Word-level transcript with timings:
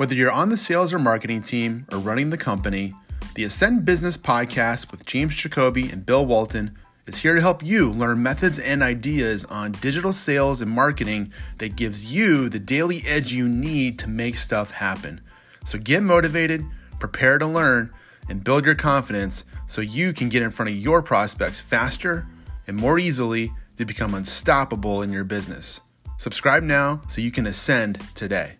Whether 0.00 0.14
you're 0.14 0.32
on 0.32 0.48
the 0.48 0.56
sales 0.56 0.94
or 0.94 0.98
marketing 0.98 1.42
team 1.42 1.84
or 1.92 1.98
running 1.98 2.30
the 2.30 2.38
company, 2.38 2.94
the 3.34 3.44
Ascend 3.44 3.84
Business 3.84 4.16
Podcast 4.16 4.90
with 4.90 5.04
James 5.04 5.36
Jacoby 5.36 5.90
and 5.90 6.06
Bill 6.06 6.24
Walton 6.24 6.74
is 7.06 7.18
here 7.18 7.34
to 7.34 7.40
help 7.42 7.62
you 7.62 7.90
learn 7.90 8.22
methods 8.22 8.58
and 8.58 8.82
ideas 8.82 9.44
on 9.44 9.72
digital 9.72 10.14
sales 10.14 10.62
and 10.62 10.70
marketing 10.70 11.30
that 11.58 11.76
gives 11.76 12.14
you 12.14 12.48
the 12.48 12.58
daily 12.58 13.02
edge 13.06 13.30
you 13.30 13.46
need 13.46 13.98
to 13.98 14.08
make 14.08 14.36
stuff 14.36 14.70
happen. 14.70 15.20
So 15.66 15.78
get 15.78 16.02
motivated, 16.02 16.64
prepare 16.98 17.36
to 17.36 17.46
learn, 17.46 17.92
and 18.30 18.42
build 18.42 18.64
your 18.64 18.76
confidence 18.76 19.44
so 19.66 19.82
you 19.82 20.14
can 20.14 20.30
get 20.30 20.42
in 20.42 20.50
front 20.50 20.70
of 20.70 20.76
your 20.78 21.02
prospects 21.02 21.60
faster 21.60 22.26
and 22.66 22.74
more 22.74 22.98
easily 22.98 23.52
to 23.76 23.84
become 23.84 24.14
unstoppable 24.14 25.02
in 25.02 25.12
your 25.12 25.24
business. 25.24 25.82
Subscribe 26.16 26.62
now 26.62 27.02
so 27.06 27.20
you 27.20 27.30
can 27.30 27.46
ascend 27.46 28.00
today. 28.14 28.59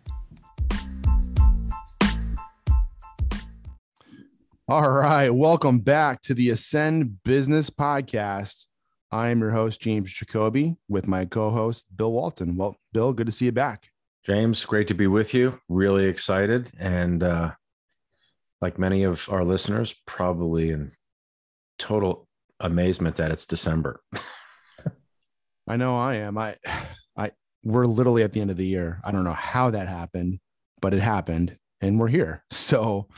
All 4.71 4.89
right. 4.89 5.31
Welcome 5.31 5.81
back 5.81 6.23
to 6.23 6.33
the 6.33 6.51
Ascend 6.51 7.25
Business 7.25 7.71
Podcast. 7.71 8.67
I 9.11 9.31
am 9.31 9.41
your 9.41 9.51
host, 9.51 9.81
James 9.81 10.13
Jacoby, 10.13 10.77
with 10.89 11.09
my 11.09 11.25
co 11.25 11.51
host, 11.51 11.87
Bill 11.97 12.13
Walton. 12.13 12.57
Well, 12.57 12.77
Bill, 12.93 13.13
good 13.13 13.27
to 13.27 13.33
see 13.33 13.47
you 13.47 13.53
back. 13.53 13.89
James, 14.25 14.65
great 14.65 14.87
to 14.87 14.95
be 14.95 15.09
with 15.09 15.35
you. 15.35 15.61
Really 15.69 16.05
excited. 16.05 16.71
And 16.79 17.21
uh, 17.25 17.51
like 18.61 18.79
many 18.79 19.03
of 19.03 19.29
our 19.29 19.45
listeners, 19.45 20.01
probably 20.07 20.71
in 20.71 20.93
total 21.81 22.29
amazement 22.61 23.17
that 23.17 23.33
it's 23.33 23.47
December. 23.47 24.01
I 25.67 25.79
know 25.79 25.97
I 25.97 26.15
am. 26.15 26.39
I, 26.39 26.55
I, 27.17 27.33
we're 27.65 27.87
literally 27.87 28.23
at 28.23 28.33
the 28.33 28.41
end 28.41 28.53
of 28.53 28.57
the 28.57 28.69
year. 28.69 29.01
I 29.03 29.11
don't 29.11 29.25
know 29.25 29.33
how 29.33 29.71
that 29.71 29.89
happened, 29.89 30.39
but 30.81 30.95
it 30.95 31.01
happened 31.01 31.57
and 31.81 31.99
we're 31.99 32.07
here. 32.07 32.45
So, 32.53 33.09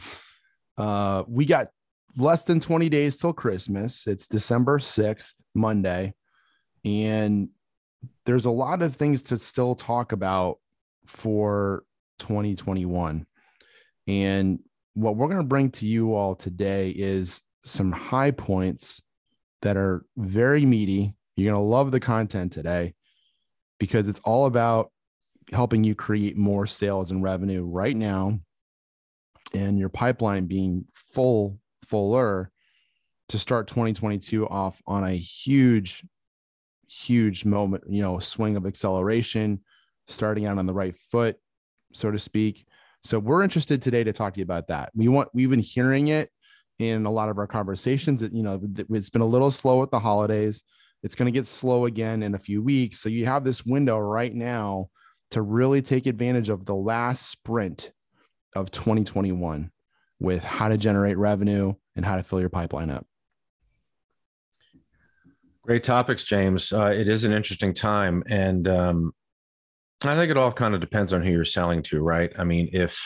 uh, 0.78 1.24
we 1.26 1.44
got 1.44 1.68
less 2.16 2.44
than 2.44 2.60
20 2.60 2.88
days 2.88 3.16
till 3.16 3.32
Christmas. 3.32 4.06
It's 4.06 4.28
December 4.28 4.78
6th, 4.78 5.34
Monday. 5.54 6.14
And 6.84 7.48
there's 8.26 8.44
a 8.44 8.50
lot 8.50 8.82
of 8.82 8.96
things 8.96 9.22
to 9.24 9.38
still 9.38 9.74
talk 9.74 10.12
about 10.12 10.58
for 11.06 11.84
2021. 12.18 13.26
And 14.08 14.58
what 14.94 15.16
we're 15.16 15.28
going 15.28 15.38
to 15.38 15.44
bring 15.44 15.70
to 15.72 15.86
you 15.86 16.14
all 16.14 16.34
today 16.34 16.90
is 16.90 17.42
some 17.64 17.92
high 17.92 18.32
points 18.32 19.00
that 19.62 19.76
are 19.76 20.04
very 20.16 20.66
meaty. 20.66 21.14
You're 21.36 21.52
going 21.52 21.62
to 21.62 21.68
love 21.68 21.92
the 21.92 22.00
content 22.00 22.52
today 22.52 22.94
because 23.78 24.08
it's 24.08 24.20
all 24.20 24.46
about 24.46 24.90
helping 25.52 25.84
you 25.84 25.94
create 25.94 26.36
more 26.36 26.66
sales 26.66 27.10
and 27.10 27.22
revenue 27.22 27.64
right 27.64 27.96
now 27.96 28.40
and 29.54 29.78
your 29.78 29.88
pipeline 29.88 30.46
being 30.46 30.84
full, 30.92 31.58
fuller 31.88 32.50
to 33.28 33.38
start 33.38 33.68
2022 33.68 34.48
off 34.48 34.80
on 34.86 35.04
a 35.04 35.12
huge, 35.12 36.04
huge 36.88 37.44
moment, 37.44 37.84
you 37.88 38.02
know, 38.02 38.18
swing 38.18 38.56
of 38.56 38.66
acceleration, 38.66 39.60
starting 40.06 40.46
out 40.46 40.58
on 40.58 40.66
the 40.66 40.72
right 40.72 40.98
foot, 40.98 41.36
so 41.92 42.10
to 42.10 42.18
speak. 42.18 42.66
So 43.02 43.18
we're 43.18 43.42
interested 43.42 43.82
today 43.82 44.04
to 44.04 44.12
talk 44.12 44.34
to 44.34 44.40
you 44.40 44.44
about 44.44 44.68
that. 44.68 44.90
We 44.94 45.08
want 45.08 45.28
we've 45.32 45.50
been 45.50 45.60
hearing 45.60 46.08
it 46.08 46.30
in 46.78 47.06
a 47.06 47.10
lot 47.10 47.28
of 47.28 47.38
our 47.38 47.46
conversations 47.46 48.20
that 48.20 48.32
you 48.32 48.42
know 48.42 48.60
it's 48.90 49.10
been 49.10 49.22
a 49.22 49.26
little 49.26 49.50
slow 49.50 49.82
at 49.82 49.90
the 49.90 49.98
holidays. 49.98 50.62
It's 51.02 51.14
going 51.14 51.26
to 51.26 51.36
get 51.36 51.46
slow 51.46 51.86
again 51.86 52.22
in 52.22 52.34
a 52.34 52.38
few 52.38 52.62
weeks. 52.62 53.00
So 53.00 53.08
you 53.08 53.26
have 53.26 53.44
this 53.44 53.64
window 53.64 53.98
right 53.98 54.32
now 54.32 54.88
to 55.32 55.42
really 55.42 55.82
take 55.82 56.06
advantage 56.06 56.48
of 56.48 56.64
the 56.64 56.74
last 56.74 57.28
sprint 57.28 57.90
of 58.54 58.70
2021 58.70 59.70
with 60.20 60.44
how 60.44 60.68
to 60.68 60.76
generate 60.76 61.18
revenue 61.18 61.74
and 61.96 62.04
how 62.04 62.16
to 62.16 62.22
fill 62.22 62.40
your 62.40 62.48
pipeline 62.48 62.90
up. 62.90 63.06
Great 65.62 65.84
topics, 65.84 66.24
James. 66.24 66.72
Uh, 66.72 66.86
it 66.86 67.08
is 67.08 67.24
an 67.24 67.32
interesting 67.32 67.72
time, 67.72 68.24
and 68.26 68.66
um, 68.66 69.12
I 70.02 70.16
think 70.16 70.30
it 70.30 70.36
all 70.36 70.52
kind 70.52 70.74
of 70.74 70.80
depends 70.80 71.12
on 71.12 71.22
who 71.22 71.30
you're 71.30 71.44
selling 71.44 71.82
to, 71.84 72.00
right? 72.00 72.32
I 72.36 72.44
mean, 72.44 72.70
if 72.72 72.98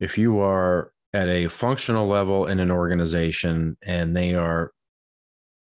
if 0.00 0.18
you 0.18 0.40
are 0.40 0.92
at 1.12 1.28
a 1.28 1.48
functional 1.48 2.06
level 2.06 2.46
in 2.46 2.60
an 2.60 2.70
organization 2.70 3.76
and 3.82 4.16
they 4.16 4.34
are, 4.34 4.72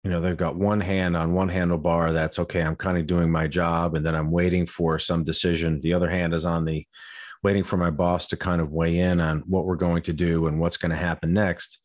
you 0.03 0.11
know, 0.11 0.21
they've 0.21 0.37
got 0.37 0.57
one 0.57 0.81
hand 0.81 1.17
on 1.17 1.35
one 1.35 1.49
handlebar, 1.49 2.13
that's 2.13 2.39
okay. 2.39 2.63
I'm 2.63 2.77
kind 2.77 2.99
of 2.99 3.07
doing 3.07 3.31
my 3.31 3.49
job, 3.49 3.97
and 3.97 4.07
then 4.07 4.15
I'm 4.15 4.31
waiting 4.31 4.67
for 4.67 5.01
some 5.01 5.25
decision. 5.25 5.81
The 5.81 5.95
other 5.95 6.09
hand 6.09 6.35
is 6.35 6.47
on 6.47 6.65
the 6.65 6.87
waiting 7.45 7.63
for 7.63 7.77
my 7.77 7.91
boss 7.91 8.27
to 8.29 8.37
kind 8.37 8.61
of 8.61 8.73
weigh 8.73 8.99
in 8.99 9.21
on 9.21 9.45
what 9.47 9.67
we're 9.67 9.77
going 9.77 10.03
to 10.03 10.13
do 10.13 10.47
and 10.47 10.59
what's 10.59 10.79
going 10.79 10.91
to 10.91 10.97
happen 10.97 11.33
next, 11.33 11.79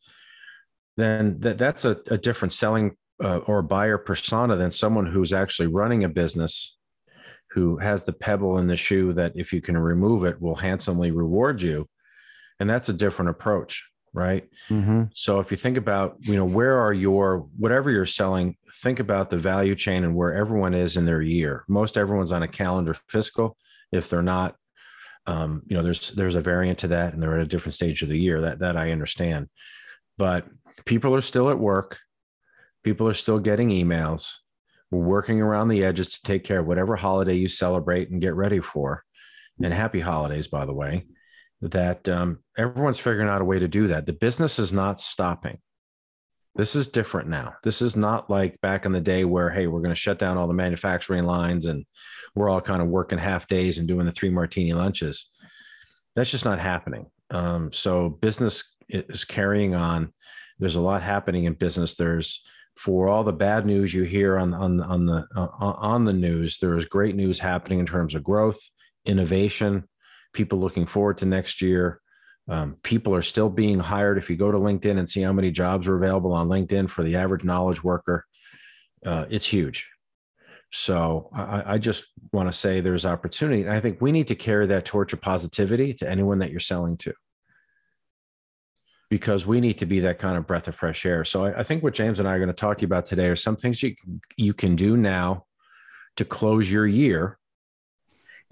then 0.96 1.38
that, 1.40 1.58
that's 1.58 1.84
a, 1.84 1.98
a 2.08 2.18
different 2.18 2.52
selling 2.52 2.96
uh, 3.22 3.38
or 3.46 3.62
buyer 3.62 3.98
persona 3.98 4.56
than 4.56 4.70
someone 4.70 5.06
who's 5.06 5.32
actually 5.32 5.68
running 5.68 6.02
a 6.02 6.08
business 6.08 6.78
who 7.50 7.76
has 7.76 8.04
the 8.04 8.12
pebble 8.12 8.58
in 8.58 8.66
the 8.66 8.76
shoe 8.76 9.12
that 9.12 9.32
if 9.34 9.52
you 9.52 9.60
can 9.60 9.76
remove 9.76 10.24
it 10.24 10.40
will 10.40 10.54
handsomely 10.54 11.10
reward 11.10 11.60
you. 11.60 11.86
And 12.58 12.68
that's 12.68 12.88
a 12.88 12.94
different 12.94 13.30
approach 13.30 13.84
right? 14.12 14.48
Mm-hmm. 14.68 15.04
so 15.14 15.38
if 15.38 15.52
you 15.52 15.56
think 15.56 15.76
about 15.76 16.16
you 16.20 16.34
know 16.34 16.44
where 16.44 16.80
are 16.80 16.92
your 16.92 17.48
whatever 17.56 17.92
you're 17.92 18.06
selling 18.06 18.56
think 18.80 18.98
about 18.98 19.30
the 19.30 19.36
value 19.36 19.76
chain 19.76 20.02
and 20.02 20.16
where 20.16 20.34
everyone 20.34 20.74
is 20.74 20.96
in 20.96 21.06
their 21.06 21.22
year. 21.22 21.64
Most 21.68 21.96
everyone's 21.96 22.32
on 22.32 22.42
a 22.42 22.48
calendar 22.48 22.96
fiscal. 23.08 23.56
If 23.92 24.08
they're 24.08 24.20
not 24.22 24.56
um, 25.26 25.62
you 25.66 25.76
know 25.76 25.82
there's 25.82 26.10
there's 26.12 26.34
a 26.34 26.40
variant 26.40 26.78
to 26.80 26.88
that 26.88 27.12
and 27.12 27.22
they're 27.22 27.36
at 27.36 27.42
a 27.42 27.48
different 27.48 27.74
stage 27.74 28.02
of 28.02 28.08
the 28.08 28.18
year. 28.18 28.40
That 28.40 28.60
that 28.60 28.76
i 28.76 28.90
understand. 28.90 29.48
But 30.18 30.46
people 30.84 31.14
are 31.14 31.20
still 31.20 31.50
at 31.50 31.58
work. 31.58 31.98
People 32.82 33.08
are 33.08 33.14
still 33.14 33.38
getting 33.38 33.70
emails. 33.70 34.32
We're 34.90 35.00
working 35.00 35.40
around 35.40 35.68
the 35.68 35.84
edges 35.84 36.10
to 36.14 36.22
take 36.22 36.44
care 36.44 36.60
of 36.60 36.66
whatever 36.66 36.96
holiday 36.96 37.34
you 37.34 37.48
celebrate 37.48 38.10
and 38.10 38.20
get 38.20 38.34
ready 38.34 38.60
for. 38.60 39.04
And 39.62 39.74
happy 39.74 40.00
holidays 40.00 40.48
by 40.48 40.64
the 40.64 40.72
way 40.72 41.06
that 41.60 42.08
um, 42.08 42.38
everyone's 42.56 42.98
figuring 42.98 43.28
out 43.28 43.42
a 43.42 43.44
way 43.44 43.58
to 43.58 43.68
do 43.68 43.88
that. 43.88 44.06
The 44.06 44.14
business 44.14 44.58
is 44.58 44.72
not 44.72 44.98
stopping 44.98 45.58
this 46.60 46.76
is 46.76 46.88
different 46.88 47.28
now 47.28 47.54
this 47.62 47.80
is 47.80 47.96
not 47.96 48.28
like 48.28 48.60
back 48.60 48.84
in 48.84 48.92
the 48.92 49.00
day 49.00 49.24
where 49.24 49.50
hey 49.50 49.66
we're 49.66 49.80
going 49.80 49.94
to 49.94 49.94
shut 49.94 50.18
down 50.18 50.36
all 50.36 50.46
the 50.46 50.54
manufacturing 50.54 51.24
lines 51.24 51.66
and 51.66 51.84
we're 52.34 52.48
all 52.48 52.60
kind 52.60 52.82
of 52.82 52.88
working 52.88 53.18
half 53.18 53.46
days 53.46 53.78
and 53.78 53.88
doing 53.88 54.06
the 54.06 54.12
three 54.12 54.30
martini 54.30 54.72
lunches. 54.72 55.28
That's 56.14 56.30
just 56.30 56.44
not 56.44 56.58
happening. 56.58 57.06
Um, 57.30 57.72
so 57.72 58.08
business 58.08 58.76
is 58.88 59.24
carrying 59.24 59.74
on. 59.74 60.12
There's 60.58 60.76
a 60.76 60.80
lot 60.80 61.02
happening 61.02 61.44
in 61.44 61.54
business. 61.54 61.96
There's 61.96 62.44
for 62.76 63.08
all 63.08 63.24
the 63.24 63.32
bad 63.32 63.66
news 63.66 63.92
you 63.92 64.04
hear 64.04 64.38
on 64.38 64.54
on 64.54 64.80
on 64.80 65.06
the 65.06 65.26
uh, 65.34 65.48
on 65.60 66.04
the 66.04 66.12
news. 66.12 66.58
There 66.58 66.76
is 66.76 66.84
great 66.84 67.14
news 67.14 67.38
happening 67.38 67.78
in 67.78 67.86
terms 67.86 68.14
of 68.14 68.24
growth, 68.24 68.58
innovation, 69.04 69.84
people 70.32 70.58
looking 70.58 70.86
forward 70.86 71.18
to 71.18 71.26
next 71.26 71.62
year. 71.62 72.00
Um, 72.48 72.76
people 72.82 73.14
are 73.14 73.22
still 73.22 73.48
being 73.48 73.78
hired. 73.78 74.18
If 74.18 74.28
you 74.28 74.36
go 74.36 74.50
to 74.50 74.58
LinkedIn 74.58 74.98
and 74.98 75.08
see 75.08 75.22
how 75.22 75.32
many 75.32 75.50
jobs 75.50 75.86
are 75.86 75.96
available 75.96 76.32
on 76.32 76.48
LinkedIn 76.48 76.90
for 76.90 77.04
the 77.04 77.16
average 77.16 77.44
knowledge 77.44 77.84
worker, 77.84 78.26
uh, 79.06 79.26
it's 79.30 79.46
huge. 79.46 79.88
So 80.72 81.30
I, 81.34 81.74
I 81.74 81.78
just 81.78 82.06
want 82.32 82.50
to 82.50 82.56
say 82.56 82.80
there's 82.80 83.06
opportunity. 83.06 83.62
And 83.62 83.72
I 83.72 83.80
think 83.80 84.00
we 84.00 84.12
need 84.12 84.28
to 84.28 84.34
carry 84.34 84.66
that 84.68 84.84
torch 84.84 85.12
of 85.12 85.20
positivity 85.20 85.94
to 85.94 86.08
anyone 86.08 86.38
that 86.40 86.50
you're 86.50 86.60
selling 86.60 86.96
to. 86.98 87.12
Because 89.08 89.46
we 89.46 89.60
need 89.60 89.78
to 89.78 89.86
be 89.86 90.00
that 90.00 90.20
kind 90.20 90.36
of 90.36 90.46
breath 90.46 90.68
of 90.68 90.76
fresh 90.76 91.04
air. 91.04 91.24
So 91.24 91.44
I, 91.44 91.60
I 91.60 91.62
think 91.64 91.82
what 91.82 91.94
James 91.94 92.20
and 92.20 92.28
I 92.28 92.34
are 92.34 92.38
going 92.38 92.48
to 92.48 92.54
talk 92.54 92.78
to 92.78 92.82
you 92.82 92.86
about 92.86 93.06
today 93.06 93.26
are 93.26 93.36
some 93.36 93.56
things 93.56 93.82
you, 93.82 93.94
you 94.36 94.54
can 94.54 94.76
do 94.76 94.96
now 94.96 95.46
to 96.16 96.24
close 96.24 96.70
your 96.70 96.86
year. 96.86 97.36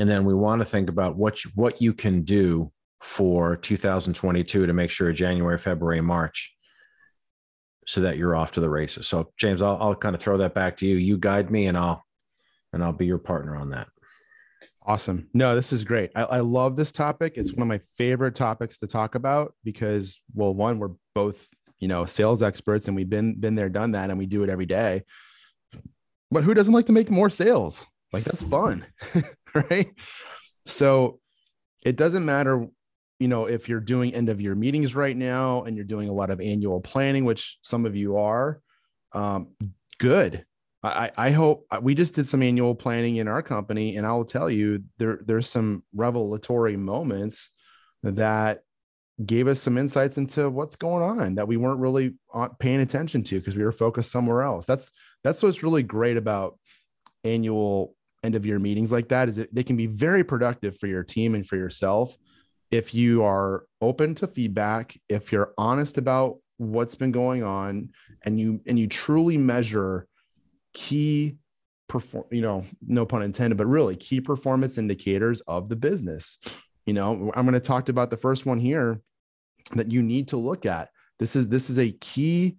And 0.01 0.09
then 0.09 0.25
we 0.25 0.35
want 0.35 0.61
to 0.61 0.65
think 0.65 0.89
about 0.89 1.17
what, 1.17 1.45
you, 1.45 1.51
what 1.55 1.81
you 1.81 1.93
can 1.93 2.23
do 2.23 2.73
for 3.01 3.57
2022 3.57 4.67
to 4.67 4.73
make 4.73 4.91
sure 4.91 5.13
January, 5.13 5.59
February, 5.59 6.01
March 6.01 6.55
so 7.87 8.03
that 8.03 8.19
you're 8.19 8.37
off 8.37 8.53
to 8.53 8.61
the 8.61 8.69
races. 8.69 9.07
So 9.07 9.33
James, 9.39 9.63
I'll, 9.63 9.79
I'll 9.81 9.95
kind 9.95 10.15
of 10.15 10.21
throw 10.21 10.39
that 10.39 10.55
back 10.55 10.77
to 10.79 10.87
you. 10.87 10.97
You 10.97 11.17
guide 11.17 11.51
me 11.51 11.67
and 11.67 11.79
I'll 11.79 12.05
and 12.73 12.85
I'll 12.85 12.93
be 12.93 13.07
your 13.07 13.19
partner 13.19 13.57
on 13.57 13.71
that. 13.71 13.89
Awesome. 14.83 15.29
No, 15.35 15.55
this 15.55 15.73
is 15.73 15.85
great. 15.85 16.11
I, 16.15 16.23
I, 16.23 16.41
love 16.41 16.77
this 16.77 16.93
topic. 16.93 17.35
It's 17.37 17.53
one 17.53 17.63
of 17.63 17.69
my 17.69 17.81
favorite 17.97 18.35
topics 18.35 18.79
to 18.79 18.87
talk 18.87 19.15
about 19.15 19.55
because, 19.63 20.19
well, 20.35 20.55
one, 20.55 20.79
we're 20.79 20.93
both, 21.15 21.47
you 21.79 21.89
know, 21.89 22.07
sales 22.07 22.43
experts 22.43 22.89
and 22.89 22.97
we've 22.97 23.09
been 23.09 23.39
been 23.39 23.55
there, 23.55 23.69
done 23.69 23.93
that, 23.93 24.09
and 24.09 24.19
we 24.19 24.27
do 24.27 24.43
it 24.45 24.51
every 24.51 24.67
day. 24.67 25.03
But 26.31 26.45
who 26.45 26.55
doesn't 26.55 26.73
like 26.75 26.87
to 26.87 26.93
make 26.93 27.11
more 27.11 27.31
sales? 27.31 27.87
Like 28.13 28.25
that's 28.25 28.43
fun, 28.43 28.87
right? 29.55 29.89
So 30.65 31.21
it 31.83 31.97
doesn't 31.97 32.25
matter, 32.25 32.67
you 33.19 33.29
know, 33.29 33.47
if 33.47 33.69
you're 33.69 33.81
doing 33.81 34.15
end 34.15 34.29
of 34.29 34.41
year 34.41 34.55
meetings 34.55 34.95
right 34.95 35.17
now 35.17 35.65
and 35.65 35.77
you're 35.77 35.85
doing 35.85 36.09
a 36.09 36.13
lot 36.13 36.31
of 36.31 36.41
annual 36.41 36.81
planning, 36.81 37.25
which 37.25 37.59
some 37.63 37.85
of 37.87 37.97
you 37.97 38.17
are. 38.19 38.61
Um, 39.13 39.49
good 39.99 40.45
I, 40.83 41.11
I 41.17 41.31
hope 41.33 41.67
we 41.83 41.95
just 41.95 42.15
did 42.15 42.29
some 42.29 42.43
annual 42.43 42.75
planning 42.75 43.17
in 43.17 43.27
our 43.27 43.43
company, 43.43 43.97
and 43.97 44.07
I 44.07 44.13
will 44.13 44.25
tell 44.25 44.49
you 44.49 44.85
there 44.99 45.19
there's 45.25 45.49
some 45.49 45.83
revelatory 45.95 46.77
moments 46.77 47.51
that 48.05 48.63
gave 49.25 49.49
us 49.49 49.61
some 49.61 49.77
insights 49.77 50.19
into 50.19 50.49
what's 50.49 50.77
going 50.77 51.03
on 51.03 51.35
that 51.35 51.49
we 51.49 51.57
weren't 51.57 51.81
really 51.81 52.15
uh, 52.33 52.49
paying 52.61 52.81
attention 52.81 53.25
to 53.25 53.41
because 53.41 53.57
we 53.57 53.65
were 53.65 53.73
focused 53.73 54.13
somewhere 54.13 54.43
else. 54.43 54.67
That's 54.67 54.91
that's 55.25 55.43
what's 55.43 55.65
really 55.65 55.83
great 55.83 56.17
about 56.17 56.57
annual 57.25 57.97
end 58.23 58.37
of 58.37 58.47
year 58.47 58.61
meetings 58.61 58.93
like 58.93 59.09
that 59.09 59.29
is 59.29 59.37
that 59.37 59.53
they 59.53 59.65
can 59.65 59.77
be 59.77 59.87
very 59.87 60.23
productive 60.23 60.79
for 60.79 60.87
your 60.87 61.03
team 61.03 61.35
and 61.35 61.47
for 61.47 61.57
yourself 61.57 62.17
if 62.71 62.95
you 62.95 63.25
are 63.25 63.65
open 63.81 64.15
to 64.17 64.27
feedback, 64.27 64.99
if 65.09 65.33
you're 65.33 65.53
honest 65.57 65.99
about 65.99 66.39
what's 66.59 66.95
been 66.95 67.13
going 67.13 67.43
on 67.43 67.91
and 68.25 68.39
you 68.39 68.61
and 68.67 68.79
you 68.79 68.87
truly 68.89 69.39
measure 69.39 70.07
key 70.75 71.37
perform 71.89 72.25
you 72.31 72.43
know 72.43 72.63
no 72.87 73.07
pun 73.07 73.23
intended 73.23 73.57
but 73.57 73.67
really 73.67 73.97
key 73.97 74.21
performance 74.21 74.77
indicators 74.77 75.41
of 75.43 75.69
the 75.69 75.77
business. 75.77 76.39
You 76.85 76.95
know 76.95 77.33
i'm 77.35 77.45
going 77.45 77.53
to 77.55 77.61
talk 77.61 77.89
about 77.89 78.11
the 78.11 78.17
first 78.17 78.45
one 78.45 78.59
here 78.59 79.01
that 79.75 79.93
you 79.93 80.03
need 80.03 80.29
to 80.29 80.37
look 80.37 80.67
at. 80.67 80.89
This 81.19 81.37
is 81.37 81.49
this 81.49 81.71
is 81.71 81.79
a 81.79 81.93
key 81.93 82.57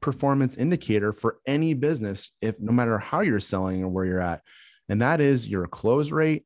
performance 0.00 0.56
indicator 0.56 1.12
for 1.12 1.38
any 1.46 1.74
business 1.74 2.30
if 2.40 2.58
no 2.60 2.72
matter 2.72 2.98
how 2.98 3.20
you're 3.20 3.40
selling 3.40 3.82
or 3.82 3.88
where 3.88 4.04
you're 4.04 4.20
at 4.20 4.42
and 4.88 5.02
that 5.02 5.20
is 5.20 5.48
your 5.48 5.66
close 5.66 6.10
rate 6.10 6.44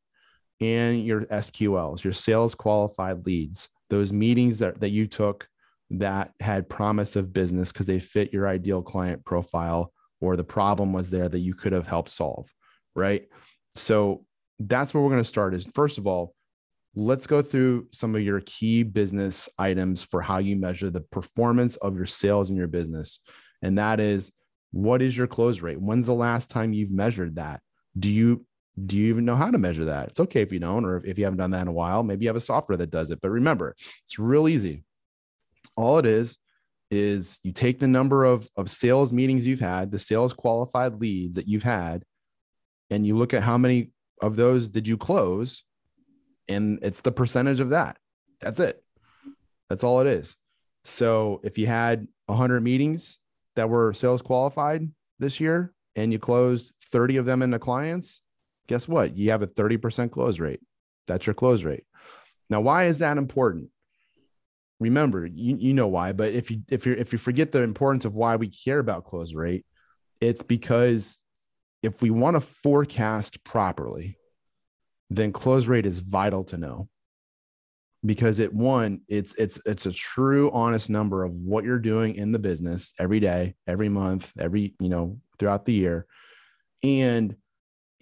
and 0.62 1.05
your 1.05 1.23
sqls 1.23 2.05
your 2.05 2.12
sales 2.12 2.55
qualified 2.55 3.25
leads 3.26 3.69
those 3.93 4.12
meetings 4.12 4.59
that, 4.61 4.81
that 4.81 4.88
you 4.88 5.06
took 5.06 5.47
that 5.91 6.32
had 6.41 6.69
promise 6.69 7.17
of 7.17 7.32
business 7.32 7.70
because 7.70 7.87
they 7.87 8.00
fit 8.00 8.32
your 8.32 8.49
ideal 8.49 8.81
client 8.81 9.25
profile 9.25 9.93
or 10.23 10.37
the 10.37 10.44
problem 10.44 10.93
was 10.93 11.11
there 11.11 11.29
that 11.29 11.41
you 11.41 11.55
could 11.55 11.73
have 11.73 11.87
helped 11.87 12.11
solve, 12.11 12.49
right? 12.94 13.29
So 13.75 14.25
that's 14.59 14.94
where 14.94 15.03
we're 15.03 15.11
going 15.11 15.23
to 15.23 15.29
start 15.29 15.55
is 15.55 15.69
first 15.75 15.99
of 15.99 16.06
all, 16.06 16.35
let's 16.94 17.26
go 17.26 17.43
through 17.43 17.88
some 17.93 18.14
of 18.14 18.23
your 18.23 18.41
key 18.41 18.82
business 18.82 19.49
items 19.59 20.03
for 20.03 20.23
how 20.23 20.38
you 20.38 20.56
measure 20.56 20.88
the 20.88 21.00
performance 21.00 21.76
of 21.76 21.97
your 21.97 22.06
sales 22.06 22.49
in 22.49 22.56
your 22.56 22.69
business. 22.69 23.20
And 23.61 23.76
that 23.76 24.00
is 24.00 24.31
what 24.70 25.03
is 25.03 25.14
your 25.14 25.26
close 25.26 25.61
rate? 25.61 25.81
When's 25.81 26.06
the 26.06 26.14
last 26.14 26.49
time 26.49 26.73
you've 26.73 26.91
measured 26.91 27.37
that? 27.37 27.61
Do 27.99 28.09
you 28.09 28.47
do 28.86 28.96
you 28.96 29.08
even 29.08 29.24
know 29.24 29.36
how 29.36 29.50
to 29.50 29.58
measure 29.58 29.86
that? 29.86 30.08
It's 30.08 30.20
okay 30.20 30.42
if 30.42 30.52
you 30.52 30.58
don't, 30.58 30.84
or 30.84 31.04
if 31.04 31.19
you 31.19 31.24
haven't 31.24 31.38
done 31.38 31.50
that 31.50 31.62
in 31.62 31.69
a 31.69 31.72
while, 31.72 32.02
maybe 32.02 32.24
you 32.24 32.28
have 32.28 32.36
a 32.36 32.40
software 32.40 32.78
that 32.78 32.90
does 32.90 33.10
it. 33.10 33.20
But 33.20 33.30
remember, 33.30 33.74
it's 34.04 34.19
real 34.19 34.48
easy. 34.48 34.84
All 35.76 35.98
it 35.98 36.06
is 36.06 36.38
is 36.90 37.38
you 37.42 37.52
take 37.52 37.78
the 37.78 37.88
number 37.88 38.24
of, 38.24 38.48
of 38.56 38.70
sales 38.70 39.12
meetings 39.12 39.46
you've 39.46 39.60
had, 39.60 39.90
the 39.90 39.98
sales 39.98 40.32
qualified 40.32 41.00
leads 41.00 41.36
that 41.36 41.48
you've 41.48 41.62
had, 41.62 42.04
and 42.90 43.06
you 43.06 43.16
look 43.16 43.34
at 43.34 43.42
how 43.42 43.58
many 43.58 43.90
of 44.20 44.36
those 44.36 44.69
did 44.69 44.86
you 44.86 44.96
close, 44.96 45.64
and 46.48 46.78
it's 46.82 47.00
the 47.00 47.12
percentage 47.12 47.60
of 47.60 47.70
that. 47.70 47.96
That's 48.40 48.60
it. 48.60 48.82
That's 49.68 49.84
all 49.84 50.00
it 50.00 50.06
is. 50.06 50.36
So 50.84 51.40
if 51.44 51.56
you 51.58 51.66
had 51.66 52.08
100 52.26 52.62
meetings 52.62 53.18
that 53.56 53.68
were 53.68 53.92
sales 53.92 54.22
qualified 54.22 54.90
this 55.18 55.40
year 55.40 55.72
and 55.94 56.12
you 56.12 56.18
closed 56.18 56.72
30 56.90 57.18
of 57.18 57.25
them 57.25 57.42
into 57.42 57.58
clients, 57.58 58.20
guess 58.69 58.88
what? 58.88 59.17
You 59.17 59.31
have 59.31 59.43
a 59.43 59.47
30% 59.47 60.11
close 60.11 60.38
rate. 60.38 60.61
That's 61.06 61.26
your 61.26 61.35
close 61.35 61.62
rate. 61.62 61.85
Now, 62.49 62.61
why 62.61 62.85
is 62.85 62.99
that 62.99 63.19
important? 63.19 63.70
remember 64.82 65.25
you, 65.25 65.56
you 65.59 65.73
know 65.73 65.87
why 65.87 66.12
but 66.12 66.32
if 66.32 66.50
you 66.50 66.62
if 66.69 66.85
you 66.85 66.93
if 66.94 67.12
you 67.12 67.19
forget 67.19 67.53
the 67.53 67.62
importance 67.62 68.05
of 68.05 68.14
why 68.14 68.37
we 68.37 68.49
care 68.49 68.81
about 68.81 69.05
close 69.05 69.32
rate 69.32 69.64
it's 70.20 70.43
because 70.43 71.19
if 71.82 72.03
we 72.03 72.11
want 72.11 72.37
to 72.37 72.41
forecast 72.41 73.43
properly 73.44 74.19
then 75.09 75.32
close 75.32 75.67
rate 75.67 75.87
is 75.87 76.00
vital 76.00 76.43
to 76.43 76.56
know 76.56 76.88
because 78.05 78.41
it 78.41 78.53
one 78.53 79.00
it's 79.06 79.35
it's 79.37 79.61
it's 79.64 79.87
a 79.87 79.93
true 79.93 80.50
honest 80.50 80.91
number 80.91 81.23
of 81.23 81.32
what 81.32 81.64
you're 81.64 81.79
doing 81.79 82.17
in 82.17 82.32
the 82.32 82.38
business 82.38 82.93
every 82.99 83.20
day 83.20 83.55
every 83.69 83.88
month 83.88 84.32
every 84.37 84.75
you 84.81 84.88
know 84.88 85.19
throughout 85.38 85.64
the 85.64 85.73
year 85.73 86.06
and 86.82 87.37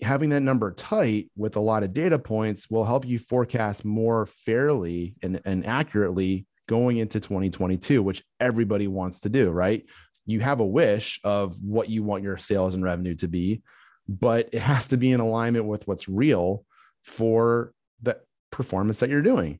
having 0.02 0.30
that 0.30 0.40
number 0.40 0.72
tight 0.72 1.30
with 1.36 1.56
a 1.56 1.60
lot 1.60 1.82
of 1.82 1.92
data 1.92 2.18
points 2.18 2.70
will 2.70 2.84
help 2.84 3.06
you 3.06 3.18
forecast 3.18 3.84
more 3.84 4.26
fairly 4.26 5.16
and, 5.22 5.40
and 5.44 5.66
accurately 5.66 6.46
going 6.68 6.98
into 6.98 7.20
2022, 7.20 8.02
which 8.02 8.22
everybody 8.38 8.86
wants 8.86 9.20
to 9.20 9.28
do, 9.28 9.50
right? 9.50 9.84
You 10.26 10.40
have 10.40 10.60
a 10.60 10.66
wish 10.66 11.20
of 11.24 11.60
what 11.62 11.88
you 11.88 12.02
want 12.02 12.22
your 12.22 12.38
sales 12.38 12.74
and 12.74 12.84
revenue 12.84 13.14
to 13.16 13.28
be, 13.28 13.62
but 14.08 14.48
it 14.52 14.60
has 14.60 14.88
to 14.88 14.96
be 14.96 15.10
in 15.12 15.20
alignment 15.20 15.64
with 15.64 15.86
what's 15.86 16.08
real 16.08 16.64
for 17.02 17.72
the 18.02 18.20
performance 18.50 19.00
that 19.00 19.10
you're 19.10 19.22
doing. 19.22 19.58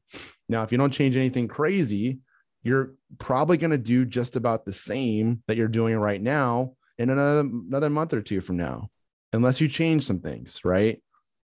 Now, 0.49 0.63
if 0.63 0.73
you 0.73 0.79
don't 0.79 0.93
change 0.93 1.17
anything 1.17 1.49
crazy, 1.49 2.21
you're 2.63 2.95
probably 3.19 3.57
going 3.57 3.71
to 3.71 3.79
do 3.79 4.05
just 4.05 4.37
about 4.37 4.65
the 4.65 4.73
same 4.73 5.43
that 5.49 5.57
you're 5.57 5.69
doing 5.69 5.97
right 5.97 6.21
now 6.21 6.75
in 6.99 7.09
another 7.11 7.41
another 7.41 7.91
month 7.91 8.13
or 8.13 8.21
two 8.21 8.41
from 8.41 8.57
now, 8.57 8.91
unless 9.33 9.61
you 9.61 9.69
change 9.69 10.05
some 10.05 10.21
things, 10.21 10.61
right? 10.65 11.03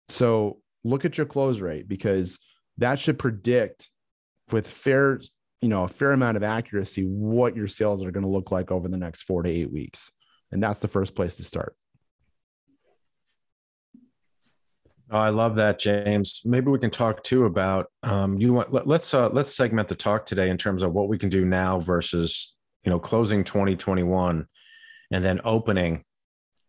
So 0.09 0.59
look 0.85 1.05
at 1.05 1.17
your 1.17 1.27
close 1.27 1.61
rate 1.61 1.89
because 1.89 2.39
that 2.79 2.99
should 2.99 3.19
predict 3.19 3.89
with 4.51 4.67
fair 4.67 5.21
you 5.61 5.69
know 5.69 5.85
a 5.85 5.89
fair 5.89 6.13
amount 6.13 6.37
of 6.37 6.43
accuracy 6.43 7.05
what 7.05 7.57
your 7.57 7.69
sales 7.69 8.05
are 8.05 8.11
going 8.11 8.25
to 8.25 8.31
look 8.31 8.51
like 8.51 8.71
over 8.71 8.89
the 8.89 8.97
next 8.97 9.23
four 9.23 9.43
to 9.43 9.51
eight 9.51 9.73
weeks. 9.73 10.11
And 10.51 10.63
that's 10.63 10.81
the 10.81 10.89
first 10.89 11.15
place 11.15 11.37
to 11.37 11.45
start. 11.45 11.75
Oh, 15.11 15.19
i 15.19 15.31
love 15.31 15.57
that 15.57 15.79
james. 15.79 16.41
Maybe 16.45 16.71
we 16.71 16.79
can 16.79 16.91
talk 16.91 17.23
too 17.23 17.45
about 17.45 17.87
um, 18.03 18.39
you 18.39 18.53
want 18.53 18.73
let, 18.73 18.89
us 18.89 19.15
uh, 19.15 19.29
let's 19.29 19.55
segment 19.55 19.89
the 19.89 19.95
talk 19.95 20.27
today 20.27 20.51
in 20.51 20.59
terms 20.59 20.83
of 20.83 20.93
what 20.93 21.09
we 21.09 21.19
can 21.19 21.29
do 21.29 21.45
now 21.45 21.79
versus 21.79 22.57
you 22.85 22.91
know 22.91 22.99
closing 22.99 23.45
2021 23.45 24.47
and 25.11 25.25
then 25.25 25.41
opening 25.45 26.03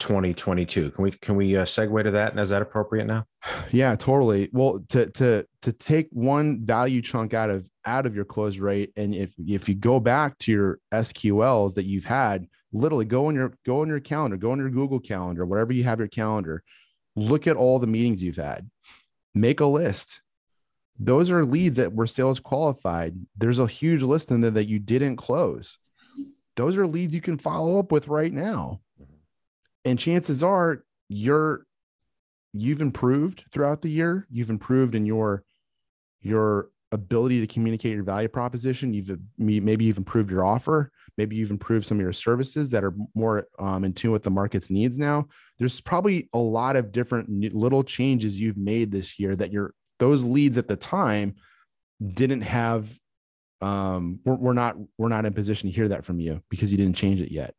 2022 0.04 0.92
can 0.92 1.04
we 1.04 1.12
can 1.12 1.36
we 1.36 1.58
uh, 1.58 1.64
segue 1.64 2.04
to 2.04 2.12
that? 2.12 2.32
And 2.32 2.40
is 2.40 2.50
that 2.50 2.62
appropriate 2.62 3.06
now? 3.06 3.26
Yeah 3.72 3.96
totally. 3.96 4.50
Well 4.52 4.84
to 4.90 5.10
to 5.12 5.46
to 5.62 5.72
take 5.72 6.10
one 6.12 6.66
value 6.66 7.02
chunk 7.02 7.34
out 7.34 7.50
of 7.50 7.70
out 7.86 8.06
of 8.06 8.16
your 8.16 8.26
close 8.26 8.58
rate 8.58 8.92
and 8.96 9.16
if 9.16 9.34
if 9.40 9.68
you 9.68 9.76
go 9.76 10.00
back 10.00 10.38
to 10.38 10.52
your 10.52 10.80
sqls 10.94 11.74
that 11.74 11.84
you've 11.84 12.06
had 12.06 12.48
literally 12.72 13.06
go 13.06 13.28
on 13.28 13.36
your 13.36 13.54
go 13.66 13.82
on 13.82 13.90
your 13.90 14.00
calendar 14.00 14.38
go 14.38 14.52
on 14.52 14.58
your 14.58 14.70
google 14.70 15.00
calendar 15.00 15.46
whatever 15.46 15.74
you 15.74 15.84
have 15.84 16.00
your 16.00 16.08
calendar 16.08 16.64
look 17.16 17.48
at 17.48 17.56
all 17.56 17.80
the 17.80 17.88
meetings 17.88 18.24
you've 18.24 18.38
had. 18.38 18.70
Make 19.34 19.60
a 19.60 19.66
list. 19.66 20.22
Those 21.00 21.32
are 21.32 21.46
leads 21.46 21.78
that 21.78 21.94
were 21.94 22.08
sales 22.08 22.40
qualified. 22.40 23.16
There's 23.36 23.60
a 23.60 23.68
huge 23.68 24.04
list 24.04 24.32
in 24.32 24.42
there 24.42 24.52
that 24.52 24.68
you 24.68 24.80
didn't 24.80 25.18
close. 25.18 25.78
Those 26.56 26.78
are 26.78 26.86
leads 26.86 27.16
you 27.16 27.22
can 27.22 27.40
follow 27.40 27.80
up 27.80 27.92
with 27.92 28.08
right 28.08 28.32
now 28.32 28.82
and 29.86 30.00
chances 30.00 30.44
are 30.44 30.84
you're 31.10 31.66
you've 32.54 32.82
improved 32.82 33.46
throughout 33.52 33.82
the 33.82 33.90
year. 33.90 34.28
You've 34.30 34.50
improved 34.50 34.96
in 34.96 35.06
your 35.06 35.44
your 36.22 36.70
ability 36.92 37.42
to 37.42 37.48
communicate 37.48 37.94
your 37.94 38.04
value 38.04 38.28
proposition. 38.28 38.94
You've 38.94 39.18
maybe 39.38 39.86
you've 39.86 39.98
improved 39.98 40.30
your 40.30 40.46
offer. 40.46 40.92
Maybe 41.18 41.36
you've 41.36 41.52
improved 41.52 41.86
some 41.86 41.98
of 41.98 42.02
your 42.02 42.14
services 42.14 42.70
that 42.70 42.84
are 42.84 42.94
more 43.16 43.48
um, 43.60 43.84
in 43.84 43.94
tune 43.94 44.12
with 44.12 44.24
the 44.24 44.30
market's 44.30 44.70
needs 44.70 44.98
now. 44.98 45.28
There's 45.60 45.82
probably 45.82 46.30
a 46.34 46.38
lot 46.38 46.76
of 46.76 46.92
different 46.92 47.54
little 47.54 47.84
changes 47.84 48.40
you've 48.40 48.58
made 48.58 48.92
this 48.92 49.20
year 49.20 49.36
that 49.36 49.52
your 49.52 49.74
those 50.00 50.24
leads 50.24 50.58
at 50.58 50.68
the 50.68 50.76
time 50.76 51.36
didn't 52.04 52.42
have 52.42 52.90
um 53.62 54.20
we're, 54.26 54.36
we're 54.36 54.54
not 54.54 54.76
we're 54.98 55.08
not 55.08 55.26
in 55.26 55.34
position 55.34 55.70
to 55.70 55.76
hear 55.76 55.88
that 55.88 56.04
from 56.04 56.20
you 56.20 56.42
because 56.50 56.70
you 56.70 56.78
didn't 56.78 56.98
change 56.98 57.22
it 57.22 57.32
yet 57.32 57.56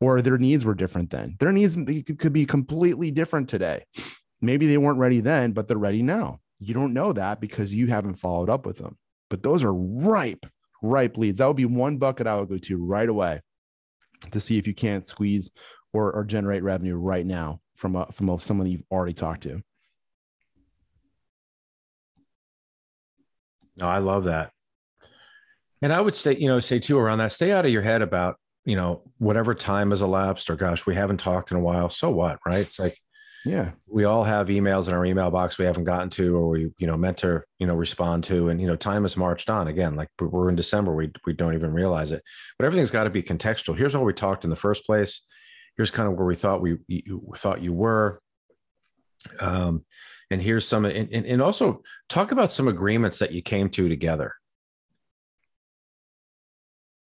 or 0.00 0.20
their 0.20 0.38
needs 0.38 0.64
were 0.64 0.74
different 0.74 1.10
then. 1.10 1.36
Their 1.38 1.52
needs 1.52 1.76
could 2.18 2.32
be 2.32 2.46
completely 2.46 3.10
different 3.10 3.48
today. 3.48 3.84
Maybe 4.40 4.66
they 4.66 4.78
weren't 4.78 4.98
ready 4.98 5.20
then, 5.20 5.52
but 5.52 5.66
they're 5.66 5.78
ready 5.78 6.02
now. 6.02 6.40
You 6.58 6.74
don't 6.74 6.92
know 6.92 7.12
that 7.12 7.40
because 7.40 7.74
you 7.74 7.86
haven't 7.86 8.14
followed 8.14 8.50
up 8.50 8.66
with 8.66 8.78
them. 8.78 8.98
But 9.28 9.42
those 9.42 9.64
are 9.64 9.74
ripe, 9.74 10.46
ripe 10.82 11.16
leads. 11.16 11.38
That 11.38 11.46
would 11.46 11.56
be 11.56 11.64
one 11.64 11.96
bucket 11.96 12.26
I 12.26 12.38
would 12.38 12.48
go 12.48 12.58
to 12.58 12.84
right 12.84 13.08
away 13.08 13.40
to 14.30 14.40
see 14.40 14.58
if 14.58 14.66
you 14.66 14.74
can't 14.74 15.06
squeeze 15.06 15.50
or, 15.92 16.12
or 16.12 16.24
generate 16.24 16.62
revenue 16.62 16.96
right 16.96 17.26
now 17.26 17.60
from 17.74 17.96
a, 17.96 18.06
from 18.12 18.28
a, 18.28 18.38
someone 18.38 18.66
you've 18.66 18.84
already 18.90 19.14
talked 19.14 19.42
to. 19.44 19.62
No, 23.78 23.88
I 23.88 23.98
love 23.98 24.24
that. 24.24 24.52
And 25.82 25.92
I 25.92 26.00
would 26.00 26.14
say, 26.14 26.34
you 26.36 26.48
know, 26.48 26.60
say 26.60 26.78
too 26.78 26.98
around 26.98 27.18
that, 27.18 27.32
stay 27.32 27.52
out 27.52 27.66
of 27.66 27.72
your 27.72 27.82
head 27.82 28.00
about 28.00 28.36
you 28.66 28.74
know, 28.74 29.00
whatever 29.18 29.54
time 29.54 29.90
has 29.90 30.02
elapsed, 30.02 30.50
or 30.50 30.56
gosh, 30.56 30.86
we 30.86 30.94
haven't 30.96 31.18
talked 31.18 31.52
in 31.52 31.56
a 31.56 31.60
while. 31.60 31.88
So 31.88 32.10
what, 32.10 32.38
right? 32.44 32.58
It's 32.58 32.80
like, 32.80 32.98
yeah, 33.44 33.70
we 33.86 34.04
all 34.04 34.24
have 34.24 34.48
emails 34.48 34.88
in 34.88 34.94
our 34.94 35.06
email 35.06 35.30
box 35.30 35.56
we 35.56 35.64
haven't 35.64 35.84
gotten 35.84 36.10
to, 36.10 36.36
or 36.36 36.48
we, 36.48 36.72
you 36.78 36.88
know, 36.88 36.96
meant 36.96 37.18
to, 37.18 37.42
you 37.60 37.66
know, 37.68 37.76
respond 37.76 38.24
to, 38.24 38.48
and 38.48 38.60
you 38.60 38.66
know, 38.66 38.74
time 38.74 39.04
has 39.04 39.16
marched 39.16 39.48
on 39.48 39.68
again. 39.68 39.94
Like 39.94 40.08
we're 40.20 40.48
in 40.48 40.56
December, 40.56 40.92
we 40.92 41.12
we 41.24 41.32
don't 41.32 41.54
even 41.54 41.72
realize 41.72 42.10
it. 42.10 42.24
But 42.58 42.66
everything's 42.66 42.90
got 42.90 43.04
to 43.04 43.10
be 43.10 43.22
contextual. 43.22 43.78
Here's 43.78 43.94
what 43.94 44.04
we 44.04 44.12
talked 44.12 44.42
in 44.42 44.50
the 44.50 44.56
first 44.56 44.84
place. 44.84 45.24
Here's 45.76 45.92
kind 45.92 46.08
of 46.10 46.18
where 46.18 46.26
we 46.26 46.34
thought 46.34 46.60
we 46.60 46.78
you, 46.88 47.32
thought 47.36 47.62
you 47.62 47.72
were. 47.72 48.20
Um, 49.38 49.84
and 50.28 50.42
here's 50.42 50.66
some 50.66 50.84
and, 50.84 51.12
and 51.12 51.40
also 51.40 51.82
talk 52.08 52.32
about 52.32 52.50
some 52.50 52.66
agreements 52.66 53.20
that 53.20 53.30
you 53.30 53.42
came 53.42 53.70
to 53.70 53.88
together 53.88 54.34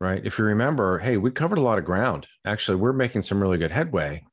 right? 0.01 0.25
If 0.25 0.39
you 0.39 0.45
remember 0.45 0.99
hey 0.99 1.17
we 1.17 1.31
covered 1.31 1.59
a 1.59 1.63
lot 1.63 1.79
of 1.79 1.85
ground. 1.85 2.27
Actually 2.45 2.77
we're 2.77 2.93
making 2.93 3.23
some 3.23 3.41
really 3.41 3.59
good 3.59 3.71
headway. 3.71 4.25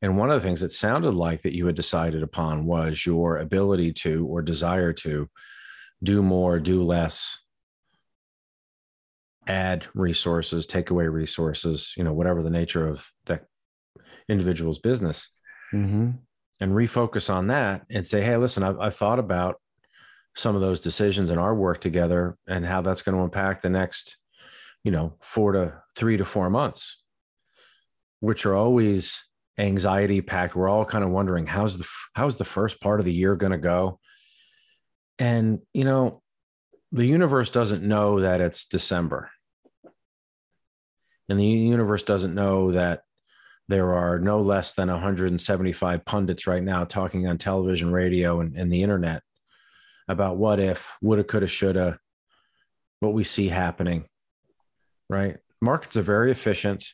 And 0.00 0.16
one 0.16 0.30
of 0.30 0.40
the 0.40 0.46
things 0.46 0.60
that 0.60 0.70
sounded 0.70 1.12
like 1.12 1.42
that 1.42 1.56
you 1.56 1.66
had 1.66 1.74
decided 1.74 2.22
upon 2.22 2.66
was 2.66 3.04
your 3.04 3.38
ability 3.38 3.92
to 3.94 4.26
or 4.26 4.42
desire 4.42 4.92
to 4.92 5.28
do 6.02 6.22
more 6.22 6.60
do 6.60 6.82
less 6.84 7.38
add 9.48 9.86
resources 9.94 10.66
take 10.66 10.90
away 10.90 11.06
resources 11.06 11.94
you 11.96 12.04
know 12.04 12.12
whatever 12.12 12.42
the 12.42 12.50
nature 12.50 12.86
of 12.86 13.04
that 13.24 13.46
individual's 14.28 14.78
business. 14.78 15.30
Mm-hmm. 15.72 16.12
and 16.62 16.72
refocus 16.72 17.28
on 17.28 17.48
that 17.48 17.82
and 17.90 18.06
say, 18.06 18.22
hey, 18.22 18.38
listen, 18.38 18.62
I've, 18.62 18.80
I've 18.80 18.94
thought 18.94 19.18
about 19.18 19.60
some 20.34 20.54
of 20.54 20.62
those 20.62 20.80
decisions 20.80 21.30
in 21.30 21.36
our 21.36 21.54
work 21.54 21.82
together 21.82 22.38
and 22.46 22.64
how 22.64 22.80
that's 22.80 23.02
going 23.02 23.16
to 23.16 23.22
impact 23.22 23.60
the 23.60 23.68
next, 23.68 24.16
you 24.84 24.90
know, 24.90 25.14
four 25.20 25.52
to 25.52 25.82
three 25.96 26.16
to 26.16 26.24
four 26.24 26.50
months, 26.50 27.02
which 28.20 28.46
are 28.46 28.54
always 28.54 29.22
anxiety 29.58 30.20
packed. 30.20 30.54
We're 30.54 30.68
all 30.68 30.84
kind 30.84 31.04
of 31.04 31.10
wondering 31.10 31.46
how's 31.46 31.78
the 31.78 31.86
how's 32.14 32.36
the 32.36 32.44
first 32.44 32.80
part 32.80 33.00
of 33.00 33.06
the 33.06 33.12
year 33.12 33.36
going 33.36 33.52
to 33.52 33.58
go, 33.58 33.98
and 35.18 35.60
you 35.72 35.84
know, 35.84 36.22
the 36.92 37.06
universe 37.06 37.50
doesn't 37.50 37.82
know 37.82 38.20
that 38.20 38.40
it's 38.40 38.66
December, 38.66 39.30
and 41.28 41.38
the 41.38 41.44
universe 41.44 42.02
doesn't 42.02 42.34
know 42.34 42.72
that 42.72 43.02
there 43.68 43.92
are 43.92 44.18
no 44.18 44.40
less 44.40 44.72
than 44.72 44.88
175 44.88 46.04
pundits 46.04 46.46
right 46.46 46.62
now 46.62 46.84
talking 46.84 47.26
on 47.26 47.36
television, 47.36 47.92
radio, 47.92 48.40
and, 48.40 48.56
and 48.56 48.72
the 48.72 48.82
internet 48.82 49.22
about 50.08 50.38
what 50.38 50.58
if, 50.58 50.96
woulda, 51.02 51.22
coulda, 51.22 51.46
shoulda, 51.46 51.98
what 53.00 53.12
we 53.12 53.24
see 53.24 53.48
happening, 53.48 54.06
right? 55.08 55.36
Markets 55.60 55.96
are 55.96 56.02
very 56.02 56.30
efficient. 56.30 56.88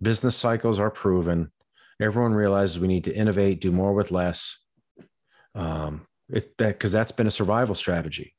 Business 0.00 0.36
cycles 0.36 0.78
are 0.78 0.90
proven. 0.90 1.50
Everyone 2.00 2.34
realizes 2.34 2.78
we 2.78 2.88
need 2.88 3.04
to 3.04 3.16
innovate, 3.16 3.60
do 3.60 3.72
more 3.72 3.94
with 3.94 4.10
less. 4.10 4.58
Um, 5.54 6.06
it 6.28 6.56
because 6.56 6.92
that's 6.92 7.12
been 7.12 7.26
a 7.26 7.30
survival 7.30 7.74
strategy 7.74 8.34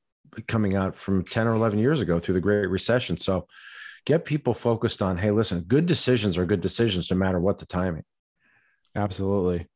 coming 0.47 0.75
out 0.75 0.95
from 0.95 1.23
10 1.23 1.47
or 1.47 1.55
11 1.55 1.79
years 1.79 2.01
ago 2.01 2.19
through 2.19 2.35
the 2.35 2.41
Great 2.41 2.67
Recession. 2.67 3.17
So 3.17 3.47
get 4.07 4.23
people 4.23 4.53
focused 4.53 5.01
on 5.01 5.17
hey 5.17 5.31
listen 5.31 5.59
good 5.67 5.85
decisions 5.85 6.37
are 6.37 6.45
good 6.45 6.61
decisions 6.61 7.11
no 7.11 7.17
matter 7.17 7.41
what 7.41 7.57
the 7.57 7.65
timing 7.65 8.05
absolutely 8.95 9.67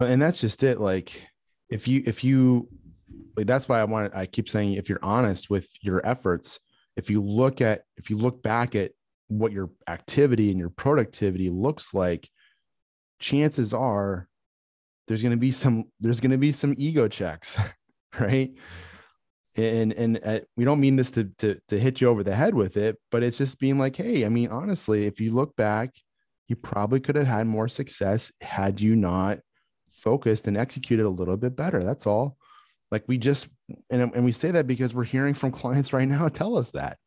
and 0.00 0.20
that's 0.20 0.40
just 0.40 0.64
it 0.64 0.80
like 0.80 1.24
if 1.70 1.86
you 1.86 2.02
if 2.04 2.24
you 2.24 2.68
like 3.36 3.46
that's 3.46 3.68
why 3.68 3.78
i 3.78 3.84
want 3.84 4.12
i 4.12 4.26
keep 4.26 4.48
saying 4.48 4.72
if 4.72 4.88
you're 4.88 5.04
honest 5.04 5.48
with 5.50 5.68
your 5.80 6.04
efforts 6.04 6.58
if 6.96 7.10
you 7.10 7.22
look 7.22 7.60
at 7.60 7.82
if 7.96 8.10
you 8.10 8.16
look 8.16 8.42
back 8.42 8.74
at 8.74 8.92
what 9.28 9.52
your 9.52 9.70
activity 9.88 10.50
and 10.50 10.58
your 10.58 10.70
productivity 10.70 11.50
looks 11.50 11.94
like 11.94 12.28
chances 13.20 13.72
are 13.72 14.28
there's 15.06 15.22
going 15.22 15.32
to 15.32 15.38
be 15.38 15.50
some 15.50 15.84
there's 16.00 16.20
going 16.20 16.30
to 16.30 16.38
be 16.38 16.52
some 16.52 16.74
ego 16.76 17.08
checks 17.08 17.58
right? 18.20 18.52
And 19.56 19.92
and 19.92 20.20
uh, 20.24 20.40
we 20.56 20.64
don't 20.64 20.80
mean 20.80 20.96
this 20.96 21.12
to, 21.12 21.24
to 21.38 21.60
to 21.68 21.78
hit 21.78 22.00
you 22.00 22.08
over 22.08 22.24
the 22.24 22.34
head 22.34 22.54
with 22.54 22.76
it 22.76 22.98
but 23.10 23.22
it's 23.22 23.38
just 23.38 23.60
being 23.60 23.78
like 23.78 23.94
hey 23.94 24.24
i 24.24 24.28
mean 24.28 24.48
honestly 24.48 25.06
if 25.06 25.20
you 25.20 25.32
look 25.32 25.54
back 25.54 25.94
you 26.48 26.56
probably 26.56 26.98
could 26.98 27.14
have 27.14 27.28
had 27.28 27.46
more 27.46 27.68
success 27.68 28.32
had 28.40 28.80
you 28.80 28.96
not 28.96 29.38
focused 30.04 30.46
and 30.46 30.56
executed 30.56 31.06
a 31.06 31.08
little 31.08 31.36
bit 31.36 31.56
better 31.56 31.82
that's 31.82 32.06
all. 32.06 32.36
Like 32.90 33.04
we 33.06 33.16
just 33.16 33.48
and, 33.90 34.12
and 34.14 34.24
we 34.24 34.32
say 34.32 34.50
that 34.50 34.66
because 34.66 34.94
we're 34.94 35.04
hearing 35.04 35.34
from 35.34 35.50
clients 35.62 35.92
right 35.92 36.08
now 36.08 36.28
tell 36.28 36.56
us 36.56 36.72
that 36.72 36.98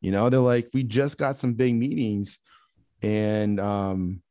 you 0.00 0.10
know 0.10 0.28
they're 0.30 0.40
like 0.40 0.68
we 0.72 0.82
just 0.82 1.18
got 1.18 1.38
some 1.38 1.54
big 1.54 1.74
meetings 1.74 2.38
and 3.02 3.60
um 3.60 4.22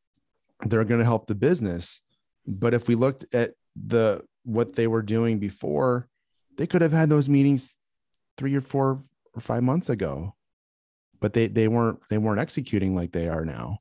they're 0.66 0.86
going 0.86 1.00
to 1.00 1.06
help 1.06 1.28
the 1.28 1.36
business. 1.36 2.00
But 2.48 2.74
if 2.74 2.88
we 2.88 2.96
looked 2.96 3.26
at 3.34 3.54
the 3.76 4.22
what 4.44 4.76
they 4.76 4.88
were 4.88 5.02
doing 5.02 5.40
before 5.40 6.08
they 6.58 6.68
could 6.68 6.82
have 6.82 6.92
had 6.92 7.10
those 7.10 7.28
meetings 7.28 7.76
three 8.38 8.56
or 8.56 8.62
four 8.62 9.04
or 9.34 9.42
five 9.42 9.64
months 9.64 9.90
ago. 9.90 10.36
But 11.20 11.34
they 11.34 11.48
they 11.48 11.68
weren't 11.68 12.00
they 12.10 12.18
weren't 12.18 12.40
executing 12.40 12.96
like 12.96 13.12
they 13.12 13.28
are 13.28 13.46
now 13.46 13.80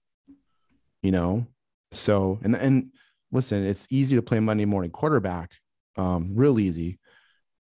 you 1.03 1.11
know? 1.11 1.47
So 1.91 2.39
and 2.43 2.57
and 2.57 2.91
listen 3.31 3.65
it's 3.65 3.87
easy 3.91 4.15
to 4.15 4.23
play 4.23 4.39
monday 4.41 4.67
morning 4.67 4.91
quarterback 4.91 5.53
um 5.97 6.33
real 6.35 6.59
easy 6.59 6.99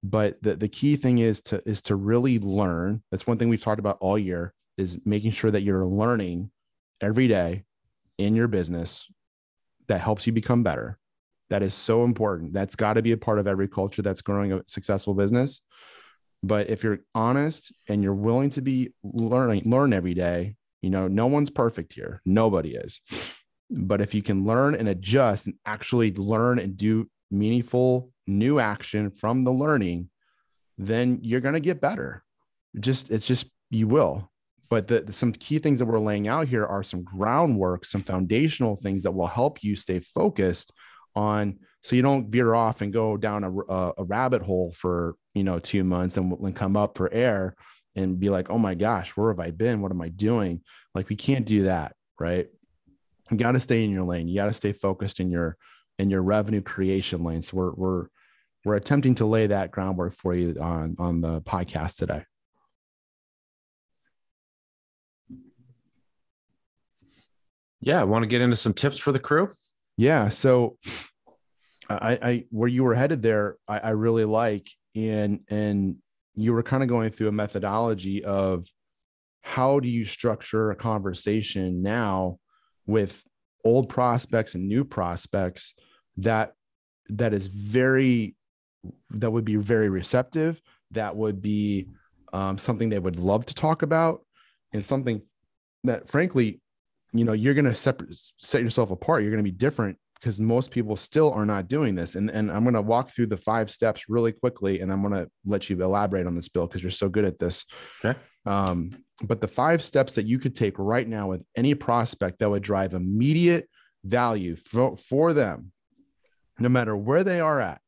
but 0.04 0.42
the, 0.42 0.56
the 0.56 0.68
key 0.68 0.96
thing 0.96 1.18
is 1.20 1.42
to 1.42 1.62
is 1.68 1.82
to 1.82 1.96
really 1.96 2.40
learn 2.40 3.02
that's 3.12 3.28
one 3.28 3.38
thing 3.38 3.50
we've 3.50 3.64
talked 3.64 3.80
about 3.80 3.98
all 4.00 4.18
year 4.18 4.54
is 4.78 5.00
making 5.06 5.32
sure 5.32 5.52
that 5.52 5.62
you're 5.62 5.86
learning 5.86 6.52
every 7.02 7.28
day 7.28 7.64
in 8.18 8.36
your 8.36 8.48
business 8.48 9.06
that 9.88 10.02
helps 10.02 10.28
you 10.28 10.34
become 10.34 10.64
better 10.64 11.00
that 11.50 11.64
is 11.64 11.74
so 11.74 12.04
important. 12.04 12.54
That's 12.54 12.76
got 12.76 12.94
to 12.94 13.02
be 13.02 13.12
a 13.12 13.18
part 13.18 13.40
of 13.40 13.48
every 13.48 13.68
culture 13.68 14.02
that's 14.02 14.22
growing 14.22 14.52
a 14.52 14.62
successful 14.68 15.14
business. 15.14 15.62
But 16.44 16.70
if 16.70 16.84
you're 16.84 17.00
honest 17.16 17.74
and 17.88 18.04
you're 18.04 18.14
willing 18.14 18.50
to 18.52 18.62
be 18.62 18.94
learning, 19.04 19.64
learn 19.66 19.94
every 19.94 20.14
day, 20.14 20.56
you 20.82 20.90
know, 20.90 21.08
no 21.08 21.28
one's 21.28 21.50
perfect 21.50 21.94
here. 21.94 22.22
Nobody 22.26 22.76
is. 22.76 23.02
But 23.70 24.02
if 24.02 24.14
you 24.14 24.22
can 24.22 24.46
learn 24.46 24.76
and 24.76 24.88
adjust 24.88 25.46
and 25.46 25.56
actually 25.66 26.14
learn 26.14 26.60
and 26.60 26.78
do 26.78 27.10
meaningful 27.32 28.12
new 28.28 28.60
action 28.60 29.12
from 29.12 29.44
the 29.44 29.52
learning, 29.52 30.10
then 30.78 31.20
you're 31.22 31.42
going 31.42 31.54
to 31.54 31.60
get 31.60 31.82
better. 31.82 32.24
Just, 32.80 33.10
it's 33.10 33.26
just, 33.26 33.50
you 33.70 33.88
will. 33.88 34.30
But 34.70 34.88
the, 34.88 35.06
some 35.12 35.32
key 35.32 35.60
things 35.60 35.80
that 35.80 35.86
we're 35.86 36.00
laying 36.00 36.28
out 36.28 36.48
here 36.48 36.66
are 36.66 36.84
some 36.84 37.04
groundwork, 37.04 37.86
some 37.86 38.02
foundational 38.02 38.76
things 38.76 39.04
that 39.04 39.12
will 39.12 39.28
help 39.28 39.64
you 39.64 39.76
stay 39.76 40.00
focused 40.00 40.74
on 41.16 41.60
so 41.82 41.96
you 41.96 42.02
don't 42.02 42.30
veer 42.30 42.54
off 42.54 42.82
and 42.82 42.92
go 42.92 43.18
down 43.18 43.44
a, 43.44 43.52
a, 43.52 43.94
a 44.00 44.04
rabbit 44.04 44.42
hole 44.42 44.74
for 44.76 45.16
you 45.34 45.44
know 45.44 45.58
two 45.58 45.84
months 45.84 46.18
and, 46.18 46.32
and 46.34 46.56
come 46.56 46.78
up 46.78 46.98
for 46.98 47.12
air 47.12 47.56
and 47.96 48.20
be 48.20 48.30
like 48.30 48.52
oh 48.52 48.58
my 48.60 48.76
gosh 48.76 49.12
where 49.12 49.30
have 49.30 49.40
i 49.40 49.50
been? 49.50 49.82
What 49.82 49.92
am 49.92 50.02
i 50.02 50.10
doing? 50.10 50.62
Like 50.94 51.10
we 51.10 51.16
can't 51.16 51.46
do 51.46 51.64
that 51.64 51.96
right? 52.20 52.48
You 53.32 53.38
got 53.38 53.54
to 53.54 53.60
stay 53.60 53.84
in 53.84 53.92
your 53.92 54.04
lane. 54.04 54.28
You 54.28 54.36
got 54.36 54.46
to 54.46 54.54
stay 54.54 54.72
focused 54.72 55.20
in 55.20 55.30
your 55.30 55.58
in 56.00 56.10
your 56.10 56.22
revenue 56.22 56.62
creation 56.62 57.24
lane. 57.24 57.42
So 57.42 57.58
we're 57.58 57.74
we're 57.74 58.08
we're 58.68 58.76
attempting 58.76 59.16
to 59.16 59.26
lay 59.26 59.48
that 59.48 59.72
groundwork 59.72 60.16
for 60.16 60.34
you 60.36 60.56
on 60.62 60.96
on 61.00 61.22
the 61.22 61.42
podcast 61.42 61.96
today 61.96 62.24
yeah 67.80 68.00
i 68.00 68.04
want 68.04 68.24
to 68.24 68.28
get 68.28 68.42
into 68.42 68.56
some 68.56 68.74
tips 68.74 68.98
for 68.98 69.12
the 69.12 69.20
crew 69.20 69.50
yeah. 69.98 70.30
So 70.30 70.78
I, 71.90 72.20
I 72.22 72.46
where 72.52 72.70
you 72.70 72.84
were 72.84 72.94
headed 72.94 73.22
there, 73.22 73.58
I, 73.68 73.80
I 73.80 73.90
really 73.92 74.26
like, 74.26 74.70
and 74.96 75.42
and 75.50 75.98
you 76.36 76.54
were 76.54 76.64
kind 76.64 76.84
of 76.84 76.90
going 76.90 77.12
through 77.12 77.30
a 77.30 77.34
methodology 77.34 78.24
of 78.24 78.68
how 79.42 79.80
do 79.80 79.90
you 79.90 80.06
structure 80.06 80.70
a 80.70 80.76
conversation 80.76 81.82
now 81.82 82.38
with 82.86 83.24
old 83.66 83.90
prospects 83.90 84.54
and 84.54 84.68
new 84.68 84.84
prospects 84.84 85.74
that 86.18 86.54
that 87.10 87.34
is 87.34 87.48
very 87.48 88.36
that 89.12 89.32
would 89.32 89.46
be 89.46 89.56
very 89.56 89.90
receptive 89.90 90.62
that 90.92 91.16
would 91.16 91.42
be 91.42 91.88
um, 92.34 92.58
something 92.58 92.90
they 92.90 93.00
would 93.00 93.20
love 93.20 93.46
to 93.46 93.54
talk 93.54 93.82
about 93.82 94.22
and 94.74 94.84
something 94.84 95.22
that 95.84 96.10
frankly 96.10 96.62
you 97.14 97.24
know 97.24 97.34
you're 97.34 97.54
going 97.54 97.66
to 97.66 97.76
separate 97.76 98.18
set 98.38 98.62
yourself 98.62 98.92
apart. 98.92 99.24
You're 99.24 99.32
going 99.32 99.44
to 99.44 99.52
be 99.52 99.56
different 99.58 99.98
because 100.20 100.40
most 100.40 100.72
people 100.72 100.96
still 100.96 101.32
are 101.32 101.46
not 101.46 101.68
doing 101.68 101.96
this. 101.96 102.16
And 102.16 102.30
and 102.30 102.52
i'm 102.52 102.64
going 102.64 102.74
to 102.74 102.82
walk 102.82 103.12
through 103.12 103.28
the 103.28 103.38
five 103.38 103.72
steps 103.72 104.10
really 104.10 104.32
quickly 104.32 104.82
and 104.82 104.92
i'm 104.92 105.02
going 105.02 105.14
to 105.14 105.30
let 105.46 105.70
you 105.70 105.82
elaborate 105.82 106.28
on 106.28 106.36
this 106.36 106.50
bill 106.50 106.68
because 106.68 106.82
you're 106.82 106.92
so 106.92 107.10
good 107.10 107.26
at 107.26 107.40
this. 107.40 107.66
Okay. 108.04 108.18
Um, 108.46 109.04
but 109.24 109.42
the 109.42 109.48
five 109.48 109.82
steps 109.82 110.16
that 110.16 110.26
you 110.26 110.40
could 110.40 110.56
take 110.56 110.78
right 110.78 111.08
now 111.08 111.30
with 111.30 111.44
any 111.56 111.74
prospect 111.74 112.40
that 112.40 112.50
would 112.50 112.64
drive 112.64 112.94
immediate 112.94 113.68
value 114.06 114.56
for, 114.56 114.96
for 114.96 115.34
them 115.34 115.72
no 116.60 116.70
matter 116.70 116.96
where 116.96 117.24
they 117.24 117.40
are 117.40 117.60
at 117.60 117.82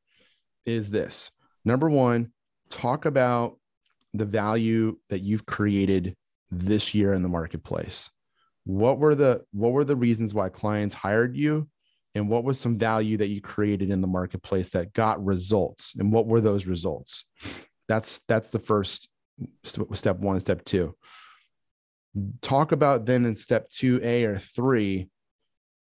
is 0.69 0.89
this. 0.89 1.31
Number 1.65 1.89
one 1.89 2.31
talk 2.69 3.05
about 3.05 3.57
the 4.13 4.25
value 4.25 4.97
that 5.09 5.21
you've 5.21 5.45
created 5.45 6.15
this 6.51 6.93
year 6.93 7.13
in 7.13 7.21
the 7.21 7.29
marketplace. 7.29 8.09
What 8.65 8.99
were 8.99 9.15
the 9.15 9.43
what 9.51 9.71
were 9.71 9.83
the 9.83 9.95
reasons 9.95 10.33
why 10.33 10.49
clients 10.49 10.95
hired 10.95 11.35
you? 11.35 11.67
And 12.15 12.27
what 12.27 12.43
was 12.43 12.59
some 12.59 12.77
value 12.77 13.17
that 13.17 13.27
you 13.27 13.39
created 13.39 13.91
in 13.91 14.01
the 14.01 14.07
marketplace 14.07 14.71
that 14.71 14.93
got 14.93 15.23
results? 15.23 15.93
And 15.97 16.11
what 16.11 16.25
were 16.25 16.41
those 16.41 16.65
results? 16.65 17.25
That's 17.87 18.21
that's 18.27 18.49
the 18.49 18.59
first 18.59 19.09
step 19.63 20.17
one 20.17 20.39
step 20.39 20.65
two. 20.65 20.95
Talk 22.41 22.71
about 22.71 23.05
then 23.05 23.25
in 23.25 23.35
step 23.35 23.69
2a 23.69 24.25
or 24.25 24.39
3 24.39 25.07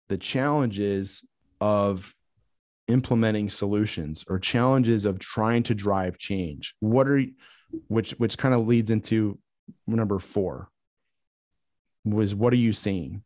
the 0.09 0.17
challenges 0.17 1.25
of 1.61 2.13
implementing 2.87 3.49
solutions 3.49 4.23
or 4.27 4.39
challenges 4.39 5.05
of 5.05 5.19
trying 5.19 5.63
to 5.63 5.75
drive 5.75 6.17
change? 6.17 6.75
What 6.79 7.07
are 7.07 7.23
which 7.87 8.11
which 8.11 8.37
kind 8.37 8.53
of 8.53 8.67
leads 8.67 8.91
into 8.91 9.39
number 9.85 10.19
4 10.19 10.69
was 12.05 12.33
what 12.33 12.53
are 12.53 12.57
you 12.57 12.73
seeing? 12.73 13.23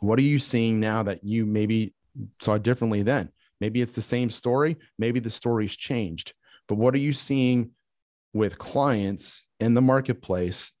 What 0.00 0.18
are 0.18 0.22
you 0.22 0.38
seeing 0.38 0.80
now 0.80 1.04
that 1.04 1.22
you 1.22 1.46
maybe 1.46 1.94
saw 2.40 2.58
differently 2.58 3.02
then? 3.02 3.30
Maybe 3.62 3.80
it's 3.80 3.94
the 3.94 4.02
same 4.02 4.28
story 4.28 4.76
maybe 4.98 5.20
the 5.20 5.30
story's 5.30 5.76
changed 5.76 6.34
but 6.66 6.74
what 6.74 6.94
are 6.96 6.98
you 6.98 7.12
seeing 7.12 7.70
with 8.32 8.58
clients 8.58 9.44
in 9.60 9.74
the 9.74 9.80
marketplace 9.80 10.72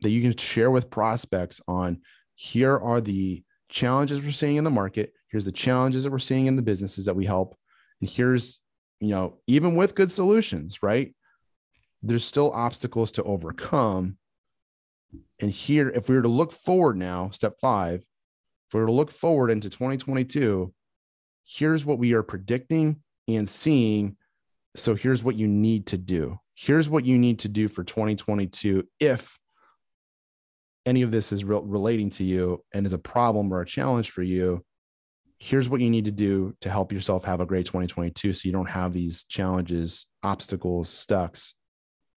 that 0.00 0.10
you 0.10 0.20
can 0.20 0.36
share 0.36 0.68
with 0.68 0.90
prospects 0.90 1.60
on 1.68 2.00
here 2.34 2.76
are 2.76 3.00
the 3.00 3.44
challenges 3.68 4.22
we're 4.22 4.32
seeing 4.32 4.56
in 4.56 4.64
the 4.64 4.70
market. 4.70 5.12
Here's 5.30 5.44
the 5.44 5.52
challenges 5.52 6.04
that 6.04 6.12
we're 6.12 6.18
seeing 6.18 6.46
in 6.46 6.56
the 6.56 6.62
businesses 6.62 7.06
that 7.06 7.16
we 7.16 7.26
help. 7.26 7.56
And 8.00 8.08
here's 8.08 8.60
you 9.00 9.08
know 9.08 9.38
even 9.46 9.74
with 9.74 9.94
good 9.94 10.12
solutions 10.12 10.82
right? 10.82 11.14
There's 12.02 12.24
still 12.24 12.52
obstacles 12.52 13.10
to 13.12 13.22
overcome. 13.22 14.18
And 15.40 15.50
here 15.50 15.88
if 15.90 16.08
we 16.08 16.16
were 16.16 16.22
to 16.22 16.28
look 16.28 16.52
forward 16.52 16.96
now 16.96 17.30
step 17.30 17.54
5 17.60 18.00
if 18.00 18.06
we 18.74 18.80
were 18.80 18.86
to 18.86 18.92
look 18.92 19.10
forward 19.10 19.50
into 19.50 19.70
2022 19.70 20.72
here's 21.44 21.84
what 21.84 21.98
we 21.98 22.12
are 22.12 22.22
predicting 22.22 23.02
and 23.28 23.48
seeing. 23.48 24.16
So 24.76 24.94
here's 24.94 25.22
what 25.22 25.36
you 25.36 25.46
need 25.46 25.86
to 25.88 25.98
do. 25.98 26.38
Here's 26.54 26.88
what 26.88 27.04
you 27.04 27.18
need 27.18 27.40
to 27.40 27.48
do 27.48 27.68
for 27.68 27.84
2022 27.84 28.86
if 29.00 29.38
any 30.86 31.02
of 31.02 31.10
this 31.10 31.32
is 31.32 31.44
re- 31.44 31.60
relating 31.62 32.10
to 32.10 32.24
you 32.24 32.62
and 32.72 32.86
is 32.86 32.92
a 32.92 32.98
problem 32.98 33.52
or 33.52 33.60
a 33.60 33.66
challenge 33.66 34.10
for 34.10 34.22
you 34.22 34.64
here's 35.38 35.68
what 35.68 35.80
you 35.80 35.90
need 35.90 36.04
to 36.06 36.12
do 36.12 36.54
to 36.60 36.70
help 36.70 36.92
yourself 36.92 37.24
have 37.24 37.40
a 37.40 37.46
great 37.46 37.66
2022 37.66 38.32
so 38.32 38.46
you 38.46 38.52
don't 38.52 38.70
have 38.70 38.92
these 38.92 39.24
challenges 39.24 40.06
obstacles 40.22 40.88
stucks 40.88 41.54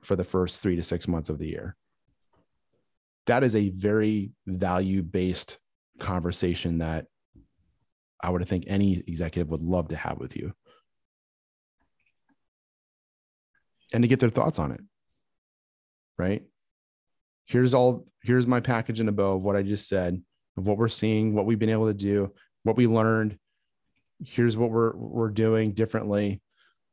for 0.02 0.16
the 0.16 0.24
first 0.24 0.62
three 0.62 0.76
to 0.76 0.84
six 0.84 1.08
months 1.08 1.30
of 1.30 1.38
the 1.38 1.48
year. 1.48 1.76
That 3.26 3.44
is 3.44 3.56
a 3.56 3.70
very 3.70 4.32
value 4.46 5.04
based 5.04 5.58
conversation 6.00 6.78
that 6.78 7.08
i 8.22 8.30
would 8.30 8.48
think 8.48 8.66
any 8.68 9.04
executive 9.08 9.50
would 9.50 9.64
love 9.64 9.88
to 9.90 9.96
have 9.96 10.20
with 10.20 10.36
you. 10.36 10.54
And 13.92 14.04
to 14.04 14.08
get 14.08 14.20
their 14.20 14.30
thoughts 14.30 14.60
on 14.60 14.72
it. 14.72 14.82
Right 16.18 16.44
here's 17.48 17.74
all 17.74 18.06
here's 18.22 18.46
my 18.46 18.60
package 18.60 19.00
in 19.00 19.08
a 19.08 19.12
bow 19.12 19.36
of 19.36 19.44
what 19.44 19.56
I 19.56 19.64
just 19.64 19.90
said, 19.90 20.22
of 20.58 20.68
what 20.68 20.78
we're 20.78 20.90
seeing, 20.90 21.34
what 21.34 21.46
we've 21.46 21.58
been 21.58 21.70
able 21.70 21.88
to 21.88 21.94
do, 21.94 22.34
what 22.64 22.78
we 22.78 22.86
learned. 22.86 23.38
Here's 24.24 24.56
what 24.56 24.70
we're 24.70 24.96
we're 24.96 25.30
doing 25.30 25.72
differently. 25.72 26.42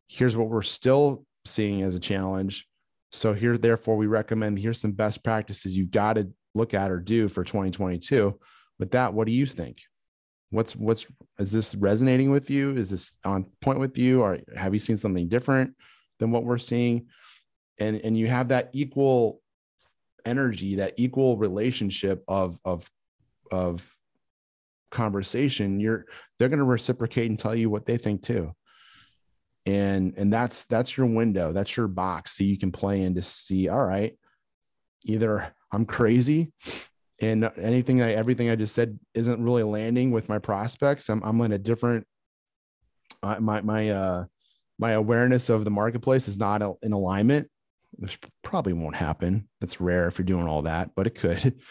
Here's 0.09 0.37
what 0.37 0.49
we're 0.49 0.63
still 0.63 1.27
seeing 1.45 1.83
as 1.83 1.95
a 1.95 2.01
challenge. 2.01 2.67
So 3.13 3.33
here, 3.33 3.57
therefore, 3.57 3.97
we 3.97 4.07
recommend 4.07 4.59
here's 4.59 4.81
some 4.81 4.93
best 4.93 5.23
practices 5.23 5.77
you 5.77 5.87
got 5.87 6.15
to 6.15 6.31
look 6.55 6.75
at 6.75 6.91
or 6.91 6.99
do 6.99 7.29
for 7.29 7.45
2022. 7.45 8.39
With 8.79 8.91
that, 8.93 9.15
what 9.15 9.27
do 9.27 9.33
you 9.33 9.47
think? 9.47 9.83
What's 10.51 10.77
what's 10.77 11.07
is 11.39 11.51
this 11.51 11.75
resonating 11.75 12.31
with 12.31 12.51
you? 12.51 12.77
Is 12.77 12.91
this 12.91 13.17
on 13.25 13.45
point 13.61 13.81
with 13.81 13.99
you? 13.99 14.23
Or 14.23 14.39
have 14.57 14.75
you 14.75 14.81
seen 14.81 14.97
something 14.97 15.29
different 15.29 15.75
than 16.21 16.31
what 16.31 16.45
we're 16.45 16.59
seeing? 16.59 17.07
And 17.79 18.01
and 18.05 18.17
you 18.17 18.29
have 18.29 18.49
that 18.49 18.71
equal 18.73 19.41
energy, 20.25 20.77
that 20.77 20.95
equal 20.97 21.37
relationship 21.37 22.25
of 22.29 22.59
of 22.65 22.89
of 23.51 23.89
conversation, 24.91 25.81
you're 25.81 26.07
they're 26.39 26.49
going 26.49 26.59
to 26.59 26.65
reciprocate 26.65 27.29
and 27.29 27.39
tell 27.39 27.55
you 27.55 27.71
what 27.71 27.87
they 27.87 27.97
think 27.97 28.23
too. 28.23 28.53
And 29.67 30.15
and 30.17 30.33
that's 30.33 30.67
that's 30.67 30.97
your 30.97 31.07
window, 31.07 31.53
that's 31.53 31.77
your 31.77 31.89
box 31.89 32.37
that 32.39 32.45
you 32.45 32.59
can 32.59 32.73
play 32.73 33.03
in 33.03 33.15
to 33.15 33.23
see. 33.23 33.69
All 33.69 33.85
right, 33.85 34.17
either 35.05 35.53
I'm 35.73 35.85
crazy 35.85 36.53
and 37.21 37.51
anything 37.57 38.03
I 38.03 38.13
everything 38.13 38.51
I 38.51 38.57
just 38.57 38.75
said 38.75 38.99
isn't 39.15 39.43
really 39.43 39.63
landing 39.63 40.11
with 40.11 40.29
my 40.29 40.39
prospects. 40.39 41.09
I'm 41.09 41.23
I'm 41.23 41.41
in 41.41 41.53
a 41.53 41.59
different 41.59 42.07
uh, 43.23 43.41
my 43.41 43.61
my 43.63 43.91
uh 43.91 44.25
my 44.79 44.93
awareness 44.93 45.49
of 45.49 45.65
the 45.65 45.71
marketplace 45.71 46.29
is 46.29 46.39
not 46.39 46.63
in 46.83 46.93
alignment 46.93 47.49
this 47.99 48.17
probably 48.43 48.73
won't 48.73 48.97
happen. 48.97 49.49
That's 49.61 49.81
rare 49.81 50.09
if 50.09 50.19
you're 50.19 50.25
doing 50.25 50.49
all 50.49 50.63
that, 50.63 50.91
but 50.95 51.07
it 51.07 51.15
could. 51.15 51.61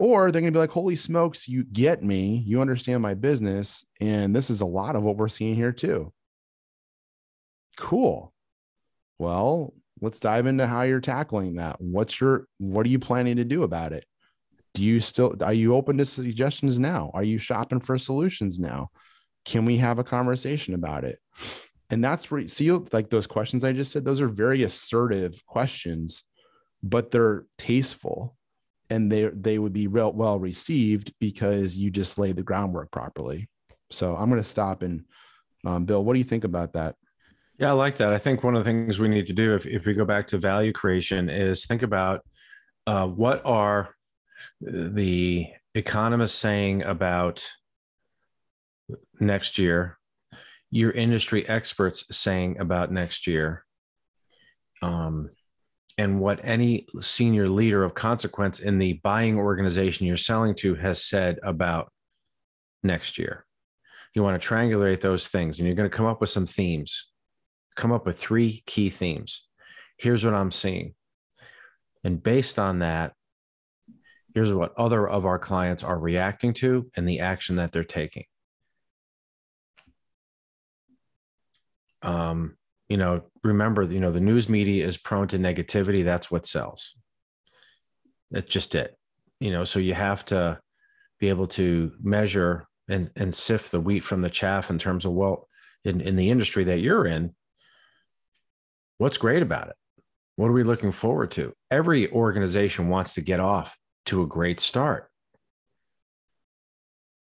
Or 0.00 0.30
they're 0.30 0.40
going 0.40 0.52
to 0.52 0.56
be 0.56 0.60
like, 0.60 0.70
holy 0.70 0.94
smokes, 0.94 1.48
you 1.48 1.64
get 1.64 2.04
me. 2.04 2.44
You 2.46 2.60
understand 2.60 3.02
my 3.02 3.14
business. 3.14 3.84
And 4.00 4.34
this 4.34 4.48
is 4.48 4.60
a 4.60 4.66
lot 4.66 4.94
of 4.94 5.02
what 5.02 5.16
we're 5.16 5.28
seeing 5.28 5.56
here 5.56 5.72
too. 5.72 6.12
Cool. 7.76 8.32
Well, 9.18 9.74
let's 10.00 10.20
dive 10.20 10.46
into 10.46 10.68
how 10.68 10.82
you're 10.82 11.00
tackling 11.00 11.56
that. 11.56 11.80
What's 11.80 12.20
your, 12.20 12.46
what 12.58 12.86
are 12.86 12.90
you 12.90 13.00
planning 13.00 13.36
to 13.36 13.44
do 13.44 13.64
about 13.64 13.92
it? 13.92 14.04
Do 14.74 14.84
you 14.84 15.00
still, 15.00 15.34
are 15.42 15.52
you 15.52 15.74
open 15.74 15.98
to 15.98 16.06
suggestions 16.06 16.78
now? 16.78 17.10
Are 17.12 17.24
you 17.24 17.38
shopping 17.38 17.80
for 17.80 17.98
solutions 17.98 18.60
now? 18.60 18.90
Can 19.44 19.64
we 19.64 19.78
have 19.78 19.98
a 19.98 20.04
conversation 20.04 20.74
about 20.74 21.02
it? 21.02 21.18
And 21.90 22.04
that's 22.04 22.30
where 22.30 22.40
you 22.40 22.48
see 22.48 22.70
like 22.70 23.10
those 23.10 23.26
questions 23.26 23.64
i 23.64 23.72
just 23.72 23.92
said 23.92 24.04
those 24.04 24.20
are 24.20 24.28
very 24.28 24.62
assertive 24.62 25.44
questions 25.46 26.24
but 26.82 27.10
they're 27.10 27.46
tasteful. 27.56 28.36
And 28.90 29.12
they 29.12 29.26
they 29.26 29.58
would 29.58 29.74
be 29.74 29.86
real 29.86 30.12
well 30.12 30.38
received 30.38 31.12
because 31.20 31.76
you 31.76 31.90
just 31.90 32.18
laid 32.18 32.36
the 32.36 32.42
groundwork 32.42 32.90
properly. 32.90 33.48
So 33.90 34.16
i'm 34.16 34.30
going 34.30 34.42
to 34.42 34.48
stop 34.48 34.82
and 34.82 35.04
um, 35.66 35.84
bill 35.84 36.02
what 36.04 36.14
do 36.14 36.18
you 36.18 36.24
think 36.24 36.44
about 36.44 36.72
that? 36.72 36.94
Yeah 37.58 37.70
i 37.70 37.72
like 37.72 37.98
that. 37.98 38.14
I 38.14 38.18
think 38.18 38.42
one 38.42 38.56
of 38.56 38.64
the 38.64 38.70
things 38.70 38.98
we 38.98 39.08
need 39.08 39.26
to 39.26 39.34
do 39.34 39.54
if, 39.54 39.66
if 39.66 39.84
we 39.84 39.92
go 39.92 40.06
back 40.06 40.28
to 40.28 40.38
value 40.38 40.72
creation 40.72 41.28
is 41.28 41.66
think 41.66 41.82
about 41.82 42.24
uh, 42.86 43.06
what 43.06 43.42
are 43.44 43.94
the 44.62 45.46
economists 45.74 46.38
saying 46.38 46.82
about 46.82 47.46
next 49.20 49.58
year 49.58 49.97
your 50.70 50.90
industry 50.90 51.48
experts 51.48 52.04
saying 52.16 52.58
about 52.58 52.92
next 52.92 53.26
year 53.26 53.64
um, 54.82 55.30
and 55.96 56.20
what 56.20 56.40
any 56.44 56.86
senior 57.00 57.48
leader 57.48 57.82
of 57.82 57.94
consequence 57.94 58.60
in 58.60 58.78
the 58.78 58.94
buying 59.02 59.38
organization 59.38 60.06
you're 60.06 60.16
selling 60.16 60.54
to 60.54 60.74
has 60.74 61.02
said 61.02 61.38
about 61.42 61.90
next 62.82 63.18
year. 63.18 63.44
You 64.14 64.22
want 64.22 64.40
to 64.40 64.48
triangulate 64.48 65.00
those 65.00 65.26
things 65.28 65.58
and 65.58 65.66
you're 65.66 65.76
going 65.76 65.90
to 65.90 65.96
come 65.96 66.06
up 66.06 66.20
with 66.20 66.30
some 66.30 66.46
themes. 66.46 67.08
Come 67.76 67.92
up 67.92 68.06
with 68.06 68.18
three 68.18 68.62
key 68.66 68.90
themes. 68.90 69.44
Here's 69.96 70.24
what 70.24 70.34
I'm 70.34 70.50
seeing. 70.50 70.94
And 72.04 72.22
based 72.22 72.58
on 72.58 72.80
that, 72.80 73.12
here's 74.34 74.52
what 74.52 74.72
other 74.76 75.08
of 75.08 75.26
our 75.26 75.38
clients 75.38 75.82
are 75.82 75.98
reacting 75.98 76.54
to 76.54 76.90
and 76.96 77.08
the 77.08 77.20
action 77.20 77.56
that 77.56 77.72
they're 77.72 77.84
taking. 77.84 78.24
Um, 82.02 82.56
you 82.88 82.96
know, 82.96 83.22
remember, 83.44 83.82
you 83.82 84.00
know, 84.00 84.10
the 84.10 84.20
news 84.20 84.48
media 84.48 84.86
is 84.86 84.96
prone 84.96 85.28
to 85.28 85.38
negativity. 85.38 86.04
That's 86.04 86.30
what 86.30 86.46
sells. 86.46 86.96
That's 88.30 88.48
just 88.48 88.74
it. 88.74 88.96
You 89.40 89.50
know, 89.50 89.64
so 89.64 89.78
you 89.78 89.94
have 89.94 90.24
to 90.26 90.60
be 91.20 91.28
able 91.28 91.46
to 91.48 91.92
measure 92.02 92.66
and, 92.88 93.10
and 93.16 93.34
sift 93.34 93.70
the 93.70 93.80
wheat 93.80 94.04
from 94.04 94.22
the 94.22 94.30
chaff 94.30 94.70
in 94.70 94.78
terms 94.78 95.04
of, 95.04 95.12
well, 95.12 95.48
in, 95.84 96.00
in 96.00 96.16
the 96.16 96.30
industry 96.30 96.64
that 96.64 96.80
you're 96.80 97.06
in, 97.06 97.34
what's 98.98 99.18
great 99.18 99.42
about 99.42 99.68
it? 99.68 99.76
What 100.36 100.48
are 100.48 100.52
we 100.52 100.62
looking 100.62 100.92
forward 100.92 101.32
to? 101.32 101.52
Every 101.70 102.10
organization 102.10 102.88
wants 102.88 103.14
to 103.14 103.20
get 103.20 103.40
off 103.40 103.76
to 104.06 104.22
a 104.22 104.26
great 104.26 104.60
start. 104.60 105.10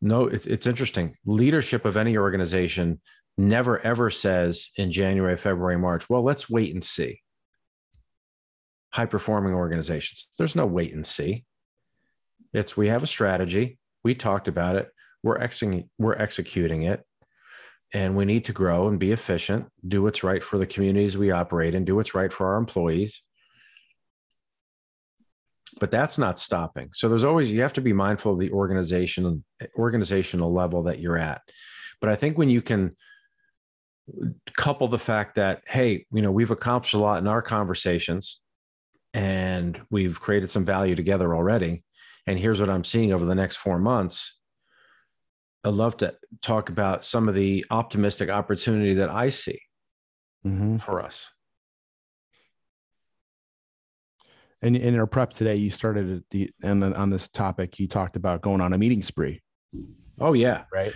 No, 0.01 0.27
it, 0.27 0.45
it's 0.45 0.67
interesting. 0.67 1.15
Leadership 1.25 1.85
of 1.85 1.97
any 1.97 2.17
organization 2.17 3.01
never 3.39 3.79
ever 3.79 4.09
says 4.09 4.71
in 4.75 4.91
January, 4.91 5.37
February, 5.37 5.77
March, 5.77 6.09
well, 6.09 6.21
let's 6.21 6.49
wait 6.49 6.73
and 6.73 6.83
see. 6.83 7.21
High 8.91 9.05
performing 9.05 9.53
organizations, 9.53 10.29
there's 10.37 10.55
no 10.55 10.65
wait 10.65 10.93
and 10.93 11.05
see. 11.05 11.45
It's 12.53 12.75
we 12.75 12.87
have 12.87 13.03
a 13.03 13.07
strategy, 13.07 13.79
we 14.03 14.13
talked 14.13 14.47
about 14.47 14.75
it, 14.75 14.89
we're, 15.23 15.37
ex- 15.37 15.63
we're 15.97 16.15
executing 16.15 16.83
it, 16.83 17.03
and 17.93 18.15
we 18.15 18.25
need 18.25 18.45
to 18.45 18.53
grow 18.53 18.87
and 18.87 18.99
be 18.99 19.11
efficient, 19.11 19.67
do 19.87 20.03
what's 20.03 20.23
right 20.23 20.43
for 20.43 20.57
the 20.57 20.65
communities 20.65 21.17
we 21.17 21.31
operate 21.31 21.75
in, 21.75 21.85
do 21.85 21.95
what's 21.95 22.15
right 22.15 22.33
for 22.33 22.47
our 22.47 22.57
employees. 22.57 23.23
But 25.79 25.91
that's 25.91 26.17
not 26.17 26.37
stopping. 26.37 26.89
So 26.93 27.07
there's 27.07 27.23
always 27.23 27.51
you 27.51 27.61
have 27.61 27.73
to 27.73 27.81
be 27.81 27.93
mindful 27.93 28.33
of 28.33 28.39
the 28.39 28.51
organization 28.51 29.45
organizational 29.77 30.51
level 30.51 30.83
that 30.83 30.99
you're 30.99 31.17
at. 31.17 31.41
But 32.01 32.09
I 32.09 32.15
think 32.15 32.37
when 32.37 32.49
you 32.49 32.61
can 32.61 32.95
couple 34.57 34.87
the 34.87 34.99
fact 34.99 35.35
that 35.35 35.61
hey 35.67 36.05
you 36.11 36.21
know 36.21 36.31
we've 36.31 36.51
accomplished 36.51 36.93
a 36.93 36.99
lot 36.99 37.19
in 37.19 37.27
our 37.27 37.41
conversations 37.41 38.41
and 39.13 39.79
we've 39.89 40.19
created 40.19 40.49
some 40.49 40.65
value 40.65 40.95
together 40.95 41.33
already 41.35 41.83
and 42.27 42.37
here's 42.39 42.59
what 42.59 42.69
i'm 42.69 42.83
seeing 42.83 43.11
over 43.13 43.25
the 43.25 43.35
next 43.35 43.57
four 43.57 43.77
months 43.79 44.35
I'd 45.65 45.73
love 45.73 45.97
to 45.97 46.15
talk 46.41 46.69
about 46.69 47.03
some 47.03 47.27
of 47.27 47.35
the 47.35 47.65
optimistic 47.69 48.29
opportunity 48.29 48.93
that 48.95 49.09
I 49.09 49.27
see 49.29 49.59
Mm-hmm. 50.47 50.77
for 50.77 51.01
us. 51.01 51.29
And 54.61 54.77
in 54.77 54.97
our 54.97 55.05
prep 55.05 55.31
today, 55.31 55.55
you 55.57 55.69
started 55.69 56.17
at 56.17 56.23
the 56.31 56.49
and 56.63 56.81
then 56.81 56.93
on 56.93 57.09
this 57.09 57.27
topic, 57.27 57.77
you 57.77 57.87
talked 57.89 58.15
about 58.15 58.41
going 58.41 58.61
on 58.61 58.71
a 58.73 58.77
meeting 58.77 59.01
spree, 59.01 59.41
Oh 60.19 60.31
yeah. 60.31 60.63
right? 60.71 60.93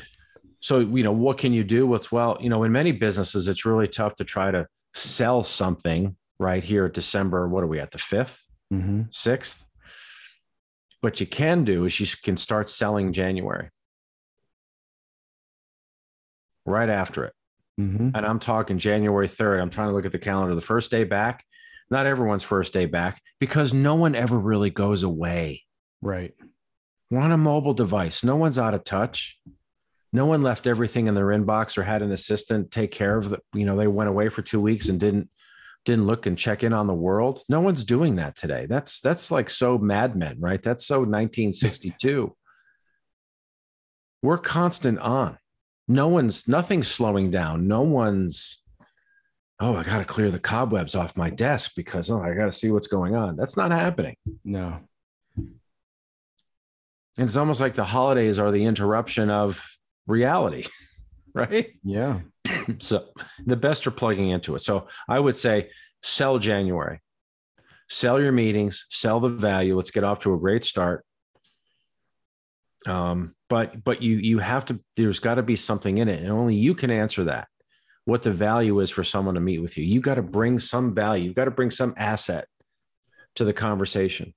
So, 0.63 0.79
you 0.79 1.03
know, 1.03 1.11
what 1.11 1.37
can 1.37 1.51
you 1.51 1.65
do? 1.65 1.85
What's 1.85 2.09
well, 2.09 2.37
you 2.39 2.49
know, 2.49 2.63
in 2.63 2.71
many 2.71 2.93
businesses, 2.93 3.49
it's 3.49 3.65
really 3.65 3.89
tough 3.89 4.15
to 4.15 4.23
try 4.23 4.49
to 4.49 4.65
sell 4.93 5.43
something 5.43 6.15
right 6.39 6.63
here 6.63 6.85
at 6.85 6.93
December. 6.93 7.49
What 7.49 7.65
are 7.65 7.67
we 7.67 7.79
at 7.79 7.91
the 7.91 7.97
5th, 7.97 8.39
Mm-hmm. 8.73 9.01
6th? 9.11 9.61
What 11.01 11.19
you 11.19 11.25
can 11.25 11.65
do 11.65 11.83
is 11.83 11.99
you 11.99 12.07
can 12.23 12.37
start 12.37 12.69
selling 12.69 13.11
January 13.11 13.71
right 16.65 16.89
after 16.89 17.25
it. 17.25 17.33
Mm-hmm. 17.77 18.11
And 18.15 18.25
I'm 18.25 18.39
talking 18.39 18.77
January 18.77 19.27
3rd. 19.27 19.61
I'm 19.61 19.69
trying 19.69 19.89
to 19.89 19.93
look 19.93 20.05
at 20.05 20.13
the 20.13 20.17
calendar. 20.17 20.55
The 20.55 20.61
first 20.61 20.91
day 20.91 21.03
back, 21.03 21.43
not 21.89 22.05
everyone's 22.05 22.43
first 22.43 22.71
day 22.71 22.85
back 22.85 23.21
because 23.37 23.73
no 23.73 23.95
one 23.95 24.15
ever 24.15 24.39
really 24.39 24.69
goes 24.69 25.03
away. 25.03 25.63
Right. 26.01 26.33
We're 27.09 27.19
on 27.19 27.33
a 27.33 27.37
mobile 27.37 27.73
device. 27.73 28.23
No 28.23 28.37
one's 28.37 28.57
out 28.57 28.73
of 28.73 28.85
touch. 28.85 29.37
No 30.13 30.27
one 30.27 30.43
left 30.43 30.67
everything 30.67 31.07
in 31.07 31.15
their 31.15 31.27
inbox 31.27 31.77
or 31.77 31.83
had 31.83 32.03
an 32.03 32.11
assistant 32.11 32.71
take 32.71 32.91
care 32.91 33.17
of 33.17 33.29
the, 33.29 33.39
you 33.53 33.65
know, 33.65 33.75
they 33.75 33.87
went 33.87 34.09
away 34.09 34.29
for 34.29 34.43
two 34.43 34.61
weeks 34.61 34.87
and 34.87 34.99
didn't 34.99 35.29
didn't 35.85 36.05
look 36.05 36.25
and 36.25 36.37
check 36.37 36.63
in 36.63 36.71
on 36.71 36.87
the 36.87 36.93
world. 36.93 37.41
No 37.49 37.59
one's 37.59 37.83
doing 37.83 38.15
that 38.15 38.37
today. 38.37 38.67
That's 38.67 39.01
that's 39.01 39.31
like 39.31 39.49
so 39.49 39.77
Mad 39.77 40.15
Men, 40.15 40.39
right? 40.39 40.61
That's 40.61 40.85
so 40.85 40.99
1962. 40.99 42.35
We're 44.21 44.37
constant 44.37 44.99
on. 44.99 45.37
No 45.87 46.07
one's 46.07 46.47
nothing's 46.47 46.87
slowing 46.87 47.31
down. 47.31 47.67
No 47.67 47.81
one's 47.81 48.61
oh, 49.59 49.75
I 49.75 49.83
gotta 49.83 50.05
clear 50.05 50.31
the 50.31 50.39
cobwebs 50.39 50.95
off 50.95 51.17
my 51.17 51.29
desk 51.29 51.71
because 51.75 52.09
oh, 52.09 52.21
I 52.21 52.33
gotta 52.33 52.53
see 52.53 52.71
what's 52.71 52.87
going 52.87 53.15
on. 53.15 53.35
That's 53.35 53.57
not 53.57 53.71
happening. 53.71 54.15
No. 54.45 54.79
And 57.17 57.27
it's 57.27 57.35
almost 57.35 57.61
like 57.61 57.75
the 57.75 57.83
holidays 57.83 58.39
are 58.39 58.51
the 58.51 58.65
interruption 58.65 59.29
of 59.29 59.72
reality, 60.07 60.65
right? 61.33 61.71
Yeah. 61.83 62.21
So 62.79 63.05
the 63.45 63.57
best 63.57 63.87
are 63.87 63.91
plugging 63.91 64.29
into 64.29 64.55
it. 64.55 64.61
So 64.61 64.87
I 65.09 65.19
would 65.19 65.35
say 65.35 65.69
sell 66.01 66.39
January, 66.39 67.01
sell 67.89 68.21
your 68.21 68.31
meetings, 68.31 68.85
sell 68.89 69.19
the 69.19 69.29
value. 69.29 69.75
Let's 69.75 69.91
get 69.91 70.05
off 70.05 70.19
to 70.19 70.33
a 70.33 70.39
great 70.39 70.63
start. 70.63 71.05
Um, 72.85 73.35
but 73.49 73.83
but 73.83 74.01
you 74.01 74.17
you 74.17 74.39
have 74.39 74.65
to. 74.65 74.79
There's 74.95 75.19
got 75.19 75.35
to 75.35 75.43
be 75.43 75.55
something 75.55 75.97
in 75.97 76.09
it, 76.09 76.21
and 76.21 76.31
only 76.31 76.55
you 76.55 76.73
can 76.73 76.91
answer 76.91 77.25
that. 77.25 77.47
What 78.05 78.23
the 78.23 78.31
value 78.31 78.79
is 78.79 78.89
for 78.89 79.03
someone 79.03 79.35
to 79.35 79.41
meet 79.41 79.59
with 79.59 79.77
you. 79.77 79.85
You 79.85 80.01
got 80.01 80.15
to 80.15 80.21
bring 80.21 80.59
some 80.59 80.93
value. 80.93 81.25
You've 81.25 81.35
got 81.35 81.45
to 81.45 81.51
bring 81.51 81.71
some 81.71 81.93
asset 81.97 82.47
to 83.35 83.45
the 83.45 83.53
conversation. 83.53 84.33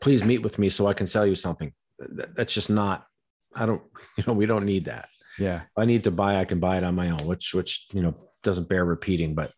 Please 0.00 0.24
meet 0.24 0.42
with 0.42 0.58
me 0.58 0.70
so 0.70 0.86
I 0.86 0.94
can 0.94 1.06
sell 1.06 1.26
you 1.26 1.34
something. 1.34 1.72
That's 1.98 2.52
just 2.52 2.70
not. 2.70 3.06
I 3.54 3.66
don't. 3.66 3.82
You 4.16 4.24
know, 4.26 4.32
we 4.32 4.46
don't 4.46 4.64
need 4.64 4.84
that. 4.84 5.08
Yeah. 5.38 5.62
If 5.62 5.78
I 5.78 5.84
need 5.84 6.04
to 6.04 6.10
buy, 6.10 6.40
I 6.40 6.44
can 6.44 6.60
buy 6.60 6.78
it 6.78 6.84
on 6.84 6.94
my 6.94 7.10
own, 7.10 7.26
which 7.26 7.54
which 7.54 7.88
you 7.92 8.02
know 8.02 8.14
doesn't 8.42 8.68
bear 8.68 8.84
repeating, 8.84 9.34
but 9.34 9.52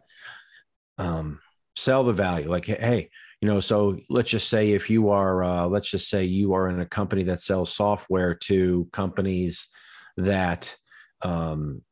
um, 0.99 1.41
sell 1.75 2.05
the 2.05 2.13
value. 2.13 2.51
Like, 2.51 2.65
hey, 2.65 3.11
you 3.43 3.49
know, 3.49 3.61
so 3.61 3.99
let's 4.09 4.31
just 4.31 4.49
say 4.49 4.73
if 4.73 4.89
you 4.89 5.11
are, 5.11 5.45
uh, 5.45 5.67
let's 5.67 5.91
just 5.91 6.09
say 6.09 6.25
you 6.25 6.55
are 6.55 6.69
in 6.69 6.81
a 6.81 6.87
company 6.87 7.25
that 7.25 7.43
sells 7.43 7.73
software 7.73 8.35
to 8.35 8.89
companies 8.93 9.69
that 10.17 10.75
um, 11.23 11.83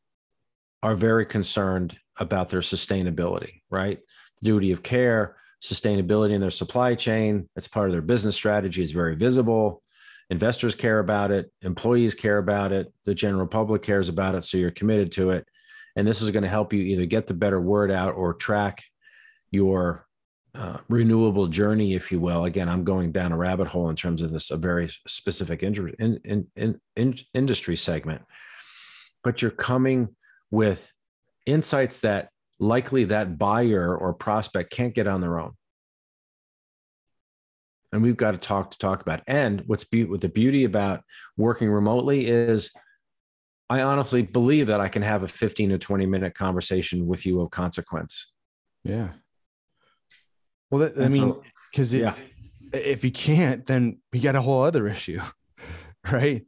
are 0.82 0.94
very 0.94 1.26
concerned 1.26 1.98
about 2.16 2.48
their 2.48 2.60
sustainability, 2.60 3.60
right? 3.70 3.98
Duty 4.42 4.72
of 4.72 4.82
care, 4.82 5.36
sustainability 5.62 6.32
in 6.32 6.40
their 6.40 6.50
supply 6.50 6.94
chain. 6.94 7.48
That's 7.54 7.68
part 7.68 7.88
of 7.88 7.92
their 7.92 8.02
business 8.02 8.36
strategy. 8.36 8.82
is 8.82 8.92
very 8.92 9.16
visible 9.16 9.82
investors 10.30 10.74
care 10.74 10.98
about 10.98 11.30
it 11.30 11.50
employees 11.62 12.14
care 12.14 12.38
about 12.38 12.72
it 12.72 12.92
the 13.04 13.14
general 13.14 13.46
public 13.46 13.82
cares 13.82 14.08
about 14.08 14.34
it 14.34 14.42
so 14.44 14.56
you're 14.56 14.70
committed 14.70 15.12
to 15.12 15.30
it. 15.30 15.46
And 15.96 16.06
this 16.06 16.22
is 16.22 16.30
going 16.30 16.42
to 16.42 16.48
help 16.48 16.72
you 16.72 16.82
either 16.82 17.06
get 17.06 17.26
the 17.26 17.34
better 17.34 17.60
word 17.60 17.90
out 17.90 18.14
or 18.14 18.34
track 18.34 18.82
your 19.50 20.06
uh, 20.54 20.78
renewable 20.88 21.46
journey 21.46 21.94
if 21.94 22.10
you 22.10 22.20
will. 22.20 22.44
Again 22.44 22.68
i'm 22.68 22.84
going 22.84 23.12
down 23.12 23.32
a 23.32 23.36
rabbit 23.36 23.68
hole 23.68 23.90
in 23.90 23.96
terms 23.96 24.22
of 24.22 24.32
this 24.32 24.50
a 24.50 24.56
very 24.56 24.88
specific 25.06 25.62
in, 25.62 26.20
in, 26.24 26.46
in, 26.56 26.80
in 26.96 27.14
industry 27.34 27.76
segment. 27.76 28.22
But 29.22 29.42
you're 29.42 29.50
coming 29.50 30.16
with 30.50 30.92
insights 31.46 32.00
that 32.00 32.28
likely 32.58 33.04
that 33.04 33.36
buyer 33.38 33.96
or 33.96 34.14
prospect 34.14 34.72
can't 34.72 34.94
get 34.94 35.06
on 35.06 35.20
their 35.20 35.38
own 35.38 35.54
and 37.94 38.02
we've 38.02 38.16
got 38.16 38.32
to 38.32 38.38
talk 38.38 38.72
to 38.72 38.78
talk 38.78 39.00
about. 39.02 39.22
And 39.28 39.62
what's 39.66 39.84
be- 39.84 40.04
what 40.04 40.20
the 40.20 40.28
beauty 40.28 40.64
about 40.64 41.02
working 41.36 41.70
remotely 41.70 42.26
is, 42.26 42.72
I 43.70 43.82
honestly 43.82 44.22
believe 44.22 44.66
that 44.66 44.80
I 44.80 44.88
can 44.88 45.02
have 45.02 45.22
a 45.22 45.28
15 45.28 45.70
to 45.70 45.78
20 45.78 46.04
minute 46.04 46.34
conversation 46.34 47.06
with 47.06 47.24
you 47.24 47.40
of 47.40 47.50
consequence. 47.50 48.32
Yeah. 48.82 49.10
Well, 50.70 50.80
that, 50.80 51.00
I 51.00 51.08
mean, 51.08 51.20
so- 51.34 51.42
because 51.70 51.94
Yeah. 51.94 52.14
if 52.72 53.04
you 53.04 53.12
can't, 53.12 53.64
then 53.64 54.00
we 54.12 54.18
got 54.18 54.34
a 54.34 54.42
whole 54.42 54.64
other 54.64 54.88
issue, 54.88 55.20
right? 56.10 56.44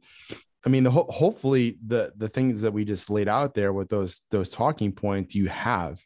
I 0.65 0.69
mean, 0.69 0.83
the 0.83 0.91
ho- 0.91 1.07
hopefully 1.09 1.77
the 1.85 2.11
the 2.17 2.27
things 2.27 2.59
that 2.61 2.73
we 2.73 2.83
just 2.83 3.09
laid 3.09 3.29
out 3.29 3.53
there 3.53 3.71
with 3.71 3.87
those 3.87 4.21
those 4.31 4.49
talking 4.49 4.91
points 4.91 5.33
you 5.33 5.47
have, 5.47 6.01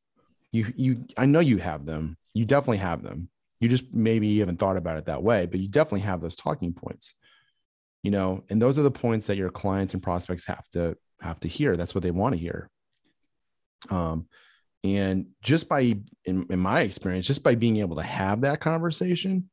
you 0.52 0.72
you 0.76 1.06
I 1.18 1.26
know 1.26 1.40
you 1.40 1.58
have 1.58 1.88
them. 1.88 2.16
You 2.36 2.46
definitely 2.46 2.78
have 2.78 3.02
them. 3.02 3.31
You 3.62 3.70
just 3.70 3.86
maybe 3.94 4.28
you 4.28 4.42
haven't 4.42 4.60
thought 4.60 4.76
about 4.76 4.98
it 4.98 5.06
that 5.06 5.24
way, 5.24 5.46
but 5.46 5.60
you 5.60 5.70
definitely 5.70 6.02
have 6.02 6.20
those 6.20 6.36
talking 6.36 6.74
points. 6.74 7.14
You 8.04 8.12
know, 8.12 8.44
and 8.50 8.62
those 8.62 8.80
are 8.80 8.84
the 8.84 8.92
points 8.92 9.28
that 9.28 9.38
your 9.38 9.52
clients 9.52 9.94
and 9.94 10.04
prospects 10.04 10.46
have 10.48 10.68
to 10.72 10.98
have 11.22 11.40
to 11.42 11.48
hear. 11.48 11.78
That's 11.78 11.96
what 11.96 12.04
they 12.04 12.12
want 12.12 12.34
to 12.34 12.40
hear. 12.40 12.70
Um, 13.90 14.26
and 14.84 15.28
just 15.44 15.70
by 15.70 15.82
in, 16.26 16.48
in 16.50 16.60
my 16.60 16.82
experience, 16.82 17.28
just 17.28 17.44
by 17.44 17.56
being 17.56 17.78
able 17.78 17.98
to 17.98 18.04
have 18.04 18.42
that 18.42 18.60
conversation 18.60 19.50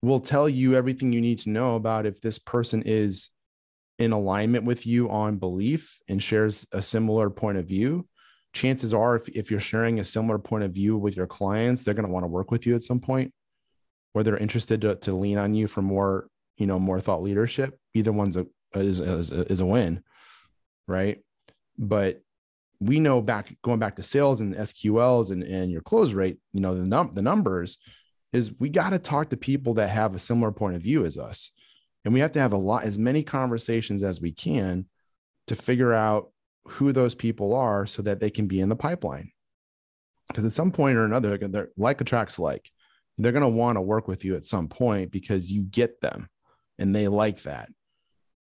will 0.00 0.20
tell 0.20 0.48
you 0.48 0.74
everything 0.74 1.12
you 1.12 1.20
need 1.20 1.40
to 1.40 1.50
know 1.50 1.74
about 1.74 2.06
if 2.06 2.20
this 2.20 2.38
person 2.38 2.82
is 2.86 3.30
in 3.98 4.12
alignment 4.12 4.64
with 4.64 4.86
you 4.86 5.10
on 5.10 5.38
belief 5.38 5.98
and 6.08 6.22
shares 6.22 6.66
a 6.72 6.82
similar 6.82 7.30
point 7.30 7.58
of 7.58 7.66
view 7.66 8.06
chances 8.54 8.94
are 8.94 9.16
if, 9.16 9.28
if 9.28 9.50
you're 9.50 9.60
sharing 9.60 10.00
a 10.00 10.04
similar 10.04 10.38
point 10.38 10.64
of 10.64 10.72
view 10.72 10.96
with 10.96 11.16
your 11.16 11.26
clients 11.26 11.82
they're 11.82 11.94
going 11.94 12.06
to 12.06 12.12
want 12.12 12.24
to 12.24 12.28
work 12.28 12.50
with 12.50 12.64
you 12.64 12.74
at 12.74 12.82
some 12.82 13.00
point 13.00 13.32
or 14.14 14.22
they're 14.22 14.38
interested 14.38 14.80
to, 14.80 14.94
to 14.96 15.12
lean 15.12 15.38
on 15.38 15.54
you 15.54 15.66
for 15.66 15.82
more 15.82 16.28
you 16.56 16.66
know 16.66 16.78
more 16.78 17.00
thought 17.00 17.22
leadership. 17.22 17.78
Either 17.94 18.12
one's 18.12 18.36
a 18.36 18.46
is, 18.74 19.00
is, 19.00 19.30
is 19.30 19.60
a 19.60 19.66
win 19.66 20.02
right? 20.86 21.22
But 21.78 22.20
we 22.80 23.00
know 23.00 23.20
back 23.20 23.56
going 23.62 23.78
back 23.78 23.96
to 23.96 24.02
sales 24.02 24.40
and 24.40 24.54
sqls 24.54 25.30
and, 25.30 25.42
and 25.42 25.70
your 25.70 25.80
close 25.80 26.12
rate 26.12 26.38
you 26.52 26.60
know 26.60 26.74
the, 26.74 26.86
num- 26.86 27.12
the 27.14 27.22
numbers 27.22 27.78
is 28.34 28.52
we 28.58 28.68
got 28.68 28.90
to 28.90 28.98
talk 28.98 29.30
to 29.30 29.36
people 29.36 29.74
that 29.74 29.88
have 29.88 30.14
a 30.14 30.18
similar 30.18 30.50
point 30.50 30.74
of 30.74 30.82
view 30.82 31.04
as 31.04 31.16
us. 31.16 31.52
And 32.04 32.12
we 32.12 32.20
have 32.20 32.32
to 32.32 32.40
have 32.40 32.52
a 32.52 32.58
lot 32.58 32.82
as 32.82 32.98
many 32.98 33.22
conversations 33.22 34.02
as 34.02 34.20
we 34.20 34.32
can 34.32 34.86
to 35.46 35.54
figure 35.54 35.94
out 35.94 36.30
who 36.66 36.92
those 36.92 37.14
people 37.14 37.54
are 37.54 37.86
so 37.86 38.02
that 38.02 38.20
they 38.20 38.30
can 38.30 38.46
be 38.46 38.60
in 38.60 38.68
the 38.68 38.76
pipeline. 38.76 39.30
Because 40.28 40.44
at 40.44 40.52
some 40.52 40.72
point 40.72 40.96
or 40.96 41.04
another 41.04 41.36
they're, 41.36 41.48
they're 41.48 41.68
like 41.76 42.00
attracts 42.00 42.38
like 42.38 42.70
they're 43.18 43.32
going 43.32 43.42
to 43.42 43.48
want 43.48 43.76
to 43.76 43.82
work 43.82 44.08
with 44.08 44.24
you 44.24 44.36
at 44.36 44.46
some 44.46 44.68
point 44.68 45.10
because 45.10 45.52
you 45.52 45.62
get 45.62 46.00
them 46.00 46.28
and 46.78 46.94
they 46.94 47.08
like 47.08 47.42
that. 47.42 47.68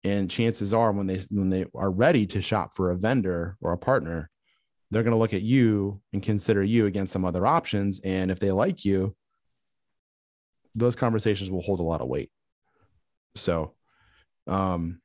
And 0.04 0.30
chances 0.30 0.72
are 0.72 0.92
when 0.92 1.06
they 1.06 1.20
when 1.30 1.50
they 1.50 1.66
are 1.74 1.90
ready 1.90 2.26
to 2.28 2.42
shop 2.42 2.74
for 2.74 2.90
a 2.90 2.96
vendor 2.96 3.56
or 3.60 3.72
a 3.72 3.78
partner 3.78 4.30
they're 4.90 5.04
going 5.04 5.12
to 5.12 5.18
look 5.18 5.34
at 5.34 5.42
you 5.42 6.00
and 6.12 6.20
consider 6.20 6.64
you 6.64 6.86
against 6.86 7.12
some 7.12 7.24
other 7.24 7.46
options. 7.46 8.00
And 8.02 8.28
if 8.28 8.40
they 8.40 8.50
like 8.50 8.84
you 8.84 9.14
those 10.74 10.96
conversations 10.96 11.50
will 11.50 11.62
hold 11.62 11.80
a 11.80 11.84
lot 11.84 12.00
of 12.00 12.08
weight. 12.08 12.30
So 13.36 13.74
um 14.46 15.00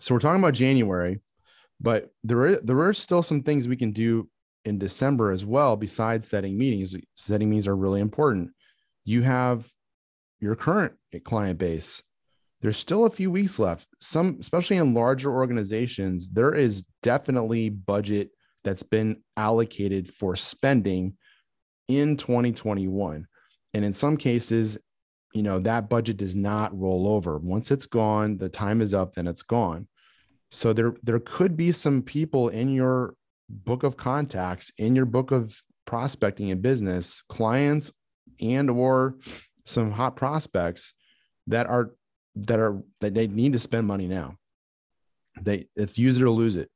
so 0.00 0.14
we're 0.14 0.20
talking 0.20 0.42
about 0.42 0.54
january 0.54 1.20
but 1.80 2.10
there 2.22 2.40
are 2.46 2.56
there 2.56 2.80
are 2.80 2.94
still 2.94 3.22
some 3.22 3.42
things 3.42 3.68
we 3.68 3.76
can 3.76 3.92
do 3.92 4.28
in 4.64 4.78
december 4.78 5.30
as 5.30 5.44
well 5.44 5.76
besides 5.76 6.28
setting 6.28 6.56
meetings. 6.56 6.96
Setting 7.14 7.50
meetings 7.50 7.68
are 7.68 7.76
really 7.76 8.00
important. 8.00 8.50
You 9.04 9.22
have 9.22 9.68
your 10.40 10.56
current 10.56 10.94
client 11.24 11.58
base. 11.58 12.02
There's 12.60 12.78
still 12.78 13.04
a 13.04 13.10
few 13.10 13.30
weeks 13.30 13.58
left. 13.58 13.86
Some 13.98 14.38
especially 14.40 14.78
in 14.78 14.94
larger 14.94 15.30
organizations 15.30 16.30
there 16.30 16.54
is 16.54 16.86
definitely 17.02 17.68
budget 17.68 18.30
that's 18.62 18.82
been 18.82 19.22
allocated 19.36 20.12
for 20.12 20.36
spending 20.36 21.18
in 21.86 22.16
2021 22.16 23.26
and 23.74 23.84
in 23.84 23.92
some 23.92 24.16
cases 24.16 24.78
you 25.34 25.42
know 25.42 25.58
that 25.58 25.90
budget 25.90 26.16
does 26.16 26.34
not 26.34 26.78
roll 26.78 27.06
over. 27.08 27.36
Once 27.36 27.70
it's 27.70 27.86
gone 27.86 28.38
the 28.38 28.48
time 28.48 28.80
is 28.80 28.94
up 28.94 29.14
then 29.14 29.26
it's 29.26 29.42
gone 29.42 29.86
so 30.54 30.72
there 30.72 30.94
there 31.02 31.18
could 31.18 31.56
be 31.56 31.72
some 31.72 32.00
people 32.00 32.48
in 32.48 32.68
your 32.68 33.14
book 33.48 33.82
of 33.82 33.96
contacts 33.96 34.72
in 34.78 34.94
your 34.94 35.04
book 35.04 35.30
of 35.32 35.62
prospecting 35.84 36.50
and 36.50 36.62
business 36.62 37.22
clients 37.28 37.92
and 38.40 38.70
or 38.70 39.16
some 39.66 39.90
hot 39.90 40.16
prospects 40.16 40.94
that 41.48 41.66
are 41.66 41.90
that 42.36 42.58
are 42.58 42.82
that 43.00 43.14
they 43.14 43.26
need 43.26 43.52
to 43.52 43.58
spend 43.58 43.86
money 43.86 44.06
now. 44.06 44.36
They 45.40 45.66
it's 45.74 45.98
use 45.98 46.18
it 46.18 46.22
or 46.22 46.30
lose 46.30 46.56
it. 46.56 46.70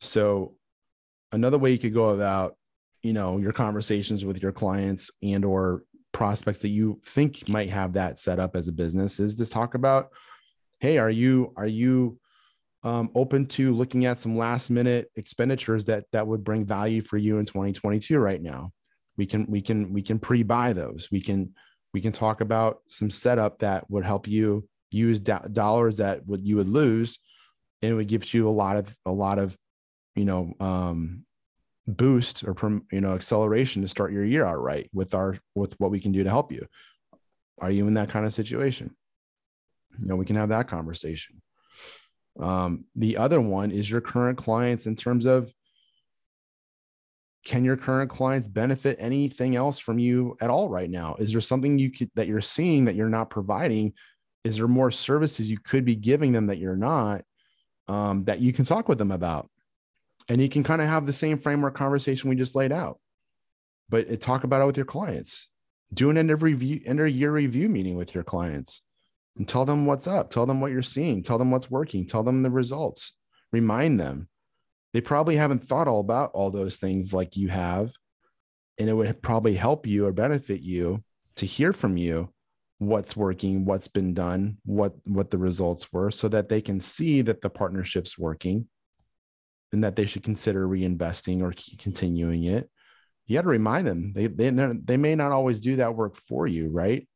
So 0.00 0.54
another 1.30 1.58
way 1.58 1.72
you 1.72 1.78
could 1.78 1.94
go 1.94 2.10
about 2.10 2.56
you 3.02 3.12
know 3.12 3.36
your 3.36 3.52
conversations 3.52 4.24
with 4.24 4.42
your 4.42 4.52
clients 4.52 5.10
and 5.22 5.44
or 5.44 5.82
prospects 6.12 6.60
that 6.60 6.68
you 6.68 7.00
think 7.04 7.48
might 7.48 7.70
have 7.70 7.92
that 7.92 8.18
set 8.18 8.38
up 8.38 8.56
as 8.56 8.66
a 8.66 8.72
business 8.72 9.20
is 9.20 9.36
to 9.36 9.46
talk 9.46 9.74
about 9.74 10.10
hey 10.80 10.98
are 10.98 11.08
you 11.08 11.52
are 11.56 11.68
you 11.68 12.18
um, 12.82 13.10
open 13.14 13.46
to 13.46 13.74
looking 13.74 14.06
at 14.06 14.18
some 14.18 14.36
last 14.36 14.70
minute 14.70 15.10
expenditures 15.16 15.84
that 15.86 16.04
that 16.12 16.26
would 16.26 16.42
bring 16.42 16.64
value 16.64 17.02
for 17.02 17.18
you 17.18 17.38
in 17.38 17.44
2022 17.44 18.18
right 18.18 18.40
now. 18.40 18.72
We 19.16 19.26
can 19.26 19.46
we 19.46 19.60
can 19.60 19.92
we 19.92 20.02
can 20.02 20.18
pre-buy 20.18 20.72
those. 20.72 21.08
We 21.12 21.20
can 21.20 21.54
we 21.92 22.00
can 22.00 22.12
talk 22.12 22.40
about 22.40 22.78
some 22.88 23.10
setup 23.10 23.58
that 23.58 23.90
would 23.90 24.04
help 24.04 24.26
you 24.26 24.66
use 24.90 25.20
do- 25.20 25.38
dollars 25.52 25.98
that 25.98 26.26
would 26.26 26.46
you 26.46 26.56
would 26.56 26.68
lose 26.68 27.18
and 27.82 27.92
it 27.92 27.94
would 27.94 28.08
give 28.08 28.32
you 28.32 28.48
a 28.48 28.50
lot 28.50 28.76
of 28.76 28.96
a 29.06 29.12
lot 29.12 29.38
of 29.38 29.56
you 30.16 30.24
know 30.24 30.52
um 30.58 31.24
boost 31.86 32.44
or 32.44 32.56
you 32.90 33.00
know 33.00 33.14
acceleration 33.14 33.82
to 33.82 33.88
start 33.88 34.12
your 34.12 34.24
year 34.24 34.44
out 34.44 34.60
right 34.60 34.88
with 34.92 35.14
our 35.14 35.38
with 35.54 35.78
what 35.78 35.90
we 35.90 36.00
can 36.00 36.12
do 36.12 36.24
to 36.24 36.30
help 36.30 36.50
you. 36.50 36.66
Are 37.60 37.70
you 37.70 37.86
in 37.86 37.94
that 37.94 38.08
kind 38.08 38.24
of 38.24 38.32
situation? 38.32 38.96
You 39.98 40.06
know 40.06 40.16
we 40.16 40.24
can 40.24 40.36
have 40.36 40.48
that 40.48 40.66
conversation 40.66 41.42
um, 42.40 42.84
the 42.96 43.16
other 43.18 43.40
one 43.40 43.70
is 43.70 43.90
your 43.90 44.00
current 44.00 44.38
clients 44.38 44.86
in 44.86 44.96
terms 44.96 45.26
of 45.26 45.52
can 47.44 47.64
your 47.64 47.76
current 47.76 48.10
clients 48.10 48.48
benefit 48.48 48.96
anything 49.00 49.56
else 49.56 49.78
from 49.78 49.98
you 49.98 50.36
at 50.40 50.50
all 50.50 50.68
right 50.68 50.90
now? 50.90 51.16
Is 51.18 51.32
there 51.32 51.40
something 51.40 51.78
you 51.78 51.90
could, 51.90 52.10
that 52.14 52.26
you're 52.26 52.40
seeing 52.40 52.84
that 52.84 52.94
you're 52.94 53.08
not 53.08 53.30
providing? 53.30 53.94
Is 54.44 54.56
there 54.56 54.68
more 54.68 54.90
services 54.90 55.50
you 55.50 55.58
could 55.58 55.84
be 55.84 55.96
giving 55.96 56.32
them 56.32 56.46
that 56.46 56.58
you're 56.58 56.76
not 56.76 57.22
um, 57.88 58.24
that 58.24 58.40
you 58.40 58.52
can 58.52 58.64
talk 58.64 58.88
with 58.88 58.98
them 58.98 59.10
about? 59.10 59.50
And 60.28 60.40
you 60.40 60.48
can 60.48 60.62
kind 60.62 60.82
of 60.82 60.88
have 60.88 61.06
the 61.06 61.12
same 61.12 61.38
framework 61.38 61.74
conversation 61.74 62.30
we 62.30 62.36
just 62.36 62.54
laid 62.54 62.72
out, 62.72 63.00
but 63.88 64.20
talk 64.20 64.44
about 64.44 64.62
it 64.62 64.66
with 64.66 64.76
your 64.76 64.86
clients. 64.86 65.48
Do 65.92 66.08
an 66.08 66.18
end 66.18 66.30
of 66.30 66.42
review, 66.42 66.80
end 66.86 67.00
of 67.00 67.08
year 67.08 67.32
review 67.32 67.68
meeting 67.68 67.96
with 67.96 68.14
your 68.14 68.22
clients 68.22 68.82
and 69.36 69.48
tell 69.48 69.64
them 69.64 69.86
what's 69.86 70.06
up. 70.06 70.30
Tell 70.30 70.46
them 70.46 70.60
what 70.60 70.72
you're 70.72 70.82
seeing. 70.82 71.22
Tell 71.22 71.38
them 71.38 71.50
what's 71.50 71.70
working. 71.70 72.06
Tell 72.06 72.22
them 72.22 72.42
the 72.42 72.50
results. 72.50 73.14
Remind 73.52 73.98
them. 73.98 74.28
They 74.92 75.00
probably 75.00 75.36
haven't 75.36 75.60
thought 75.60 75.88
all 75.88 76.00
about 76.00 76.32
all 76.32 76.50
those 76.50 76.78
things 76.78 77.12
like 77.12 77.36
you 77.36 77.48
have. 77.48 77.92
And 78.78 78.88
it 78.88 78.94
would 78.94 79.22
probably 79.22 79.54
help 79.54 79.86
you 79.86 80.06
or 80.06 80.12
benefit 80.12 80.60
you 80.60 81.04
to 81.36 81.46
hear 81.46 81.72
from 81.72 81.96
you 81.96 82.30
what's 82.78 83.14
working, 83.14 83.66
what's 83.66 83.88
been 83.88 84.14
done, 84.14 84.56
what 84.64 84.94
what 85.06 85.30
the 85.30 85.38
results 85.38 85.92
were, 85.92 86.10
so 86.10 86.28
that 86.28 86.48
they 86.48 86.60
can 86.60 86.80
see 86.80 87.20
that 87.22 87.42
the 87.42 87.50
partnership's 87.50 88.18
working 88.18 88.68
and 89.72 89.84
that 89.84 89.96
they 89.96 90.06
should 90.06 90.22
consider 90.22 90.66
reinvesting 90.66 91.42
or 91.42 91.52
continuing 91.78 92.44
it. 92.44 92.70
You 93.26 93.36
got 93.36 93.42
to 93.42 93.48
remind 93.48 93.86
them 93.86 94.12
they 94.14 94.26
they 94.26 94.50
they 94.50 94.96
may 94.96 95.14
not 95.14 95.30
always 95.30 95.60
do 95.60 95.76
that 95.76 95.94
work 95.94 96.16
for 96.16 96.46
you, 96.46 96.68
right? 96.68 97.06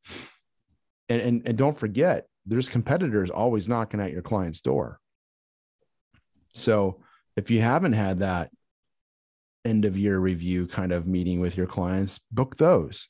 And, 1.09 1.21
and, 1.21 1.41
and 1.45 1.57
don't 1.57 1.77
forget, 1.77 2.27
there's 2.45 2.69
competitors 2.69 3.29
always 3.29 3.67
knocking 3.67 3.99
at 3.99 4.11
your 4.11 4.21
client's 4.21 4.61
door. 4.61 4.99
So 6.53 7.01
if 7.35 7.49
you 7.49 7.61
haven't 7.61 7.93
had 7.93 8.19
that 8.19 8.51
end 9.65 9.85
of 9.85 9.97
year 9.97 10.17
review 10.19 10.67
kind 10.67 10.91
of 10.91 11.07
meeting 11.07 11.39
with 11.39 11.57
your 11.57 11.67
clients, 11.67 12.19
book 12.31 12.57
those 12.57 13.07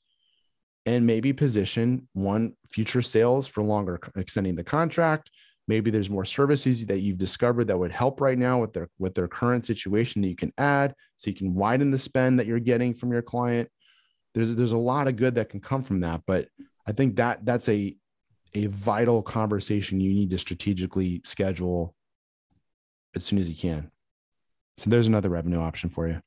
and 0.86 1.06
maybe 1.06 1.34
position 1.34 2.08
one 2.14 2.54
future 2.72 3.02
sales 3.02 3.48
for 3.48 3.64
longer 3.64 4.00
extending 4.16 4.56
the 4.56 4.64
contract. 4.64 5.30
Maybe 5.68 5.90
there's 5.90 6.12
more 6.12 6.26
services 6.26 6.86
that 6.86 7.00
you've 7.00 7.18
discovered 7.18 7.66
that 7.66 7.80
would 7.80 7.92
help 7.92 8.22
right 8.22 8.38
now 8.38 8.62
with 8.62 8.74
their 8.74 8.88
with 9.00 9.16
their 9.16 9.28
current 9.28 9.66
situation 9.66 10.22
that 10.22 10.28
you 10.28 10.36
can 10.36 10.54
add 10.58 10.94
so 11.16 11.30
you 11.30 11.36
can 11.36 11.56
widen 11.56 11.90
the 11.90 11.98
spend 11.98 12.40
that 12.40 12.46
you're 12.46 12.60
getting 12.60 12.94
from 12.94 13.12
your 13.12 13.24
client. 13.24 13.70
There's 14.36 14.54
there's 14.54 14.74
a 14.74 14.78
lot 14.78 15.08
of 15.08 15.16
good 15.16 15.36
that 15.36 15.50
can 15.50 15.62
come 15.62 15.82
from 15.82 16.02
that, 16.02 16.22
but 16.28 16.48
I 16.88 16.92
think 16.92 17.16
that 17.16 17.46
that's 17.46 17.68
a 17.70 17.96
a 18.54 18.68
vital 18.68 19.22
conversation 19.22 20.00
you 20.00 20.14
need 20.14 20.30
to 20.30 20.38
strategically 20.38 21.22
schedule 21.26 21.94
as 23.16 23.26
soon 23.26 23.38
as 23.40 23.50
you 23.50 23.56
can. 23.56 23.92
So 24.78 24.90
there's 24.90 25.08
another 25.08 25.30
revenue 25.30 25.60
option 25.60 25.90
for 25.90 26.08
you. 26.08 26.22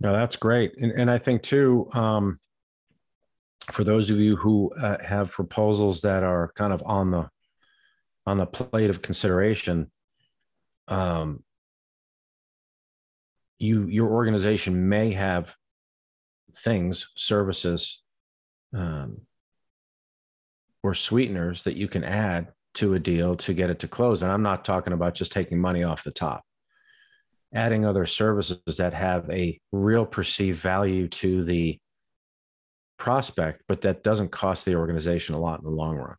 No, 0.00 0.12
that's 0.12 0.36
great, 0.36 0.76
and 0.78 0.90
and 0.92 1.10
I 1.10 1.18
think 1.18 1.42
too, 1.42 1.88
um, 1.92 2.40
for 3.70 3.84
those 3.84 4.10
of 4.10 4.18
you 4.18 4.36
who 4.36 4.72
uh, 4.74 4.96
have 5.02 5.30
proposals 5.30 6.00
that 6.02 6.24
are 6.24 6.52
kind 6.56 6.72
of 6.72 6.82
on 6.84 7.10
the 7.12 7.28
on 8.26 8.38
the 8.38 8.46
plate 8.46 8.90
of 8.90 9.02
consideration, 9.02 9.90
um, 10.88 11.44
you 13.58 13.86
your 13.86 14.10
organization 14.10 14.88
may 14.88 15.12
have 15.12 15.54
things, 16.56 17.12
services, 17.16 18.02
um, 18.74 19.22
or 20.82 20.94
sweeteners 20.94 21.62
that 21.64 21.76
you 21.76 21.88
can 21.88 22.04
add 22.04 22.48
to 22.74 22.94
a 22.94 22.98
deal 22.98 23.34
to 23.36 23.54
get 23.54 23.70
it 23.70 23.78
to 23.80 23.88
close. 23.88 24.22
And 24.22 24.32
I'm 24.32 24.42
not 24.42 24.64
talking 24.64 24.92
about 24.92 25.14
just 25.14 25.32
taking 25.32 25.58
money 25.58 25.84
off 25.84 26.04
the 26.04 26.10
top. 26.10 26.42
Adding 27.54 27.84
other 27.84 28.06
services 28.06 28.76
that 28.78 28.94
have 28.94 29.28
a 29.30 29.60
real 29.70 30.06
perceived 30.06 30.58
value 30.58 31.08
to 31.08 31.44
the 31.44 31.78
prospect, 32.96 33.64
but 33.68 33.82
that 33.82 34.02
doesn't 34.02 34.30
cost 34.30 34.64
the 34.64 34.76
organization 34.76 35.34
a 35.34 35.40
lot 35.40 35.60
in 35.60 35.64
the 35.64 35.70
long 35.70 35.96
run. 35.96 36.16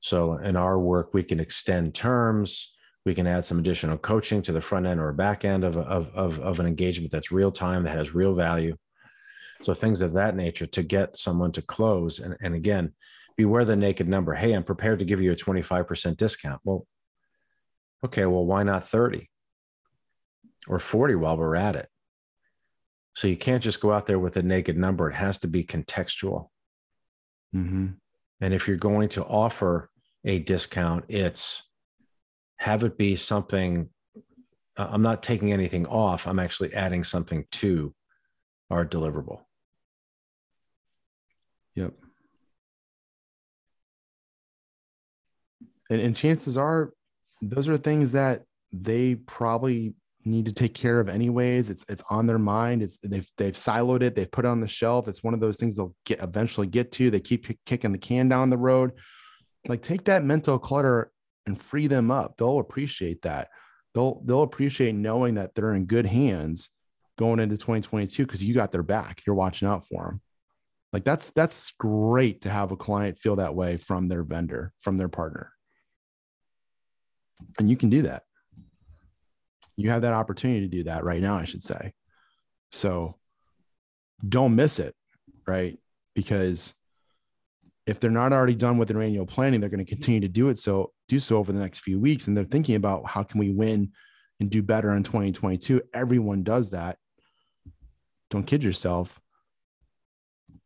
So 0.00 0.34
in 0.34 0.54
our 0.54 0.78
work, 0.78 1.12
we 1.12 1.22
can 1.22 1.40
extend 1.40 1.94
terms. 1.94 2.73
We 3.04 3.14
can 3.14 3.26
add 3.26 3.44
some 3.44 3.58
additional 3.58 3.98
coaching 3.98 4.40
to 4.42 4.52
the 4.52 4.60
front 4.60 4.86
end 4.86 4.98
or 4.98 5.12
back 5.12 5.44
end 5.44 5.62
of, 5.62 5.76
of, 5.76 6.10
of, 6.14 6.40
of 6.40 6.60
an 6.60 6.66
engagement 6.66 7.12
that's 7.12 7.30
real 7.30 7.52
time, 7.52 7.84
that 7.84 7.96
has 7.96 8.14
real 8.14 8.34
value. 8.34 8.76
So 9.62 9.74
things 9.74 10.00
of 10.00 10.12
that 10.14 10.36
nature 10.36 10.66
to 10.66 10.82
get 10.82 11.16
someone 11.16 11.52
to 11.52 11.62
close. 11.62 12.18
And, 12.18 12.36
and 12.40 12.54
again, 12.54 12.92
beware 13.36 13.64
the 13.64 13.76
naked 13.76 14.08
number. 14.08 14.34
Hey, 14.34 14.52
I'm 14.52 14.64
prepared 14.64 14.98
to 15.00 15.04
give 15.04 15.20
you 15.20 15.32
a 15.32 15.36
25% 15.36 16.16
discount. 16.16 16.60
Well, 16.64 16.86
okay, 18.04 18.26
well, 18.26 18.44
why 18.44 18.62
not 18.62 18.88
30 18.88 19.28
or 20.66 20.78
40 20.78 21.14
while 21.16 21.36
we're 21.36 21.56
at 21.56 21.76
it? 21.76 21.88
So 23.14 23.28
you 23.28 23.36
can't 23.36 23.62
just 23.62 23.80
go 23.80 23.92
out 23.92 24.06
there 24.06 24.18
with 24.18 24.36
a 24.36 24.42
naked 24.42 24.76
number. 24.76 25.10
It 25.10 25.14
has 25.14 25.38
to 25.40 25.48
be 25.48 25.62
contextual. 25.62 26.48
Mm-hmm. 27.54 27.86
And 28.40 28.54
if 28.54 28.66
you're 28.66 28.76
going 28.76 29.08
to 29.10 29.24
offer 29.24 29.90
a 30.24 30.40
discount, 30.40 31.04
it's 31.08 31.62
have 32.64 32.82
it 32.82 32.96
be 32.96 33.14
something. 33.14 33.90
Uh, 34.74 34.88
I'm 34.90 35.02
not 35.02 35.22
taking 35.22 35.52
anything 35.52 35.84
off. 35.84 36.26
I'm 36.26 36.38
actually 36.38 36.72
adding 36.72 37.04
something 37.04 37.44
to 37.52 37.94
our 38.70 38.86
deliverable. 38.86 39.40
Yep. 41.74 41.92
And, 45.90 46.00
and 46.00 46.16
chances 46.16 46.56
are 46.56 46.94
those 47.42 47.68
are 47.68 47.76
things 47.76 48.12
that 48.12 48.44
they 48.72 49.16
probably 49.16 49.92
need 50.24 50.46
to 50.46 50.54
take 50.54 50.72
care 50.72 51.00
of 51.00 51.10
anyways. 51.10 51.68
It's 51.68 51.84
it's 51.90 52.02
on 52.08 52.26
their 52.26 52.38
mind. 52.38 52.82
It's 52.82 52.96
they've 53.02 53.30
they've 53.36 53.52
siloed 53.52 54.00
it. 54.00 54.14
They've 54.14 54.30
put 54.30 54.46
it 54.46 54.48
on 54.48 54.62
the 54.62 54.68
shelf. 54.68 55.06
It's 55.06 55.22
one 55.22 55.34
of 55.34 55.40
those 55.40 55.58
things 55.58 55.76
they'll 55.76 55.94
get 56.06 56.22
eventually 56.22 56.66
get 56.66 56.92
to. 56.92 57.10
They 57.10 57.20
keep 57.20 57.46
kicking 57.66 57.92
the 57.92 57.98
can 57.98 58.30
down 58.30 58.48
the 58.48 58.56
road. 58.56 58.92
Like 59.68 59.82
take 59.82 60.04
that 60.04 60.24
mental 60.24 60.58
clutter 60.58 61.10
and 61.46 61.60
free 61.60 61.86
them 61.86 62.10
up. 62.10 62.36
They'll 62.36 62.58
appreciate 62.58 63.22
that. 63.22 63.48
They'll 63.94 64.22
they'll 64.24 64.42
appreciate 64.42 64.94
knowing 64.94 65.34
that 65.34 65.54
they're 65.54 65.74
in 65.74 65.86
good 65.86 66.06
hands 66.06 66.70
going 67.16 67.38
into 67.38 67.56
2022 67.56 68.26
because 68.26 68.42
you 68.42 68.54
got 68.54 68.72
their 68.72 68.82
back. 68.82 69.22
You're 69.26 69.36
watching 69.36 69.68
out 69.68 69.86
for 69.86 70.04
them. 70.04 70.20
Like 70.92 71.04
that's 71.04 71.32
that's 71.32 71.72
great 71.78 72.42
to 72.42 72.50
have 72.50 72.72
a 72.72 72.76
client 72.76 73.18
feel 73.18 73.36
that 73.36 73.54
way 73.54 73.76
from 73.76 74.08
their 74.08 74.22
vendor, 74.22 74.72
from 74.80 74.96
their 74.96 75.08
partner. 75.08 75.52
And 77.58 77.68
you 77.68 77.76
can 77.76 77.90
do 77.90 78.02
that. 78.02 78.22
You 79.76 79.90
have 79.90 80.02
that 80.02 80.14
opportunity 80.14 80.60
to 80.60 80.68
do 80.68 80.84
that 80.84 81.04
right 81.04 81.20
now, 81.20 81.36
I 81.36 81.44
should 81.44 81.64
say. 81.64 81.92
So 82.70 83.14
don't 84.26 84.54
miss 84.54 84.78
it, 84.78 84.94
right? 85.46 85.78
Because 86.14 86.74
if 87.86 88.00
they're 88.00 88.10
not 88.10 88.32
already 88.32 88.54
done 88.54 88.78
with 88.78 88.88
their 88.88 89.02
annual 89.02 89.26
planning, 89.26 89.60
they're 89.60 89.70
going 89.70 89.84
to 89.84 89.90
continue 89.90 90.20
to 90.20 90.28
do 90.28 90.48
it 90.48 90.58
so 90.58 90.92
do 91.08 91.18
so 91.18 91.36
over 91.36 91.52
the 91.52 91.60
next 91.60 91.80
few 91.80 92.00
weeks. 92.00 92.26
And 92.26 92.36
they're 92.36 92.44
thinking 92.44 92.76
about 92.76 93.06
how 93.06 93.22
can 93.22 93.38
we 93.38 93.50
win 93.50 93.92
and 94.40 94.50
do 94.50 94.62
better 94.62 94.94
in 94.94 95.02
2022. 95.02 95.82
Everyone 95.92 96.42
does 96.42 96.70
that 96.70 96.98
don't 98.34 98.46
kid 98.46 98.64
yourself. 98.64 99.20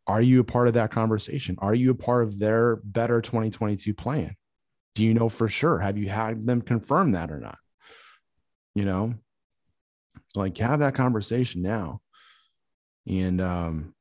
are 0.06 0.22
you 0.22 0.40
a 0.40 0.44
part 0.44 0.68
of 0.68 0.74
that 0.74 0.90
conversation? 0.90 1.56
Are 1.58 1.74
you 1.74 1.90
a 1.90 1.94
part 1.94 2.24
of 2.24 2.38
their 2.38 2.76
better 2.76 3.20
2022 3.20 3.92
plan? 3.92 4.34
Do 4.94 5.04
you 5.04 5.12
know 5.12 5.28
for 5.28 5.48
sure? 5.48 5.78
Have 5.78 5.98
you 5.98 6.08
had 6.08 6.46
them 6.46 6.62
confirm 6.62 7.12
that 7.12 7.30
or 7.30 7.38
not? 7.38 7.58
You 8.74 8.86
know, 8.86 9.14
like 10.34 10.56
have 10.58 10.80
that 10.80 10.94
conversation 10.94 11.60
now. 11.60 12.00
And 13.06 13.38
um, 13.42 13.94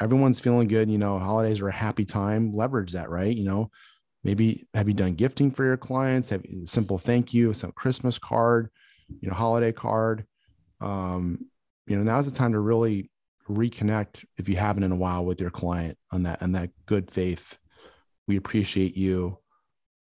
everyone's 0.00 0.40
feeling 0.40 0.68
good. 0.68 0.90
You 0.90 0.98
know, 0.98 1.18
holidays 1.18 1.60
are 1.60 1.68
a 1.68 1.72
happy 1.72 2.04
time. 2.04 2.54
Leverage 2.54 2.92
that, 2.92 3.10
right? 3.10 3.34
You 3.34 3.44
know, 3.44 3.70
maybe 4.22 4.66
have 4.74 4.88
you 4.88 4.94
done 4.94 5.14
gifting 5.14 5.50
for 5.50 5.64
your 5.64 5.76
clients? 5.76 6.30
Have 6.30 6.44
a 6.44 6.66
simple 6.66 6.98
thank 6.98 7.32
you, 7.32 7.52
some 7.54 7.72
Christmas 7.72 8.18
card, 8.18 8.70
you 9.20 9.28
know, 9.28 9.34
holiday 9.34 9.72
card. 9.72 10.26
Um, 10.80 11.46
you 11.86 11.96
know, 11.96 12.02
now's 12.02 12.30
the 12.30 12.36
time 12.36 12.52
to 12.52 12.60
really 12.60 13.10
reconnect 13.48 14.24
if 14.38 14.48
you 14.48 14.56
haven't 14.56 14.82
in 14.82 14.92
a 14.92 14.96
while 14.96 15.24
with 15.24 15.40
your 15.40 15.50
client 15.50 15.98
on 16.10 16.22
that 16.24 16.40
and 16.40 16.54
that 16.54 16.70
good 16.86 17.10
faith. 17.10 17.58
We 18.26 18.36
appreciate 18.36 18.96
you, 18.96 19.38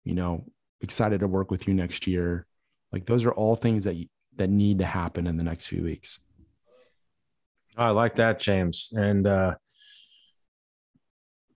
you 0.05 0.15
know, 0.15 0.45
excited 0.81 1.19
to 1.19 1.27
work 1.27 1.51
with 1.51 1.67
you 1.67 1.73
next 1.73 2.07
year. 2.07 2.45
Like 2.91 3.05
those 3.05 3.25
are 3.25 3.33
all 3.33 3.55
things 3.55 3.83
that 3.83 3.97
that 4.35 4.49
need 4.49 4.79
to 4.79 4.85
happen 4.85 5.27
in 5.27 5.37
the 5.37 5.43
next 5.43 5.65
few 5.67 5.83
weeks. 5.83 6.19
I 7.75 7.89
like 7.89 8.15
that, 8.15 8.39
James. 8.39 8.89
And 8.93 9.27
uh 9.27 9.55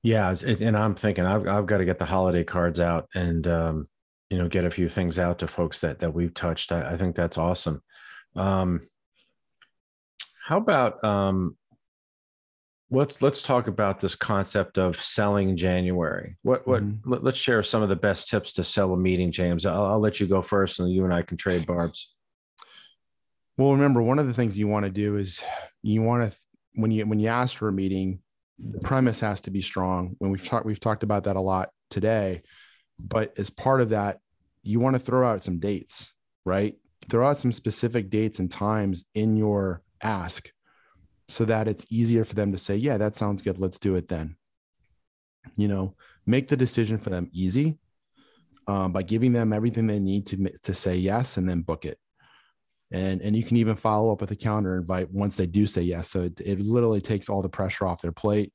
yeah, 0.07 0.33
and 0.43 0.77
I'm 0.77 0.95
thinking 0.95 1.25
I've 1.25 1.45
I've 1.45 1.65
got 1.65 1.79
to 1.79 1.85
get 1.85 1.99
the 1.99 2.05
holiday 2.05 2.45
cards 2.45 2.79
out 2.79 3.09
and 3.13 3.45
um 3.45 3.89
you 4.29 4.37
know 4.37 4.47
get 4.47 4.63
a 4.63 4.71
few 4.71 4.87
things 4.87 5.19
out 5.19 5.39
to 5.39 5.47
folks 5.47 5.81
that 5.81 5.99
that 5.99 6.13
we've 6.13 6.33
touched. 6.33 6.71
I, 6.71 6.93
I 6.93 6.97
think 6.97 7.17
that's 7.17 7.37
awesome. 7.37 7.83
Um 8.33 8.87
how 10.45 10.59
about 10.59 11.03
um 11.03 11.57
let's 12.89 13.21
let's 13.21 13.43
talk 13.43 13.67
about 13.67 13.99
this 13.99 14.15
concept 14.15 14.77
of 14.77 15.01
selling 15.01 15.57
January. 15.57 16.37
What 16.41 16.65
what 16.65 16.83
mm-hmm. 16.83 17.11
let, 17.11 17.27
us 17.27 17.35
share 17.35 17.61
some 17.61 17.83
of 17.83 17.89
the 17.89 17.97
best 17.97 18.29
tips 18.29 18.53
to 18.53 18.63
sell 18.63 18.93
a 18.93 18.97
meeting, 18.97 19.33
James. 19.33 19.65
I'll, 19.65 19.87
I'll 19.87 19.99
let 19.99 20.21
you 20.21 20.27
go 20.27 20.41
first, 20.41 20.79
and 20.79 20.89
you 20.89 21.03
and 21.03 21.13
I 21.13 21.21
can 21.21 21.35
trade 21.35 21.67
barbs. 21.67 22.15
Well, 23.57 23.73
remember 23.73 24.01
one 24.01 24.19
of 24.19 24.27
the 24.27 24.33
things 24.33 24.57
you 24.57 24.69
want 24.69 24.85
to 24.85 24.89
do 24.89 25.17
is 25.17 25.41
you 25.83 26.01
want 26.01 26.31
to 26.31 26.37
when 26.75 26.91
you 26.91 27.05
when 27.05 27.19
you 27.19 27.27
ask 27.27 27.57
for 27.57 27.67
a 27.67 27.73
meeting, 27.73 28.19
the 28.59 28.79
premise 28.79 29.19
has 29.19 29.41
to 29.41 29.51
be 29.51 29.61
strong. 29.61 30.15
When 30.19 30.31
we've 30.31 30.45
talked 30.45 30.65
we've 30.65 30.79
talked 30.79 31.03
about 31.03 31.25
that 31.25 31.35
a 31.35 31.41
lot 31.41 31.69
today, 31.89 32.41
but 32.99 33.33
as 33.37 33.49
part 33.49 33.81
of 33.81 33.89
that, 33.89 34.19
you 34.63 34.79
want 34.79 34.95
to 34.95 34.99
throw 34.99 35.27
out 35.27 35.43
some 35.43 35.59
dates, 35.59 36.11
right? 36.45 36.75
Throw 37.09 37.27
out 37.27 37.39
some 37.39 37.51
specific 37.51 38.09
dates 38.09 38.39
and 38.39 38.51
times 38.51 39.05
in 39.13 39.37
your 39.37 39.81
ask 40.01 40.51
so 41.27 41.45
that 41.45 41.67
it's 41.67 41.85
easier 41.89 42.25
for 42.25 42.35
them 42.35 42.51
to 42.51 42.57
say, 42.57 42.75
yeah, 42.75 42.97
that 42.97 43.15
sounds 43.15 43.41
good. 43.41 43.59
Let's 43.59 43.79
do 43.79 43.95
it 43.95 44.07
then. 44.07 44.35
You 45.55 45.67
know, 45.67 45.95
make 46.25 46.47
the 46.47 46.57
decision 46.57 46.97
for 46.97 47.09
them 47.09 47.29
easy 47.33 47.77
um, 48.67 48.91
by 48.91 49.03
giving 49.03 49.33
them 49.33 49.53
everything 49.53 49.87
they 49.87 49.99
need 49.99 50.25
to, 50.27 50.49
to 50.63 50.73
say 50.73 50.95
yes 50.95 51.37
and 51.37 51.47
then 51.47 51.61
book 51.61 51.85
it. 51.85 51.99
And, 52.91 53.21
and 53.21 53.35
you 53.35 53.43
can 53.43 53.57
even 53.57 53.75
follow 53.75 54.11
up 54.13 54.21
with 54.21 54.31
a 54.31 54.35
calendar 54.35 54.77
invite 54.77 55.11
once 55.11 55.35
they 55.35 55.45
do 55.45 55.65
say 55.65 55.81
yes. 55.81 56.09
So 56.09 56.23
it, 56.23 56.39
it 56.39 56.59
literally 56.59 57.01
takes 57.01 57.27
all 57.27 57.41
the 57.41 57.49
pressure 57.49 57.85
off 57.85 58.01
their 58.01 58.13
plate 58.13 58.53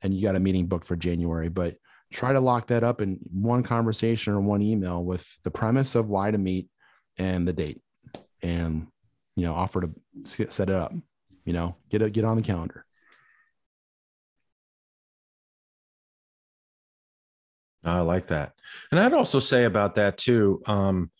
and 0.00 0.14
you 0.14 0.22
got 0.22 0.36
a 0.36 0.40
meeting 0.40 0.66
booked 0.66 0.86
for 0.86 0.96
January. 0.96 1.50
But 1.50 1.76
try 2.12 2.32
to 2.32 2.40
lock 2.40 2.68
that 2.68 2.82
up 2.84 3.02
in 3.02 3.18
one 3.30 3.62
conversation 3.62 4.32
or 4.32 4.40
one 4.40 4.62
email 4.62 5.04
with 5.04 5.26
the 5.42 5.50
premise 5.50 5.94
of 5.94 6.08
why 6.08 6.30
to 6.30 6.38
meet 6.38 6.68
and 7.18 7.46
the 7.46 7.52
date 7.52 7.80
and 8.42 8.86
you 9.36 9.44
know 9.44 9.54
offer 9.54 9.80
to 9.82 9.90
set 10.24 10.68
it 10.68 10.74
up 10.74 10.92
you 11.44 11.52
know, 11.52 11.76
get 11.90 12.02
it 12.02 12.12
get 12.12 12.24
on 12.24 12.36
the 12.36 12.42
calendar. 12.42 12.84
I 17.84 18.00
like 18.00 18.28
that. 18.28 18.54
And 18.90 18.98
I'd 18.98 19.12
also 19.12 19.40
say 19.40 19.64
about 19.64 19.96
that 19.96 20.16
too. 20.16 20.62
Um, 20.66 21.10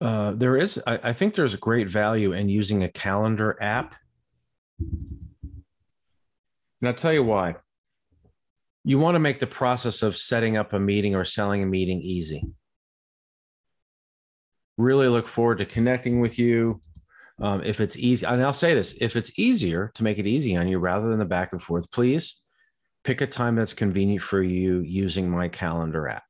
uh, 0.00 0.32
there 0.32 0.56
is, 0.56 0.80
I, 0.86 0.98
I 1.04 1.12
think 1.12 1.34
there's 1.34 1.54
a 1.54 1.58
great 1.58 1.88
value 1.88 2.32
in 2.32 2.48
using 2.48 2.82
a 2.82 2.88
calendar 2.88 3.56
app. 3.60 3.94
And 4.80 5.64
I'll 6.84 6.94
tell 6.94 7.12
you 7.12 7.24
why. 7.24 7.56
You 8.84 8.98
want 8.98 9.16
to 9.16 9.20
make 9.20 9.40
the 9.40 9.46
process 9.46 10.02
of 10.02 10.16
setting 10.16 10.56
up 10.56 10.72
a 10.72 10.78
meeting 10.78 11.14
or 11.14 11.24
selling 11.24 11.62
a 11.62 11.66
meeting 11.66 12.00
easy. 12.00 12.46
Really 14.76 15.08
look 15.08 15.26
forward 15.26 15.58
to 15.58 15.66
connecting 15.66 16.20
with 16.20 16.38
you, 16.38 16.80
um, 17.40 17.62
if 17.64 17.80
it's 17.80 17.96
easy, 17.96 18.24
and 18.26 18.42
I'll 18.42 18.52
say 18.52 18.74
this 18.74 18.96
if 19.00 19.14
it's 19.14 19.38
easier 19.38 19.90
to 19.94 20.04
make 20.04 20.18
it 20.18 20.26
easy 20.26 20.56
on 20.56 20.68
you 20.68 20.78
rather 20.78 21.08
than 21.08 21.18
the 21.18 21.24
back 21.24 21.52
and 21.52 21.62
forth, 21.62 21.90
please 21.90 22.40
pick 23.04 23.20
a 23.20 23.26
time 23.26 23.56
that's 23.56 23.74
convenient 23.74 24.22
for 24.22 24.42
you 24.42 24.80
using 24.80 25.30
my 25.30 25.48
calendar 25.48 26.08
app, 26.08 26.24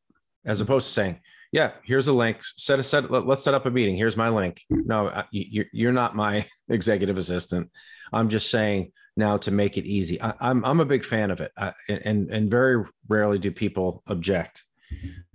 as 0.45 0.61
opposed 0.61 0.87
to 0.87 0.93
saying, 0.93 1.21
yeah, 1.53 1.73
here's 1.83 2.09
a 2.09 2.13
link. 2.13 2.39
Set 2.43 2.79
a 2.79 2.83
set. 2.83 3.11
Let, 3.11 3.29
us 3.29 3.43
set 3.43 3.55
up 3.55 3.67
a 3.67 3.71
meeting. 3.71 3.97
Here's 3.97 4.17
my 4.17 4.29
link. 4.29 4.63
No, 4.71 5.25
you, 5.31 5.65
you're 5.73 5.93
not 5.93 6.17
my 6.17 6.47
executive 6.69 7.19
assistant. 7.19 7.71
I'm 8.13 8.29
just 8.29 8.51
saying 8.51 8.93
now 9.17 9.39
to 9.39 9.51
make 9.51 9.79
it 9.79 9.87
easy. 9.87 10.21
I, 10.21 10.31
am 10.31 10.37
I'm, 10.41 10.65
I'm 10.65 10.81
a 10.81 10.85
big 10.85 11.05
fan 11.05 11.31
of 11.31 11.41
it, 11.41 11.53
and 11.89 12.31
and 12.31 12.51
very 12.51 12.85
rarely 13.09 13.39
do 13.39 13.51
people 13.51 14.03
object 14.07 14.65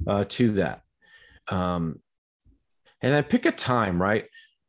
uh, 0.07 0.25
to 0.29 0.53
that. 0.53 0.81
Um, 1.47 1.99
and 3.01 3.13
I 3.13 3.21
pick 3.21 3.45
a 3.45 3.51
time, 3.51 4.01
right? 4.01 4.25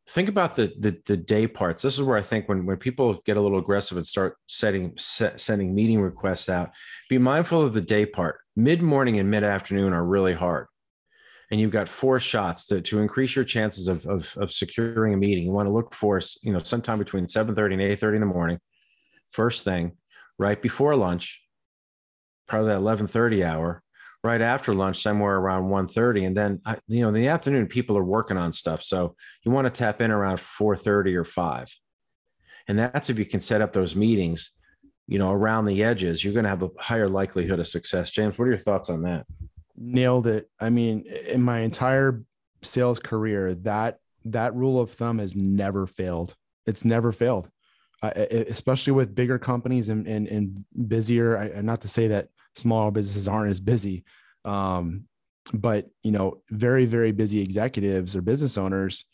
think 0.09 0.29
about 0.29 0.55
the, 0.55 0.71
the, 0.79 0.99
the 1.05 1.17
day 1.17 1.47
parts. 1.47 1.81
This 1.81 1.95
is 1.95 2.03
where 2.03 2.17
I 2.17 2.21
think 2.21 2.47
when 2.47 2.65
when 2.65 2.77
people 2.77 3.21
get 3.25 3.37
a 3.37 3.41
little 3.41 3.57
aggressive 3.57 3.97
and 3.97 4.05
start 4.05 4.37
setting 4.47 4.93
set, 4.97 5.39
sending 5.39 5.73
meeting 5.73 5.99
requests 5.99 6.49
out, 6.49 6.71
be 7.09 7.17
mindful 7.17 7.61
of 7.61 7.73
the 7.73 7.81
day 7.81 8.05
part. 8.05 8.39
Mid 8.55 8.81
morning 8.81 9.19
and 9.19 9.29
mid 9.29 9.43
afternoon 9.43 9.93
are 9.93 10.05
really 10.05 10.33
hard, 10.33 10.67
and 11.51 11.59
you've 11.59 11.71
got 11.71 11.89
four 11.89 12.19
shots 12.19 12.65
to, 12.67 12.81
to 12.81 12.99
increase 12.99 13.35
your 13.35 13.45
chances 13.45 13.87
of, 13.87 14.05
of 14.05 14.35
of 14.37 14.51
securing 14.51 15.13
a 15.13 15.17
meeting. 15.17 15.43
You 15.43 15.51
want 15.51 15.67
to 15.67 15.73
look 15.73 15.93
for 15.93 16.19
you 16.43 16.53
know 16.53 16.59
sometime 16.59 16.99
between 16.99 17.27
seven 17.27 17.55
thirty 17.55 17.75
and 17.75 17.81
eight 17.81 17.99
thirty 17.99 18.15
in 18.15 18.21
the 18.21 18.27
morning, 18.27 18.59
first 19.31 19.63
thing, 19.63 19.97
right 20.37 20.61
before 20.61 20.95
lunch, 20.95 21.41
probably 22.47 22.69
that 22.69 22.77
eleven 22.77 23.07
thirty 23.07 23.43
hour, 23.43 23.83
right 24.25 24.41
after 24.41 24.73
lunch 24.73 25.03
somewhere 25.03 25.35
around 25.35 25.69
1.30 25.69 26.25
and 26.25 26.35
then 26.35 26.59
you 26.87 27.01
know 27.01 27.09
in 27.09 27.13
the 27.13 27.27
afternoon 27.27 27.67
people 27.67 27.95
are 27.95 28.03
working 28.03 28.37
on 28.37 28.51
stuff 28.51 28.81
so 28.81 29.15
you 29.43 29.51
want 29.51 29.65
to 29.65 29.69
tap 29.69 30.01
in 30.01 30.09
around 30.09 30.37
4.30 30.37 31.15
or 31.15 31.23
5 31.23 31.67
and 32.67 32.79
that's 32.79 33.11
if 33.11 33.19
you 33.19 33.25
can 33.25 33.39
set 33.39 33.61
up 33.61 33.71
those 33.71 33.95
meetings 33.95 34.51
you 35.07 35.19
know 35.19 35.31
around 35.31 35.65
the 35.65 35.83
edges 35.83 36.23
you're 36.23 36.33
going 36.33 36.43
to 36.43 36.49
have 36.49 36.63
a 36.63 36.71
higher 36.79 37.07
likelihood 37.07 37.59
of 37.59 37.67
success. 37.67 38.09
James 38.09 38.35
what 38.39 38.45
are 38.45 38.49
your 38.49 38.57
thoughts 38.57 38.89
on 38.89 39.03
that 39.03 39.27
nailed 39.77 40.27
it 40.27 40.49
i 40.59 40.69
mean 40.69 41.05
in 41.27 41.41
my 41.41 41.59
entire 41.59 42.23
sales 42.61 42.99
career 42.99 43.53
that 43.55 43.99
that 44.23 44.55
rule 44.55 44.79
of 44.79 44.91
thumb 44.91 45.19
has 45.19 45.35
never 45.35 45.85
failed 45.85 46.35
it's 46.65 46.85
never 46.85 47.11
failed 47.11 47.49
uh, 48.03 48.11
especially 48.49 48.93
with 48.93 49.15
bigger 49.15 49.39
companies 49.39 49.89
and, 49.89 50.05
and, 50.07 50.27
and 50.27 50.65
busier 50.87 51.37
I, 51.37 51.61
not 51.61 51.81
to 51.81 51.87
say 51.87 52.07
that 52.07 52.27
small 52.55 52.91
businesses 52.91 53.27
aren't 53.27 53.51
as 53.51 53.59
busy. 53.59 54.03
Um, 54.43 55.05
but 55.53 55.87
you 56.03 56.11
know, 56.11 56.41
very, 56.49 56.85
very 56.85 57.11
busy 57.11 57.41
executives 57.41 58.15
or 58.15 58.21
business 58.21 58.57
owners, 58.57 59.05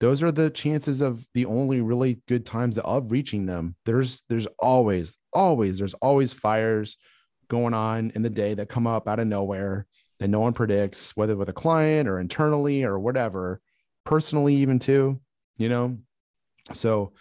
those 0.00 0.22
are 0.22 0.32
the 0.32 0.50
chances 0.50 1.00
of 1.00 1.26
the 1.34 1.46
only 1.46 1.80
really 1.80 2.20
good 2.28 2.44
times 2.44 2.78
of 2.78 3.10
reaching 3.10 3.46
them. 3.46 3.76
There's 3.84 4.22
there's 4.28 4.46
always, 4.58 5.16
always, 5.32 5.78
there's 5.78 5.94
always 5.94 6.32
fires 6.32 6.96
going 7.48 7.74
on 7.74 8.12
in 8.14 8.22
the 8.22 8.30
day 8.30 8.54
that 8.54 8.68
come 8.68 8.86
up 8.86 9.08
out 9.08 9.20
of 9.20 9.26
nowhere 9.26 9.86
that 10.18 10.28
no 10.28 10.40
one 10.40 10.52
predicts, 10.52 11.16
whether 11.16 11.36
with 11.36 11.48
a 11.48 11.52
client 11.52 12.08
or 12.08 12.18
internally 12.18 12.84
or 12.84 12.98
whatever, 12.98 13.60
personally, 14.04 14.54
even 14.56 14.78
too, 14.78 15.20
you 15.58 15.68
know. 15.68 15.98
So, 16.72 17.12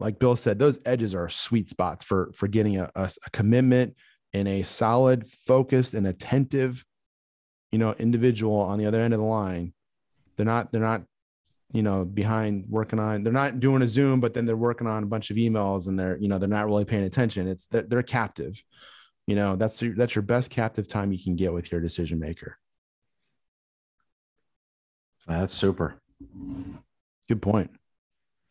like 0.00 0.18
Bill 0.18 0.36
said, 0.36 0.58
those 0.58 0.78
edges 0.84 1.14
are 1.14 1.28
sweet 1.28 1.68
spots 1.68 2.04
for 2.04 2.32
for 2.34 2.48
getting 2.48 2.78
a, 2.78 2.90
a, 2.94 3.10
a 3.24 3.30
commitment 3.30 3.94
and 4.32 4.48
a 4.48 4.62
solid, 4.62 5.28
focused, 5.28 5.94
and 5.94 6.06
attentive, 6.06 6.84
you 7.70 7.78
know, 7.78 7.92
individual 7.98 8.56
on 8.56 8.78
the 8.78 8.86
other 8.86 9.00
end 9.00 9.14
of 9.14 9.20
the 9.20 9.26
line. 9.26 9.72
They're 10.36 10.46
not, 10.46 10.72
they're 10.72 10.80
not, 10.80 11.02
you 11.72 11.82
know, 11.82 12.04
behind 12.04 12.64
working 12.68 12.98
on, 12.98 13.22
they're 13.22 13.32
not 13.32 13.60
doing 13.60 13.82
a 13.82 13.86
Zoom, 13.86 14.20
but 14.20 14.34
then 14.34 14.46
they're 14.46 14.56
working 14.56 14.86
on 14.86 15.02
a 15.02 15.06
bunch 15.06 15.30
of 15.30 15.36
emails 15.36 15.86
and 15.86 15.98
they're, 15.98 16.16
you 16.16 16.28
know, 16.28 16.38
they're 16.38 16.48
not 16.48 16.66
really 16.66 16.84
paying 16.84 17.04
attention. 17.04 17.46
It's 17.46 17.66
they're, 17.66 17.82
they're 17.82 18.02
captive. 18.02 18.62
You 19.26 19.36
know, 19.36 19.56
that's 19.56 19.80
your, 19.80 19.94
that's 19.94 20.14
your 20.14 20.22
best 20.22 20.50
captive 20.50 20.88
time 20.88 21.12
you 21.12 21.22
can 21.22 21.36
get 21.36 21.52
with 21.52 21.70
your 21.70 21.80
decision 21.80 22.18
maker. 22.18 22.58
That's 25.26 25.54
super. 25.54 26.00
Good 27.28 27.40
point. 27.40 27.70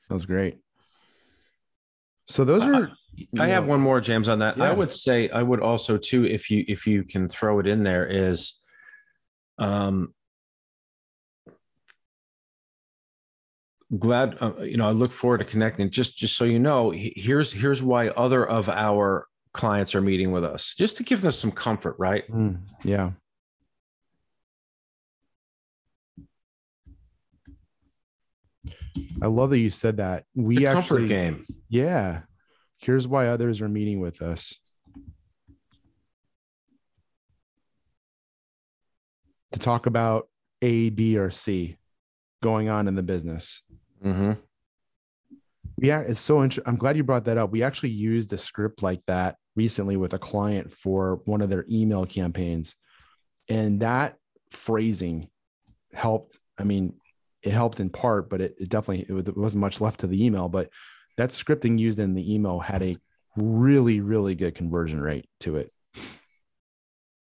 That 0.07 0.13
was 0.13 0.25
great. 0.25 0.57
So 2.27 2.45
those 2.45 2.63
are 2.63 2.91
I 3.37 3.47
have 3.47 3.65
one 3.65 3.81
more, 3.81 3.99
James, 3.99 4.29
on 4.29 4.39
that. 4.39 4.57
Yeah. 4.57 4.71
I 4.71 4.73
would 4.73 4.91
say 4.91 5.29
I 5.29 5.43
would 5.43 5.59
also 5.59 5.97
too, 5.97 6.25
if 6.25 6.49
you 6.49 6.63
if 6.67 6.87
you 6.87 7.03
can 7.03 7.27
throw 7.27 7.59
it 7.59 7.67
in 7.67 7.83
there, 7.83 8.07
is 8.07 8.59
um 9.57 10.13
glad 13.97 14.37
uh, 14.41 14.53
you 14.61 14.77
know 14.77 14.87
i 14.87 14.91
look 14.91 15.11
forward 15.11 15.39
to 15.39 15.43
connecting 15.43 15.91
just 15.91 16.17
just 16.17 16.37
so 16.37 16.45
you 16.45 16.59
know 16.59 16.91
here's 16.91 17.51
here's 17.51 17.83
why 17.83 18.07
other 18.09 18.47
of 18.47 18.69
our 18.69 19.27
clients 19.53 19.95
are 19.95 20.01
meeting 20.01 20.31
with 20.31 20.43
us 20.43 20.73
just 20.77 20.97
to 20.97 21.03
give 21.03 21.21
them 21.21 21.31
some 21.31 21.51
comfort 21.51 21.95
right? 21.99 22.29
Mm, 22.31 22.59
yeah. 22.83 23.11
I 29.21 29.27
love 29.27 29.49
that 29.51 29.59
you 29.59 29.69
said 29.69 29.97
that. 29.97 30.25
We 30.35 30.57
the 30.57 30.67
actually 30.67 31.07
game. 31.07 31.45
Yeah. 31.69 32.21
Here's 32.77 33.07
why 33.07 33.27
others 33.27 33.61
are 33.61 33.69
meeting 33.69 33.99
with 33.99 34.21
us. 34.21 34.55
To 39.53 39.59
talk 39.59 39.85
about 39.85 40.29
a 40.61 40.89
b 40.89 41.17
or 41.17 41.29
c 41.29 41.77
going 42.41 42.69
on 42.69 42.87
in 42.87 42.95
the 42.95 43.03
business. 43.03 43.61
Mm-hmm. 44.03 44.33
Yeah, 45.81 46.01
it's 46.01 46.19
so 46.19 46.43
interesting. 46.43 46.69
I'm 46.71 46.77
glad 46.77 46.95
you 46.95 47.03
brought 47.03 47.25
that 47.25 47.39
up. 47.39 47.49
We 47.51 47.63
actually 47.63 47.89
used 47.89 48.31
a 48.33 48.37
script 48.37 48.83
like 48.83 49.01
that 49.07 49.37
recently 49.55 49.97
with 49.97 50.13
a 50.13 50.19
client 50.19 50.71
for 50.71 51.21
one 51.25 51.41
of 51.41 51.49
their 51.49 51.65
email 51.71 52.05
campaigns. 52.05 52.75
And 53.49 53.79
that 53.79 54.17
phrasing 54.51 55.29
helped. 55.91 56.37
I 56.59 56.65
mean, 56.65 56.93
it 57.41 57.51
helped 57.51 57.79
in 57.79 57.89
part, 57.89 58.29
but 58.29 58.41
it, 58.41 58.55
it 58.59 58.69
definitely 58.69 59.07
it 59.17 59.35
wasn't 59.35 59.61
much 59.61 59.81
left 59.81 60.01
to 60.01 60.07
the 60.07 60.23
email. 60.23 60.49
But 60.49 60.69
that 61.17 61.31
scripting 61.31 61.79
used 61.79 61.97
in 61.97 62.13
the 62.13 62.31
email 62.31 62.59
had 62.59 62.83
a 62.83 62.97
really, 63.35 64.01
really 64.01 64.35
good 64.35 64.53
conversion 64.53 65.01
rate 65.01 65.27
to 65.39 65.57
it. 65.57 65.73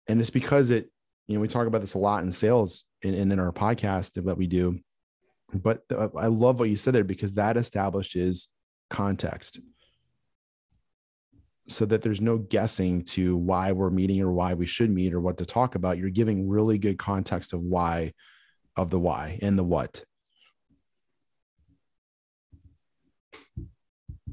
And 0.07 0.19
it's 0.19 0.29
because 0.29 0.71
it, 0.71 0.91
you 1.25 1.35
know, 1.35 1.41
we 1.41 1.47
talk 1.47 1.67
about 1.67 1.79
this 1.79 1.93
a 1.93 1.99
lot 1.99 2.21
in 2.21 2.33
sales 2.33 2.83
and 3.01 3.15
in, 3.15 3.31
in 3.31 3.39
our 3.39 3.53
podcast 3.53 4.21
that 4.21 4.37
we 4.37 4.47
do 4.47 4.81
but 5.53 5.87
the, 5.87 6.11
I 6.17 6.27
love 6.27 6.59
what 6.59 6.69
you 6.69 6.77
said 6.77 6.93
there 6.93 7.03
because 7.03 7.33
that 7.35 7.57
establishes 7.57 8.49
context 8.89 9.59
so 11.67 11.85
that 11.85 12.01
there's 12.01 12.21
no 12.21 12.37
guessing 12.37 13.03
to 13.03 13.37
why 13.37 13.71
we're 13.71 13.89
meeting 13.89 14.21
or 14.21 14.31
why 14.31 14.53
we 14.53 14.65
should 14.65 14.89
meet 14.89 15.13
or 15.13 15.21
what 15.21 15.37
to 15.37 15.45
talk 15.45 15.75
about. 15.75 15.97
You're 15.97 16.09
giving 16.09 16.49
really 16.49 16.77
good 16.77 16.97
context 16.97 17.53
of 17.53 17.61
why, 17.61 18.13
of 18.75 18.89
the 18.89 18.99
why 18.99 19.39
and 19.41 19.57
the 19.57 19.63
what. 19.63 20.03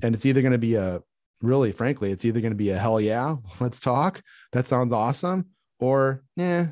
And 0.02 0.14
it's 0.14 0.26
either 0.26 0.42
going 0.42 0.52
to 0.52 0.58
be 0.58 0.74
a 0.74 1.02
really, 1.42 1.72
frankly, 1.72 2.12
it's 2.12 2.24
either 2.24 2.40
going 2.40 2.52
to 2.52 2.56
be 2.56 2.70
a 2.70 2.78
hell 2.78 3.00
yeah, 3.00 3.36
let's 3.60 3.80
talk. 3.80 4.22
That 4.52 4.66
sounds 4.66 4.92
awesome. 4.92 5.46
Or, 5.80 6.24
yeah, 6.34 6.68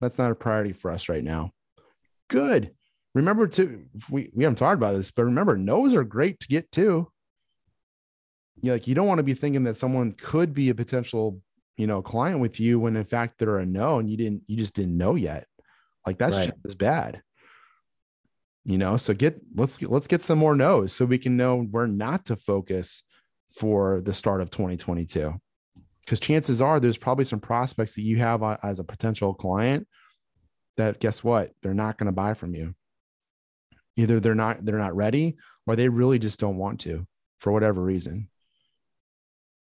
that's 0.00 0.18
not 0.18 0.30
a 0.30 0.36
priority 0.36 0.72
for 0.72 0.90
us 0.90 1.08
right 1.08 1.24
now. 1.24 1.50
Good 2.28 2.72
remember 3.14 3.46
to 3.48 3.84
we, 4.08 4.30
we 4.34 4.44
haven't 4.44 4.58
talked 4.58 4.76
about 4.76 4.94
this, 4.94 5.10
but 5.10 5.24
remember 5.24 5.56
no's 5.56 5.94
are 5.94 6.04
great 6.04 6.40
to 6.40 6.48
get 6.48 6.70
to. 6.72 7.10
You 8.62 8.72
like 8.72 8.86
you 8.86 8.94
don't 8.94 9.06
want 9.06 9.18
to 9.18 9.24
be 9.24 9.34
thinking 9.34 9.64
that 9.64 9.76
someone 9.76 10.12
could 10.12 10.54
be 10.54 10.68
a 10.68 10.74
potential, 10.74 11.40
you 11.76 11.86
know, 11.86 12.02
client 12.02 12.40
with 12.40 12.60
you 12.60 12.78
when 12.78 12.96
in 12.96 13.04
fact 13.04 13.38
they're 13.38 13.58
a 13.58 13.66
no 13.66 13.98
and 13.98 14.10
you 14.10 14.16
didn't 14.16 14.42
you 14.46 14.56
just 14.56 14.74
didn't 14.74 14.96
know 14.96 15.14
yet. 15.14 15.46
Like 16.06 16.18
that's 16.18 16.36
right. 16.36 16.46
just 16.46 16.58
as 16.66 16.74
bad. 16.74 17.22
You 18.64 18.78
know, 18.78 18.96
so 18.96 19.14
get 19.14 19.40
let's 19.54 19.80
let's 19.82 20.06
get 20.06 20.22
some 20.22 20.38
more 20.38 20.54
no's 20.54 20.92
so 20.92 21.04
we 21.04 21.18
can 21.18 21.36
know 21.36 21.62
where 21.62 21.86
not 21.86 22.26
to 22.26 22.36
focus 22.36 23.02
for 23.56 24.00
the 24.02 24.14
start 24.14 24.40
of 24.40 24.50
2022. 24.50 25.34
Because 26.04 26.20
chances 26.20 26.60
are 26.60 26.80
there's 26.80 26.98
probably 26.98 27.24
some 27.24 27.40
prospects 27.40 27.94
that 27.94 28.02
you 28.02 28.18
have 28.18 28.42
as 28.62 28.78
a 28.78 28.84
potential 28.84 29.32
client 29.32 29.86
that 30.76 31.00
guess 31.00 31.24
what? 31.24 31.52
They're 31.62 31.74
not 31.74 31.98
going 31.98 32.06
to 32.06 32.12
buy 32.12 32.34
from 32.34 32.54
you 32.54 32.74
either 33.96 34.20
they're 34.20 34.34
not 34.34 34.64
they're 34.64 34.78
not 34.78 34.96
ready 34.96 35.36
or 35.66 35.76
they 35.76 35.88
really 35.88 36.18
just 36.18 36.40
don't 36.40 36.56
want 36.56 36.80
to 36.80 37.06
for 37.38 37.52
whatever 37.52 37.82
reason. 37.82 38.28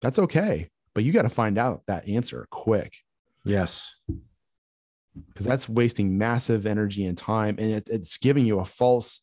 That's 0.01 0.20
okay 0.20 0.70
but 0.93 1.03
you 1.03 1.11
got 1.11 1.24
to 1.24 1.30
find 1.30 1.57
out 1.57 1.82
that 1.88 2.07
answer 2.07 2.47
quick. 2.49 2.97
Yes. 3.45 3.95
Because 5.28 5.45
that's 5.45 5.70
wasting 5.70 6.18
massive 6.18 6.66
energy 6.66 7.05
and 7.05 7.18
time 7.18 7.55
and 7.59 7.72
it, 7.72 7.89
it's 7.89 8.18
giving 8.18 8.45
you 8.45 8.59
a 8.59 8.66
false 8.66 9.22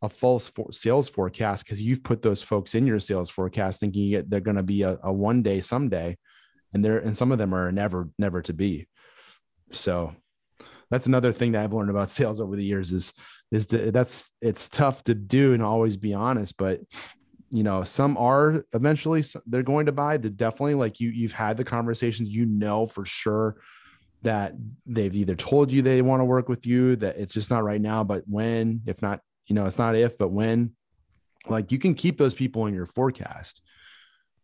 a 0.00 0.08
false 0.08 0.46
for, 0.46 0.72
sales 0.72 1.08
forecast 1.08 1.64
because 1.64 1.82
you've 1.82 2.04
put 2.04 2.22
those 2.22 2.40
folks 2.40 2.76
in 2.76 2.86
your 2.86 3.00
sales 3.00 3.28
forecast 3.28 3.80
thinking 3.80 4.22
they're 4.28 4.40
going 4.40 4.56
to 4.56 4.62
be 4.62 4.82
a, 4.82 4.96
a 5.02 5.12
one 5.12 5.42
day 5.42 5.60
someday 5.60 6.16
and 6.72 6.84
they're 6.84 6.98
and 6.98 7.16
some 7.16 7.32
of 7.32 7.38
them 7.38 7.54
are 7.54 7.70
never 7.72 8.08
never 8.18 8.42
to 8.42 8.52
be. 8.52 8.86
So 9.70 10.14
that's 10.90 11.06
another 11.06 11.32
thing 11.32 11.52
that 11.52 11.64
i've 11.64 11.74
learned 11.74 11.90
about 11.90 12.10
sales 12.18 12.40
over 12.40 12.56
the 12.56 12.64
years 12.64 12.92
is 12.92 13.12
is 13.50 13.66
that 13.68 13.92
that's 13.92 14.30
it's 14.40 14.68
tough 14.68 15.02
to 15.04 15.14
do 15.14 15.54
and 15.54 15.62
always 15.62 15.96
be 15.96 16.14
honest 16.14 16.56
but 16.56 16.80
you 17.50 17.62
know 17.62 17.82
some 17.82 18.16
are 18.16 18.64
eventually 18.74 19.24
they're 19.46 19.62
going 19.62 19.86
to 19.86 19.92
buy 19.92 20.16
they're 20.16 20.30
definitely 20.30 20.74
like 20.74 21.00
you 21.00 21.08
you've 21.08 21.32
had 21.32 21.56
the 21.56 21.64
conversations 21.64 22.28
you 22.28 22.44
know 22.46 22.86
for 22.86 23.06
sure 23.06 23.56
that 24.22 24.52
they've 24.84 25.14
either 25.14 25.36
told 25.36 25.72
you 25.72 25.80
they 25.80 26.02
want 26.02 26.20
to 26.20 26.24
work 26.24 26.48
with 26.48 26.66
you 26.66 26.96
that 26.96 27.16
it's 27.16 27.32
just 27.32 27.50
not 27.50 27.64
right 27.64 27.80
now 27.80 28.04
but 28.04 28.22
when 28.26 28.82
if 28.86 29.00
not 29.00 29.20
you 29.46 29.54
know 29.54 29.64
it's 29.64 29.78
not 29.78 29.96
if 29.96 30.18
but 30.18 30.28
when 30.28 30.72
like 31.48 31.72
you 31.72 31.78
can 31.78 31.94
keep 31.94 32.18
those 32.18 32.34
people 32.34 32.66
in 32.66 32.74
your 32.74 32.86
forecast 32.86 33.62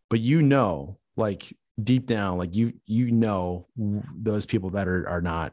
but 0.09 0.19
you 0.19 0.41
know 0.41 0.97
like 1.17 1.55
deep 1.81 2.07
down 2.07 2.37
like 2.37 2.55
you 2.55 2.73
you 2.85 3.11
know 3.11 3.67
those 3.77 4.45
people 4.45 4.71
that 4.71 4.87
are 4.87 5.07
are 5.07 5.21
not 5.21 5.51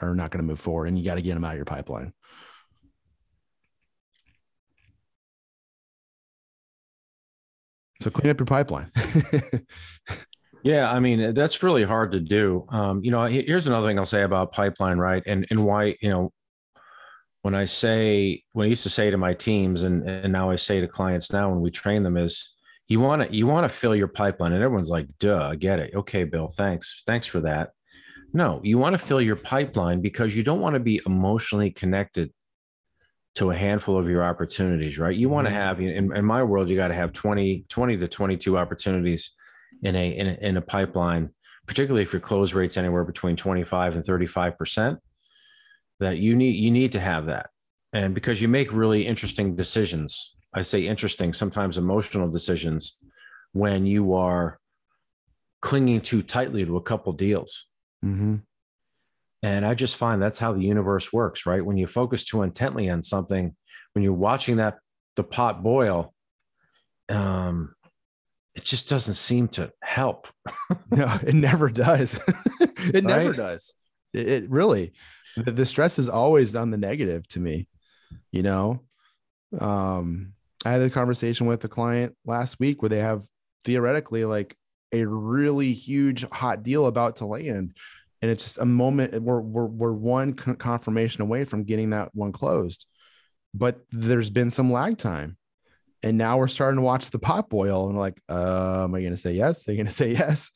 are 0.00 0.14
not 0.14 0.30
going 0.30 0.42
to 0.42 0.46
move 0.46 0.58
forward 0.58 0.86
and 0.86 0.98
you 0.98 1.04
got 1.04 1.16
to 1.16 1.22
get 1.22 1.34
them 1.34 1.44
out 1.44 1.52
of 1.52 1.56
your 1.56 1.66
pipeline 1.66 2.12
So 8.00 8.10
clean 8.10 8.30
up 8.30 8.38
your 8.38 8.46
pipeline. 8.46 8.90
yeah, 10.62 10.90
I 10.90 11.00
mean 11.00 11.34
that's 11.34 11.62
really 11.62 11.84
hard 11.84 12.12
to 12.12 12.20
do. 12.20 12.66
Um, 12.70 13.04
you 13.04 13.10
know, 13.10 13.26
here's 13.26 13.66
another 13.66 13.86
thing 13.86 13.98
I'll 13.98 14.06
say 14.06 14.22
about 14.22 14.52
pipeline, 14.52 14.98
right? 14.98 15.22
And 15.26 15.46
and 15.50 15.64
why 15.64 15.96
you 16.00 16.08
know 16.08 16.32
when 17.42 17.54
I 17.54 17.66
say 17.66 18.42
when 18.52 18.66
I 18.66 18.68
used 18.68 18.82
to 18.84 18.90
say 18.90 19.10
to 19.10 19.16
my 19.16 19.34
teams, 19.34 19.82
and 19.82 20.08
and 20.08 20.32
now 20.32 20.50
I 20.50 20.56
say 20.56 20.80
to 20.80 20.88
clients 20.88 21.32
now 21.32 21.50
when 21.50 21.60
we 21.60 21.70
train 21.70 22.02
them 22.02 22.16
is 22.16 22.54
you 22.88 23.00
want 23.00 23.22
to 23.22 23.36
you 23.36 23.46
want 23.46 23.68
to 23.68 23.74
fill 23.74 23.94
your 23.94 24.08
pipeline, 24.08 24.52
and 24.52 24.62
everyone's 24.62 24.90
like, 24.90 25.06
"Duh, 25.18 25.48
I 25.50 25.56
get 25.56 25.78
it. 25.78 25.94
Okay, 25.94 26.24
Bill, 26.24 26.48
thanks, 26.48 27.02
thanks 27.06 27.26
for 27.26 27.40
that." 27.40 27.70
No, 28.32 28.60
you 28.62 28.78
want 28.78 28.94
to 28.94 28.98
fill 28.98 29.20
your 29.20 29.36
pipeline 29.36 30.00
because 30.00 30.36
you 30.36 30.42
don't 30.42 30.60
want 30.60 30.74
to 30.74 30.80
be 30.80 31.00
emotionally 31.04 31.70
connected 31.70 32.32
to 33.36 33.50
a 33.50 33.56
handful 33.56 33.98
of 33.98 34.08
your 34.08 34.24
opportunities, 34.24 34.98
right? 34.98 35.16
You 35.16 35.28
want 35.28 35.46
to 35.46 35.52
mm-hmm. 35.52 35.60
have 35.60 35.80
in, 35.80 36.16
in 36.16 36.24
my 36.24 36.42
world, 36.42 36.68
you 36.68 36.76
got 36.76 36.88
to 36.88 36.94
have 36.94 37.12
20, 37.12 37.64
20 37.68 37.96
to 37.98 38.08
22 38.08 38.58
opportunities 38.58 39.32
in 39.82 39.96
a, 39.96 40.16
in 40.16 40.26
a, 40.26 40.32
in 40.40 40.56
a 40.56 40.62
pipeline, 40.62 41.30
particularly 41.66 42.02
if 42.02 42.12
your 42.12 42.20
close 42.20 42.54
rates 42.54 42.76
anywhere 42.76 43.04
between 43.04 43.36
25 43.36 43.96
and 43.96 44.04
35%, 44.04 44.98
that 46.00 46.18
you 46.18 46.34
need, 46.34 46.56
you 46.56 46.70
need 46.70 46.92
to 46.92 47.00
have 47.00 47.26
that. 47.26 47.50
And 47.92 48.14
because 48.14 48.40
you 48.40 48.48
make 48.48 48.72
really 48.72 49.06
interesting 49.06 49.56
decisions, 49.56 50.36
I 50.54 50.62
say 50.62 50.86
interesting, 50.86 51.32
sometimes 51.32 51.78
emotional 51.78 52.28
decisions 52.28 52.96
when 53.52 53.86
you 53.86 54.14
are 54.14 54.58
clinging 55.60 56.00
too 56.00 56.22
tightly 56.22 56.64
to 56.64 56.76
a 56.76 56.82
couple 56.82 57.12
deals. 57.12 57.66
Mm-hmm. 58.04 58.36
And 59.42 59.64
I 59.64 59.74
just 59.74 59.96
find 59.96 60.20
that's 60.20 60.38
how 60.38 60.52
the 60.52 60.62
universe 60.62 61.12
works, 61.12 61.46
right? 61.46 61.64
When 61.64 61.78
you 61.78 61.86
focus 61.86 62.24
too 62.24 62.42
intently 62.42 62.90
on 62.90 63.02
something, 63.02 63.54
when 63.94 64.04
you're 64.04 64.12
watching 64.12 64.56
that 64.56 64.78
the 65.16 65.24
pot 65.24 65.62
boil, 65.62 66.14
um, 67.08 67.74
it 68.54 68.64
just 68.64 68.88
doesn't 68.88 69.14
seem 69.14 69.48
to 69.48 69.72
help. 69.82 70.28
no, 70.90 71.18
it 71.22 71.34
never 71.34 71.70
does. 71.70 72.20
it 72.60 72.94
right? 72.94 73.04
never 73.04 73.32
does. 73.32 73.74
It, 74.12 74.28
it 74.28 74.50
really, 74.50 74.92
the, 75.36 75.52
the, 75.52 75.66
stress 75.66 75.98
is 75.98 76.08
always 76.08 76.54
on 76.54 76.70
the 76.70 76.76
negative 76.76 77.26
to 77.28 77.40
me. 77.40 77.68
You 78.32 78.42
know, 78.42 78.80
um, 79.58 80.34
I 80.64 80.72
had 80.72 80.82
a 80.82 80.90
conversation 80.90 81.46
with 81.46 81.64
a 81.64 81.68
client 81.68 82.16
last 82.26 82.60
week 82.60 82.82
where 82.82 82.88
they 82.88 82.98
have 82.98 83.24
theoretically 83.64 84.24
like 84.24 84.56
a 84.92 85.04
really 85.04 85.72
huge 85.72 86.28
hot 86.30 86.62
deal 86.62 86.86
about 86.86 87.16
to 87.16 87.26
land 87.26 87.76
and 88.22 88.30
it's 88.30 88.44
just 88.44 88.58
a 88.58 88.64
moment 88.64 89.20
we're 89.22 89.40
we're, 89.40 89.66
we're 89.66 89.92
one 89.92 90.34
confirmation 90.34 91.22
away 91.22 91.44
from 91.44 91.64
getting 91.64 91.90
that 91.90 92.14
one 92.14 92.32
closed. 92.32 92.86
But 93.54 93.80
there's 93.90 94.30
been 94.30 94.50
some 94.50 94.70
lag 94.70 94.98
time. 94.98 95.36
And 96.02 96.16
now 96.16 96.38
we're 96.38 96.48
starting 96.48 96.76
to 96.76 96.82
watch 96.82 97.10
the 97.10 97.18
pot 97.18 97.50
boil 97.50 97.86
and 97.86 97.94
we're 97.94 98.02
like 98.02 98.20
uh, 98.28 98.84
am 98.84 98.94
i 98.94 99.00
going 99.00 99.12
to 99.12 99.18
say 99.18 99.32
yes? 99.32 99.66
Are 99.66 99.72
you 99.72 99.76
going 99.76 99.86
to 99.86 99.92
say 99.92 100.12
yes? 100.12 100.50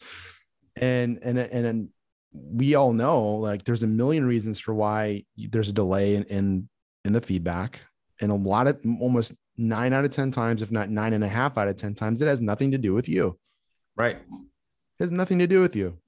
And 0.77 1.19
and 1.23 1.39
and 1.39 1.67
and 1.67 1.89
we 2.33 2.75
all 2.75 2.93
know 2.93 3.37
like 3.37 3.65
there's 3.65 3.83
a 3.83 3.87
million 3.87 4.27
reasons 4.27 4.59
for 4.59 4.75
why 4.75 5.25
there's 5.37 5.69
a 5.69 5.73
delay 5.73 6.17
in 6.17 6.25
in, 6.25 6.69
in 7.05 7.13
the 7.13 7.21
feedback. 7.21 7.81
And 8.21 8.31
a 8.31 8.35
lot 8.35 8.67
of 8.67 8.81
almost 9.01 9.33
nine 9.57 9.93
out 9.93 10.05
of 10.05 10.11
ten 10.11 10.31
times 10.31 10.63
if 10.63 10.71
not 10.71 10.91
nine 10.91 11.13
and 11.13 11.25
a 11.25 11.29
half 11.29 11.57
out 11.57 11.69
of 11.69 11.77
ten 11.77 11.95
times 11.95 12.21
it 12.21 12.29
has 12.29 12.43
nothing 12.43 12.73
to 12.73 12.79
do 12.79 12.93
with 12.93 13.09
you. 13.09 13.39
Right. 13.97 14.17
It 14.17 15.03
has 15.03 15.11
nothing 15.11 15.39
to 15.39 15.47
do 15.47 15.61
with 15.61 15.77
you 15.77 15.99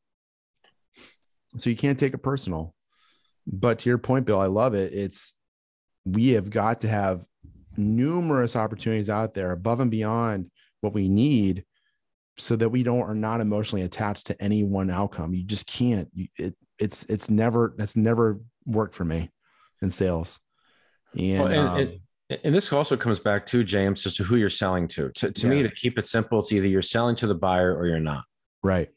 so 1.59 1.71
you 1.71 1.77
can't 1.77 1.99
take 1.99 2.15
it 2.15 2.19
personal. 2.19 2.75
But 3.47 3.79
to 3.81 3.89
your 3.89 3.99
point, 3.99 4.27
Bill, 4.27 4.41
I 4.41 4.47
love 4.47 4.75
it. 4.75 4.93
It's 4.93 5.35
we 6.05 6.31
have 6.31 6.51
got 6.51 6.81
to 6.83 6.89
have 6.89 7.25
numerous 7.77 8.57
opportunities 8.57 9.11
out 9.11 9.35
there 9.35 9.53
above 9.53 9.81
and 9.81 9.91
beyond 9.91 10.51
what 10.81 10.93
we 10.93 11.09
need 11.09 11.65
so 12.39 12.57
that 12.57 12.69
we 12.69 12.83
don't 12.83 13.03
are 13.03 13.15
not 13.15 13.41
emotionally 13.41 13.83
attached 13.83 14.27
to 14.27 14.43
any 14.43 14.63
one 14.63 14.91
outcome. 14.91 15.35
You 15.35 15.45
just 15.45 15.67
can't. 15.67 16.09
You, 16.15 16.29
it, 16.37 16.55
it's 16.79 17.05
it's 17.09 17.31
never 17.31 17.75
that's 17.77 17.97
never 17.97 18.41
worked 18.65 18.95
for 18.95 19.05
me 19.05 19.31
in 19.83 19.91
sales. 19.91 20.39
And, 21.17 21.39
well, 21.39 21.47
and, 21.47 21.69
um, 21.69 22.01
and, 22.29 22.41
and, 22.45 22.55
this 22.55 22.73
also 22.73 22.97
comes 22.97 23.21
back 23.21 23.47
to 23.47 23.65
James 23.65 24.05
as 24.05 24.17
to 24.17 24.25
who 24.25 24.37
you're 24.37 24.51
selling 24.51 24.87
to. 24.89 25.11
To, 25.13 25.33
to 25.33 25.47
yeah. 25.47 25.49
me, 25.49 25.63
to 25.63 25.71
keep 25.71 25.99
it 25.99 26.07
simple, 26.07 26.41
it's 26.41 26.53
either 26.53 26.67
you're 26.67 26.83
selling 26.83 27.17
to 27.17 27.27
the 27.27 27.35
buyer 27.35 27.75
or 27.75 27.87
you're 27.87 28.01
not. 28.01 28.25
Right. 28.63 28.89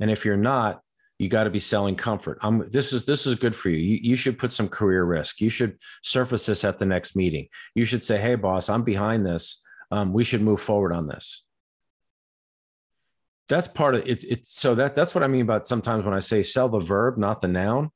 And 0.00 0.10
if 0.10 0.24
you're 0.24 0.36
not, 0.36 0.80
you 1.22 1.28
got 1.28 1.44
to 1.44 1.50
be 1.50 1.58
selling 1.58 1.94
comfort. 1.94 2.38
I'm 2.42 2.68
this 2.70 2.92
is 2.92 3.06
this 3.06 3.26
is 3.26 3.36
good 3.36 3.54
for 3.54 3.70
you. 3.70 3.78
you. 3.78 3.98
You 4.02 4.16
should 4.16 4.38
put 4.38 4.52
some 4.52 4.68
career 4.68 5.04
risk. 5.04 5.40
You 5.40 5.50
should 5.50 5.78
surface 6.02 6.46
this 6.46 6.64
at 6.64 6.78
the 6.78 6.86
next 6.86 7.14
meeting. 7.14 7.48
You 7.74 7.84
should 7.84 8.02
say, 8.02 8.20
"Hey, 8.20 8.34
boss, 8.34 8.68
I'm 8.68 8.82
behind 8.82 9.24
this. 9.24 9.62
Um, 9.90 10.12
we 10.12 10.24
should 10.24 10.42
move 10.42 10.60
forward 10.60 10.92
on 10.92 11.06
this." 11.06 11.44
That's 13.48 13.68
part 13.68 13.94
of 13.94 14.06
it. 14.06 14.24
It's 14.24 14.58
so 14.58 14.74
that 14.74 14.94
that's 14.94 15.14
what 15.14 15.22
I 15.22 15.28
mean 15.28 15.42
about 15.42 15.66
sometimes 15.66 16.04
when 16.04 16.14
I 16.14 16.20
say 16.20 16.42
sell 16.42 16.68
the 16.68 16.80
verb, 16.80 17.18
not 17.18 17.40
the 17.40 17.48
noun. 17.48 17.90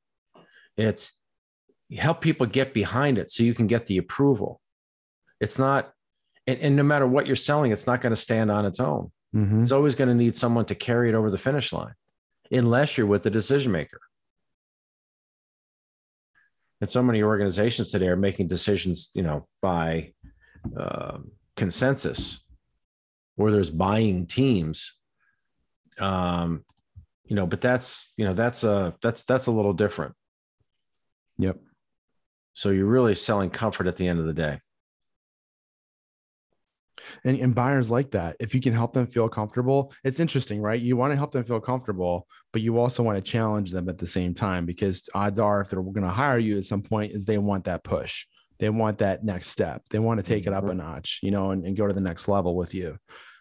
It's 0.76 1.12
help 1.96 2.20
people 2.20 2.46
get 2.46 2.74
behind 2.74 3.18
it 3.18 3.30
so 3.30 3.42
you 3.42 3.54
can 3.54 3.66
get 3.66 3.86
the 3.86 3.98
approval. 3.98 4.60
It's 5.40 5.58
not, 5.58 5.92
and, 6.46 6.58
and 6.60 6.76
no 6.76 6.82
matter 6.82 7.06
what 7.06 7.26
you're 7.26 7.36
selling, 7.36 7.72
it's 7.72 7.86
not 7.86 8.00
going 8.00 8.14
to 8.14 8.20
stand 8.20 8.50
on 8.50 8.66
its 8.66 8.80
own. 8.80 9.12
Mm-hmm. 9.34 9.64
It's 9.64 9.72
always 9.72 9.94
going 9.94 10.08
to 10.08 10.14
need 10.14 10.36
someone 10.36 10.64
to 10.66 10.74
carry 10.74 11.08
it 11.08 11.14
over 11.14 11.30
the 11.30 11.38
finish 11.38 11.72
line, 11.72 11.94
unless 12.50 12.96
you're 12.96 13.06
with 13.06 13.22
the 13.22 13.30
decision 13.30 13.72
maker. 13.72 14.00
And 16.80 16.90
so 16.90 17.02
many 17.02 17.22
organizations 17.22 17.90
today 17.90 18.08
are 18.08 18.16
making 18.16 18.48
decisions, 18.48 19.10
you 19.14 19.22
know, 19.22 19.48
by 19.62 20.12
uh, 20.78 21.18
consensus, 21.56 22.40
where 23.36 23.50
there's 23.50 23.70
buying 23.70 24.26
teams. 24.26 24.94
Um, 25.98 26.64
you 27.24 27.34
know, 27.34 27.46
but 27.46 27.60
that's 27.60 28.12
you 28.16 28.24
know 28.24 28.34
that's 28.34 28.62
a 28.62 28.94
that's 29.00 29.24
that's 29.24 29.46
a 29.46 29.50
little 29.50 29.72
different. 29.72 30.14
Yep. 31.38 31.58
So 32.54 32.70
you're 32.70 32.86
really 32.86 33.14
selling 33.14 33.50
comfort 33.50 33.86
at 33.86 33.96
the 33.96 34.06
end 34.06 34.20
of 34.20 34.26
the 34.26 34.32
day. 34.32 34.60
And, 37.24 37.38
and 37.38 37.54
buyers 37.54 37.90
like 37.90 38.12
that. 38.12 38.36
If 38.40 38.54
you 38.54 38.60
can 38.60 38.72
help 38.72 38.94
them 38.94 39.06
feel 39.06 39.28
comfortable, 39.28 39.92
it's 40.04 40.20
interesting, 40.20 40.60
right? 40.60 40.80
You 40.80 40.96
want 40.96 41.12
to 41.12 41.16
help 41.16 41.32
them 41.32 41.44
feel 41.44 41.60
comfortable, 41.60 42.26
but 42.52 42.62
you 42.62 42.78
also 42.78 43.02
want 43.02 43.16
to 43.16 43.30
challenge 43.30 43.70
them 43.70 43.88
at 43.88 43.98
the 43.98 44.06
same 44.06 44.34
time 44.34 44.66
because 44.66 45.08
odds 45.14 45.38
are, 45.38 45.60
if 45.60 45.68
they're 45.68 45.82
going 45.82 46.02
to 46.02 46.08
hire 46.08 46.38
you 46.38 46.56
at 46.58 46.64
some 46.64 46.82
point, 46.82 47.12
is 47.12 47.24
they 47.24 47.38
want 47.38 47.64
that 47.64 47.84
push. 47.84 48.26
They 48.58 48.70
want 48.70 48.98
that 48.98 49.24
next 49.24 49.50
step. 49.50 49.82
They 49.90 49.98
want 49.98 50.18
to 50.18 50.24
take 50.24 50.46
it 50.46 50.52
up 50.52 50.64
a 50.64 50.68
mm-hmm. 50.68 50.78
notch, 50.78 51.20
you 51.22 51.30
know, 51.30 51.50
and, 51.50 51.64
and 51.64 51.76
go 51.76 51.86
to 51.86 51.92
the 51.92 52.00
next 52.00 52.28
level 52.28 52.56
with 52.56 52.74
you. 52.74 52.98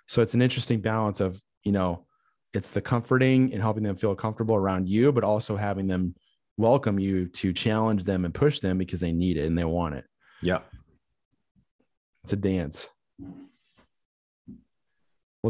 So 0.08 0.22
it's 0.22 0.34
an 0.34 0.42
interesting 0.42 0.82
balance 0.82 1.20
of, 1.20 1.42
you 1.64 1.72
know, 1.72 2.06
it's 2.54 2.70
the 2.70 2.82
comforting 2.82 3.54
and 3.54 3.62
helping 3.62 3.84
them 3.84 3.98
feel 3.98 4.16
comfortable 4.16 4.56
around 4.56 4.88
you, 4.88 5.12
but 5.12 5.24
also 5.24 5.56
having 5.56 5.88
them 5.88 6.16
welcome 6.58 7.00
you 7.00 7.28
to 7.28 7.54
challenge 7.54 8.04
them 8.04 8.26
and 8.26 8.34
push 8.34 8.60
them 8.60 8.78
because 8.78 9.02
they 9.02 9.12
need 9.12 9.38
it 9.38 9.46
and 9.46 9.58
they 9.58 9.66
want 9.66 9.96
it. 9.96 10.06
Yeah. 10.42 10.60
It's 12.24 12.34
a 12.34 12.38
dance. 12.38 12.88
Well, 13.20 13.52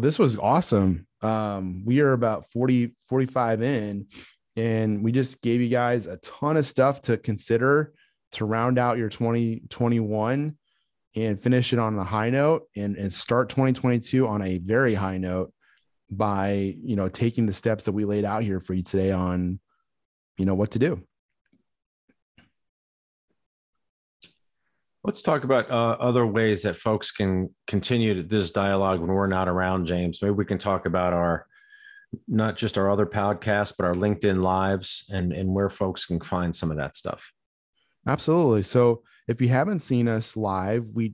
this 0.02 0.20
was 0.20 0.38
awesome. 0.38 1.08
Um, 1.22 1.84
we 1.86 2.02
are 2.02 2.12
about 2.12 2.52
40, 2.52 2.96
45 3.08 3.62
in, 3.62 4.08
and 4.56 5.04
we 5.04 5.12
just 5.12 5.42
gave 5.42 5.62
you 5.62 5.70
guys 5.70 6.08
a 6.08 6.18
ton 6.18 6.58
of 6.58 6.68
stuff 6.68 7.02
to 7.04 7.18
consider 7.18 7.94
to 8.34 8.46
round 8.46 8.78
out 8.78 8.98
your 8.98 9.10
2021 9.10 10.58
and 11.16 11.42
finish 11.42 11.72
it 11.72 11.80
on 11.80 11.98
a 11.98 12.04
high 12.04 12.30
note 12.30 12.68
and, 12.76 12.98
and 12.98 13.14
start 13.14 13.50
2022 13.50 14.28
on 14.28 14.42
a 14.42 14.58
very 14.58 14.94
high 14.94 15.18
note 15.18 15.54
by 16.12 16.76
you 16.84 16.96
know 16.96 17.08
taking 17.08 17.46
the 17.46 17.54
steps 17.54 17.86
that 17.86 17.94
we 17.94 18.06
laid 18.06 18.26
out 18.26 18.44
here 18.44 18.60
for 18.60 18.74
you 18.74 18.84
today 18.84 19.12
on 19.12 19.60
you 20.38 20.46
know 20.46 20.56
what 20.56 20.72
to 20.72 20.80
do. 20.80 21.02
Let's 25.06 25.22
talk 25.22 25.44
about 25.44 25.70
uh, 25.70 25.98
other 26.00 26.26
ways 26.26 26.64
that 26.64 26.76
folks 26.76 27.12
can 27.12 27.54
continue 27.68 28.24
this 28.24 28.50
dialogue 28.50 29.00
when 29.00 29.10
we're 29.10 29.28
not 29.28 29.48
around, 29.48 29.86
James. 29.86 30.20
Maybe 30.22 30.32
we 30.32 30.46
can 30.46 30.58
talk 30.58 30.88
about 30.88 31.14
our 31.14 31.46
not 32.28 32.56
just 32.58 32.78
our 32.78 32.90
other 32.90 33.06
podcasts, 33.06 33.74
but 33.78 33.86
our 33.86 33.94
LinkedIn 33.94 34.42
lives 34.42 35.06
and 35.12 35.32
and 35.32 35.54
where 35.54 35.70
folks 35.70 36.06
can 36.06 36.20
find 36.20 36.56
some 36.56 36.72
of 36.72 36.78
that 36.78 36.96
stuff. 36.96 37.32
Absolutely. 38.08 38.64
So 38.64 39.04
if 39.28 39.42
you 39.42 39.50
haven't 39.50 39.80
seen 39.80 40.08
us 40.08 40.36
live, 40.36 40.88
we 40.94 41.14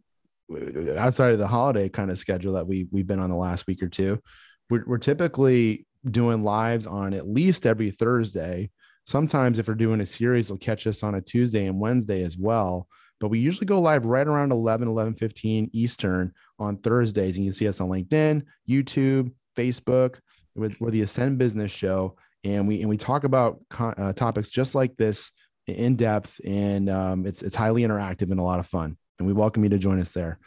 outside 0.97 1.33
of 1.33 1.39
the 1.39 1.47
holiday 1.47 1.89
kind 1.89 2.11
of 2.11 2.17
schedule 2.17 2.53
that 2.53 2.67
we 2.67 2.87
we've 2.91 3.07
been 3.07 3.19
on 3.19 3.29
the 3.29 3.35
last 3.35 3.67
week 3.67 3.83
or 3.83 3.89
two, 3.89 4.21
we're, 4.69 4.85
we're 4.87 4.97
typically 4.99 5.85
doing 6.09 6.43
lives 6.43 6.87
on 6.87 7.13
at 7.13 7.27
least 7.27 7.65
every 7.65 7.91
Thursday 7.91 8.69
Sometimes 9.05 9.59
if 9.59 9.67
we're 9.67 9.73
doing 9.73 10.01
a 10.01 10.05
series, 10.05 10.47
they'll 10.47 10.57
catch 10.57 10.85
us 10.87 11.03
on 11.03 11.15
a 11.15 11.21
Tuesday 11.21 11.65
and 11.65 11.79
Wednesday 11.79 12.23
as 12.23 12.37
well. 12.37 12.87
But 13.22 13.30
we 13.30 13.39
usually 13.39 13.67
go 13.67 13.80
live 13.80 14.05
right 14.05 14.28
around 14.28 14.51
11, 14.51 14.88
11 14.88 15.13
15 15.13 15.69
Eastern 15.72 16.34
on 16.59 16.78
Thursdays. 16.78 17.38
And 17.38 17.45
you 17.45 17.51
can 17.51 17.55
see 17.55 17.67
us 17.67 17.80
on 17.80 17.88
LinkedIn, 17.88 18.43
YouTube, 18.67 19.32
Facebook. 19.55 20.15
With, 20.55 20.76
we're 20.82 20.91
the 20.91 21.03
Ascend 21.03 21.38
Business 21.38 21.72
Show. 21.72 22.17
And 22.43 22.67
we 22.67 22.82
and 22.82 22.89
we 22.89 22.97
talk 22.97 23.24
about 23.24 23.61
uh, 23.80 24.13
topics 24.13 24.49
just 24.49 24.74
like 24.74 24.97
this 24.97 25.32
in 25.67 25.95
depth, 25.95 26.41
and 26.43 26.89
um, 26.89 27.28
it's 27.28 27.43
it's 27.43 27.55
highly 27.55 27.84
interactive 27.84 28.32
and 28.32 28.39
a 28.39 28.43
lot 28.43 28.59
of 28.59 28.65
fun. 28.65 28.97
And 29.19 29.28
we 29.28 29.34
welcome 29.34 29.63
you 29.63 29.69
to 29.69 29.78
join 29.78 30.01
us 30.01 30.11
there. 30.11 30.39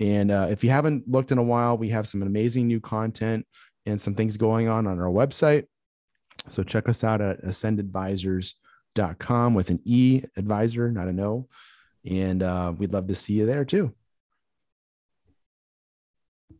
And 0.00 0.30
uh, 0.30 0.46
if 0.50 0.64
you 0.64 0.70
haven't 0.70 1.06
looked 1.06 1.30
in 1.30 1.36
a 1.36 1.42
while, 1.42 1.76
we 1.76 1.90
have 1.90 2.08
some 2.08 2.22
amazing 2.22 2.66
new 2.66 2.80
content 2.80 3.46
and 3.84 4.00
some 4.00 4.14
things 4.14 4.38
going 4.38 4.68
on 4.68 4.86
on 4.86 4.98
our 4.98 5.10
website. 5.10 5.66
So 6.48 6.62
check 6.62 6.88
us 6.88 7.04
out 7.04 7.20
at 7.20 7.42
ascendadvisers.com 7.42 9.54
with 9.54 9.68
an 9.70 9.80
E 9.84 10.22
advisor, 10.36 10.90
not 10.90 11.08
a 11.08 11.12
no. 11.12 11.48
And 12.08 12.42
uh, 12.42 12.72
we'd 12.76 12.92
love 12.92 13.06
to 13.08 13.14
see 13.14 13.34
you 13.34 13.46
there 13.46 13.64
too. 13.64 13.94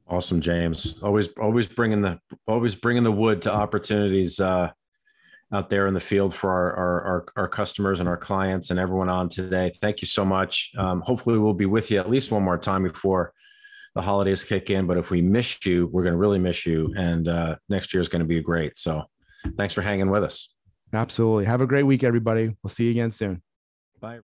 Awesome, 0.08 0.40
James. 0.40 1.00
Always, 1.02 1.28
always 1.34 1.66
bringing 1.66 2.02
the, 2.02 2.20
always 2.46 2.74
bringing 2.74 3.02
the 3.02 3.12
wood 3.12 3.42
to 3.42 3.52
opportunities 3.52 4.40
uh, 4.40 4.70
out 5.52 5.70
there 5.70 5.86
in 5.86 5.94
the 5.94 6.00
field 6.00 6.34
for 6.34 6.50
our, 6.50 6.74
our, 6.74 7.02
our, 7.02 7.26
our, 7.36 7.48
customers 7.48 8.00
and 8.00 8.08
our 8.08 8.16
clients 8.16 8.70
and 8.70 8.78
everyone 8.78 9.08
on 9.08 9.28
today. 9.28 9.72
Thank 9.80 10.00
you 10.00 10.06
so 10.06 10.24
much. 10.24 10.72
Um, 10.76 11.02
hopefully 11.02 11.38
we'll 11.38 11.54
be 11.54 11.66
with 11.66 11.90
you 11.90 11.98
at 11.98 12.10
least 12.10 12.30
one 12.30 12.42
more 12.42 12.58
time 12.58 12.82
before 12.82 13.32
the 13.94 14.02
holidays 14.02 14.44
kick 14.44 14.70
in. 14.70 14.86
But 14.86 14.98
if 14.98 15.10
we 15.10 15.22
missed 15.22 15.66
you, 15.66 15.88
we're 15.92 16.02
going 16.02 16.14
to 16.14 16.18
really 16.18 16.38
miss 16.38 16.66
you. 16.66 16.92
And 16.96 17.28
uh, 17.28 17.56
next 17.68 17.92
year 17.92 18.00
is 18.00 18.08
going 18.08 18.20
to 18.20 18.26
be 18.26 18.40
great. 18.40 18.76
So 18.76 19.04
Thanks 19.56 19.74
for 19.74 19.82
hanging 19.82 20.10
with 20.10 20.24
us. 20.24 20.54
Absolutely. 20.92 21.46
Have 21.46 21.60
a 21.60 21.66
great 21.66 21.84
week, 21.84 22.04
everybody. 22.04 22.54
We'll 22.62 22.70
see 22.70 22.84
you 22.84 22.90
again 22.90 23.10
soon. 23.10 23.42
Bye. 24.00 24.20